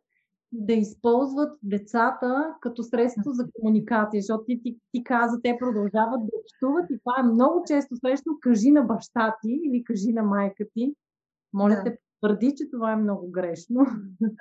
да 0.53 0.73
използват 0.73 1.59
децата 1.63 2.55
като 2.61 2.83
средство 2.83 3.33
за 3.33 3.47
комуникация, 3.53 4.23
защото 4.23 4.45
ти, 4.45 4.61
ти, 4.63 4.79
ти 4.93 5.05
каза, 5.05 5.41
те 5.43 5.57
продължават 5.59 6.21
да 6.21 6.31
общуват 6.41 6.91
и 6.91 6.99
това 6.99 7.15
е 7.21 7.33
много 7.33 7.63
често 7.67 7.97
срещно. 7.97 8.39
Кажи 8.41 8.71
на 8.71 8.83
баща 8.83 9.37
ти 9.43 9.61
или 9.65 9.85
кажи 9.85 10.13
на 10.13 10.23
майка 10.23 10.65
ти. 10.75 10.95
Моля 11.53 11.75
да. 11.75 11.85
те, 11.85 11.99
твърди, 12.23 12.55
че 12.57 12.71
това 12.71 12.93
е 12.93 12.97
много 12.97 13.31
грешно. 13.31 13.87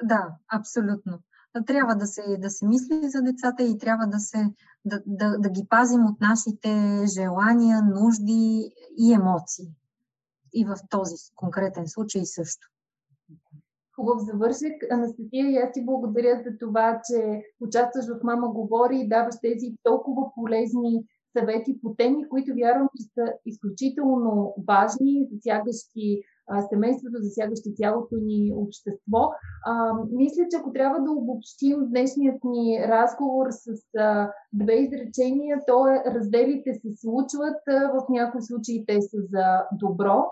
Да, 0.04 0.36
абсолютно. 0.54 1.20
Трябва 1.66 1.96
да 1.96 2.06
се, 2.06 2.38
да 2.38 2.50
се 2.50 2.68
мисли 2.68 3.10
за 3.10 3.22
децата 3.22 3.64
и 3.64 3.78
трябва 3.78 4.08
да, 4.08 4.20
се, 4.20 4.54
да, 4.86 5.02
да, 5.06 5.38
да 5.38 5.50
ги 5.50 5.66
пазим 5.70 6.06
от 6.06 6.22
нашите 6.22 7.04
желания, 7.16 7.82
нужди 7.82 8.72
и 8.98 9.14
емоции. 9.14 9.68
И 10.54 10.66
в 10.66 10.76
този 10.90 11.16
конкретен 11.36 11.88
случай 11.88 12.26
също 12.26 12.72
хубав 14.02 14.20
завършек. 14.20 14.76
Анастасия, 14.92 15.52
и 15.52 15.58
аз 15.58 15.72
ти 15.74 15.86
благодаря 15.86 16.42
за 16.46 16.58
това, 16.60 17.02
че 17.08 17.42
участваш 17.62 18.06
в 18.08 18.24
Мама 18.24 18.48
говори 18.48 18.98
и 19.00 19.10
даваш 19.10 19.36
тези 19.42 19.76
толкова 19.84 20.24
полезни 20.36 21.04
съвети 21.38 21.80
по 21.82 21.96
теми, 21.98 22.30
които 22.30 22.54
вярвам, 22.56 22.88
че 22.98 23.04
са 23.04 23.34
изключително 23.46 24.54
важни, 24.68 25.28
засягащи 25.32 26.22
семейството, 26.70 27.18
засягащи 27.22 27.76
цялото 27.76 28.16
ни 28.22 28.54
общество. 28.56 29.32
А, 29.66 29.94
мисля, 30.12 30.44
че 30.52 30.58
ако 30.60 30.74
трябва 30.74 31.00
да 31.00 31.12
обобщим 31.12 31.78
днешният 31.90 32.44
ни 32.44 32.80
разговор 32.88 33.48
с 33.50 33.82
а, 33.98 34.32
две 34.54 34.74
изречения, 34.74 35.60
то 35.68 35.88
е 35.88 36.04
разделите 36.16 36.74
се 36.74 36.90
случват, 36.96 37.62
а, 37.68 37.74
в 37.74 38.06
някои 38.10 38.42
случаи 38.42 38.86
те 38.88 39.02
са 39.02 39.18
за 39.32 39.46
добро, 39.80 40.24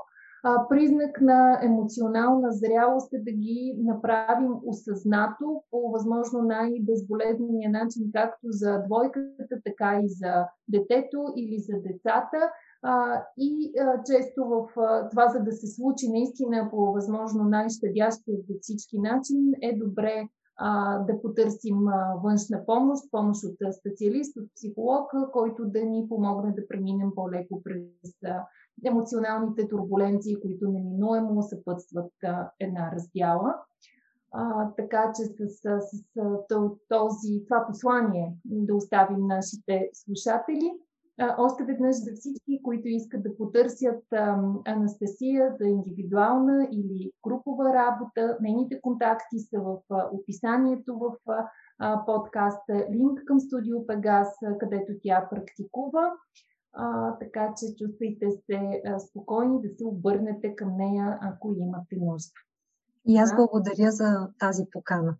а, 0.44 0.68
признак 0.70 1.22
на 1.22 1.60
емоционална 1.64 2.52
зрялост 2.52 3.14
е 3.14 3.20
да 3.20 3.32
ги 3.32 3.76
направим 3.80 4.52
осъзнато 4.66 5.64
по 5.72 5.92
възможно 5.92 6.42
най-безболезнения 6.42 7.70
начин, 7.70 8.12
както 8.14 8.48
за 8.50 8.84
двойката, 8.86 9.56
така 9.66 10.02
и 10.04 10.10
за 10.10 10.46
детето 10.68 11.34
или 11.36 11.60
за 11.60 11.74
децата. 11.74 12.52
А, 12.82 13.24
и 13.38 13.72
а, 13.80 14.04
често 14.04 14.46
в 14.46 14.80
а, 14.80 15.10
това, 15.10 15.28
за 15.28 15.40
да 15.40 15.52
се 15.52 15.68
случи 15.68 16.12
наистина 16.12 16.68
по 16.72 16.78
възможно 16.78 17.44
най-щадящия 17.44 18.38
за 18.50 18.54
всички 18.62 19.00
начин, 19.00 19.52
е 19.62 19.78
добре 19.78 20.28
а, 20.58 21.00
да 21.00 21.22
потърсим 21.22 21.88
а, 21.88 22.16
външна 22.24 22.66
помощ, 22.66 23.04
помощ 23.12 23.44
от 23.44 23.76
специалист, 23.76 24.38
от 24.38 24.50
психолог, 24.56 25.12
който 25.32 25.66
да 25.66 25.86
ни 25.86 26.06
помогне 26.10 26.52
да 26.52 26.68
преминем 26.68 27.12
по-леко 27.16 27.62
през 27.64 28.14
а, 28.26 28.44
емоционалните 28.86 29.68
турбуленции, 29.68 30.42
които 30.42 30.68
неминуемо 30.68 31.44
съпътстват 31.44 32.14
една 32.60 32.92
раздяла. 32.92 33.56
А, 34.32 34.72
така 34.78 35.12
че 35.16 35.24
с, 35.24 35.48
с, 35.48 35.80
с 35.82 36.22
този, 36.90 37.44
това 37.48 37.66
послание 37.68 38.34
да 38.46 38.76
оставим 38.76 39.28
нашите 39.28 39.90
слушатели. 39.94 40.72
А, 41.22 41.36
още 41.38 41.64
веднъж 41.64 41.96
за 41.96 42.12
всички, 42.16 42.64
които 42.64 42.88
искат 42.88 43.24
да 43.24 43.38
потърсят 43.38 44.04
а, 44.14 44.44
Анастасия 44.66 45.56
за 45.60 45.68
индивидуална 45.68 46.68
или 46.72 47.12
групова 47.28 47.74
работа, 47.74 48.38
нейните 48.42 48.82
контакти 48.82 49.40
са 49.40 49.60
в 49.60 49.78
а, 49.90 50.10
описанието 50.12 51.00
в 51.00 51.12
а, 51.80 52.06
подкаста, 52.06 52.86
линк 52.92 53.20
към 53.26 53.40
Студио 53.40 53.88
Пегас, 53.88 54.36
където 54.60 54.94
тя 55.04 55.28
практикува 55.32 56.12
а, 56.74 57.18
така 57.18 57.54
че 57.58 57.76
чувствайте 57.76 58.32
се 58.32 58.82
а, 58.86 59.00
спокойни 59.00 59.62
да 59.62 59.70
се 59.78 59.86
обърнете 59.86 60.56
към 60.56 60.78
нея, 60.78 61.20
ако 61.22 61.54
имате 61.54 61.96
нужда. 61.96 62.32
И 63.08 63.18
аз 63.18 63.36
благодаря 63.36 63.92
за 63.92 64.30
тази 64.40 64.64
покана. 64.72 65.16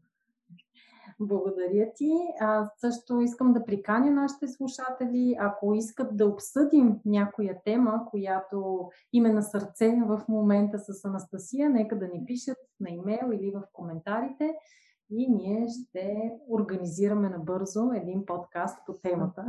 Благодаря 1.20 1.92
ти. 1.96 2.12
А, 2.40 2.70
също 2.78 3.22
искам 3.22 3.54
да 3.54 3.66
приканя 3.66 4.12
нашите 4.12 4.48
слушатели, 4.48 5.36
ако 5.40 5.74
искат 5.74 6.18
да 6.18 6.26
обсъдим 6.26 7.00
някоя 7.06 7.58
тема, 7.66 8.06
която 8.10 8.90
им 9.14 9.26
е 9.26 9.34
на 9.34 9.42
сърце 9.42 10.02
в 10.08 10.22
момента 10.30 10.80
с 10.80 11.06
Анастасия, 11.06 11.70
нека 11.70 12.00
да 12.00 12.08
ни 12.08 12.26
пишат 12.26 12.58
на 12.80 12.90
имейл 12.90 13.32
или 13.34 13.52
в 13.52 13.64
коментарите 13.74 14.54
и 15.10 15.30
ние 15.30 15.68
ще 15.68 16.32
организираме 16.50 17.30
набързо 17.30 17.92
един 17.94 18.26
подкаст 18.26 18.78
по 18.86 18.94
темата. 18.94 19.46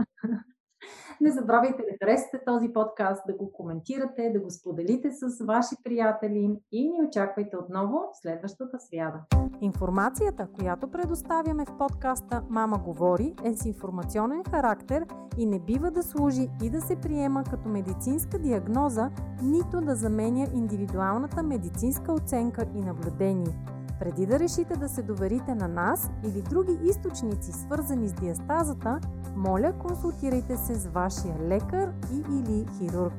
Не 1.21 1.31
забравяйте 1.31 1.83
да 1.83 2.07
харесате 2.07 2.45
този 2.47 2.73
подкаст, 2.73 3.23
да 3.27 3.35
го 3.35 3.53
коментирате, 3.53 4.31
да 4.35 4.41
го 4.41 4.51
споделите 4.51 5.11
с 5.13 5.45
ваши 5.45 5.75
приятели 5.85 6.59
и 6.73 6.91
ни 6.91 7.07
очаквайте 7.09 7.57
отново 7.57 8.09
следващата 8.13 8.79
сряда. 8.81 9.21
Информацията, 9.61 10.49
която 10.59 10.91
предоставяме 10.91 11.65
в 11.65 11.79
подкаста 11.79 12.43
Мама 12.49 12.79
говори 12.79 13.35
е 13.45 13.55
с 13.55 13.65
информационен 13.65 14.45
характер 14.45 15.07
и 15.39 15.47
не 15.47 15.59
бива 15.59 15.91
да 15.91 16.03
служи 16.03 16.49
и 16.63 16.71
да 16.71 16.81
се 16.81 16.97
приема 16.97 17.45
като 17.51 17.69
медицинска 17.69 18.39
диагноза, 18.39 19.11
нито 19.43 19.81
да 19.81 19.95
заменя 19.95 20.47
индивидуалната 20.55 21.43
медицинска 21.43 22.13
оценка 22.13 22.67
и 22.75 22.81
наблюдение. 22.81 23.80
Преди 24.01 24.27
да 24.27 24.39
решите 24.39 24.77
да 24.77 24.89
се 24.89 25.03
доверите 25.03 25.55
на 25.55 25.69
нас 25.69 26.11
или 26.25 26.43
други 26.43 26.79
източници, 26.83 27.53
свързани 27.53 28.09
с 28.09 28.13
диастазата, 28.13 29.01
моля 29.37 29.73
консултирайте 29.79 30.57
се 30.57 30.75
с 30.75 30.87
вашия 30.87 31.35
лекар 31.49 31.93
и 32.13 32.17
или 32.17 32.67
хирург. 32.79 33.13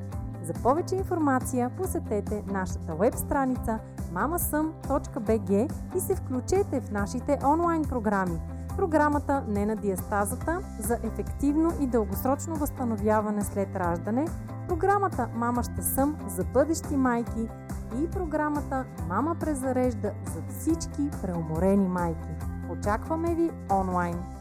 За 0.44 0.54
повече 0.54 0.96
информация 0.96 1.70
посетете 1.78 2.44
нашата 2.48 2.96
веб 2.96 3.16
страница 3.16 3.80
mamasum.bg 4.14 5.72
и 5.98 6.00
се 6.00 6.16
включете 6.16 6.82
в 6.82 6.92
нашите 6.92 7.40
онлайн 7.46 7.82
програми. 7.82 8.40
Програмата 8.78 9.44
Не 9.48 9.66
на 9.66 9.76
диастазата 9.76 10.60
за 10.80 10.98
ефективно 11.04 11.72
и 11.82 11.88
дългосрочно 11.88 12.56
възстановяване 12.56 13.42
след 13.42 13.76
раждане, 13.76 14.26
програмата 14.68 15.30
Мама 15.36 15.64
ще 15.64 15.82
съм 15.82 16.18
за 16.28 16.44
бъдещи 16.44 16.98
майки 16.98 17.48
и 18.02 18.10
програмата 18.12 18.86
Мама 19.10 19.36
презарежда 19.40 20.12
за 20.34 20.42
всички 20.50 21.10
преуморени 21.22 21.88
майки. 21.88 22.30
Очакваме 22.72 23.36
ви 23.36 23.52
онлайн! 23.72 24.41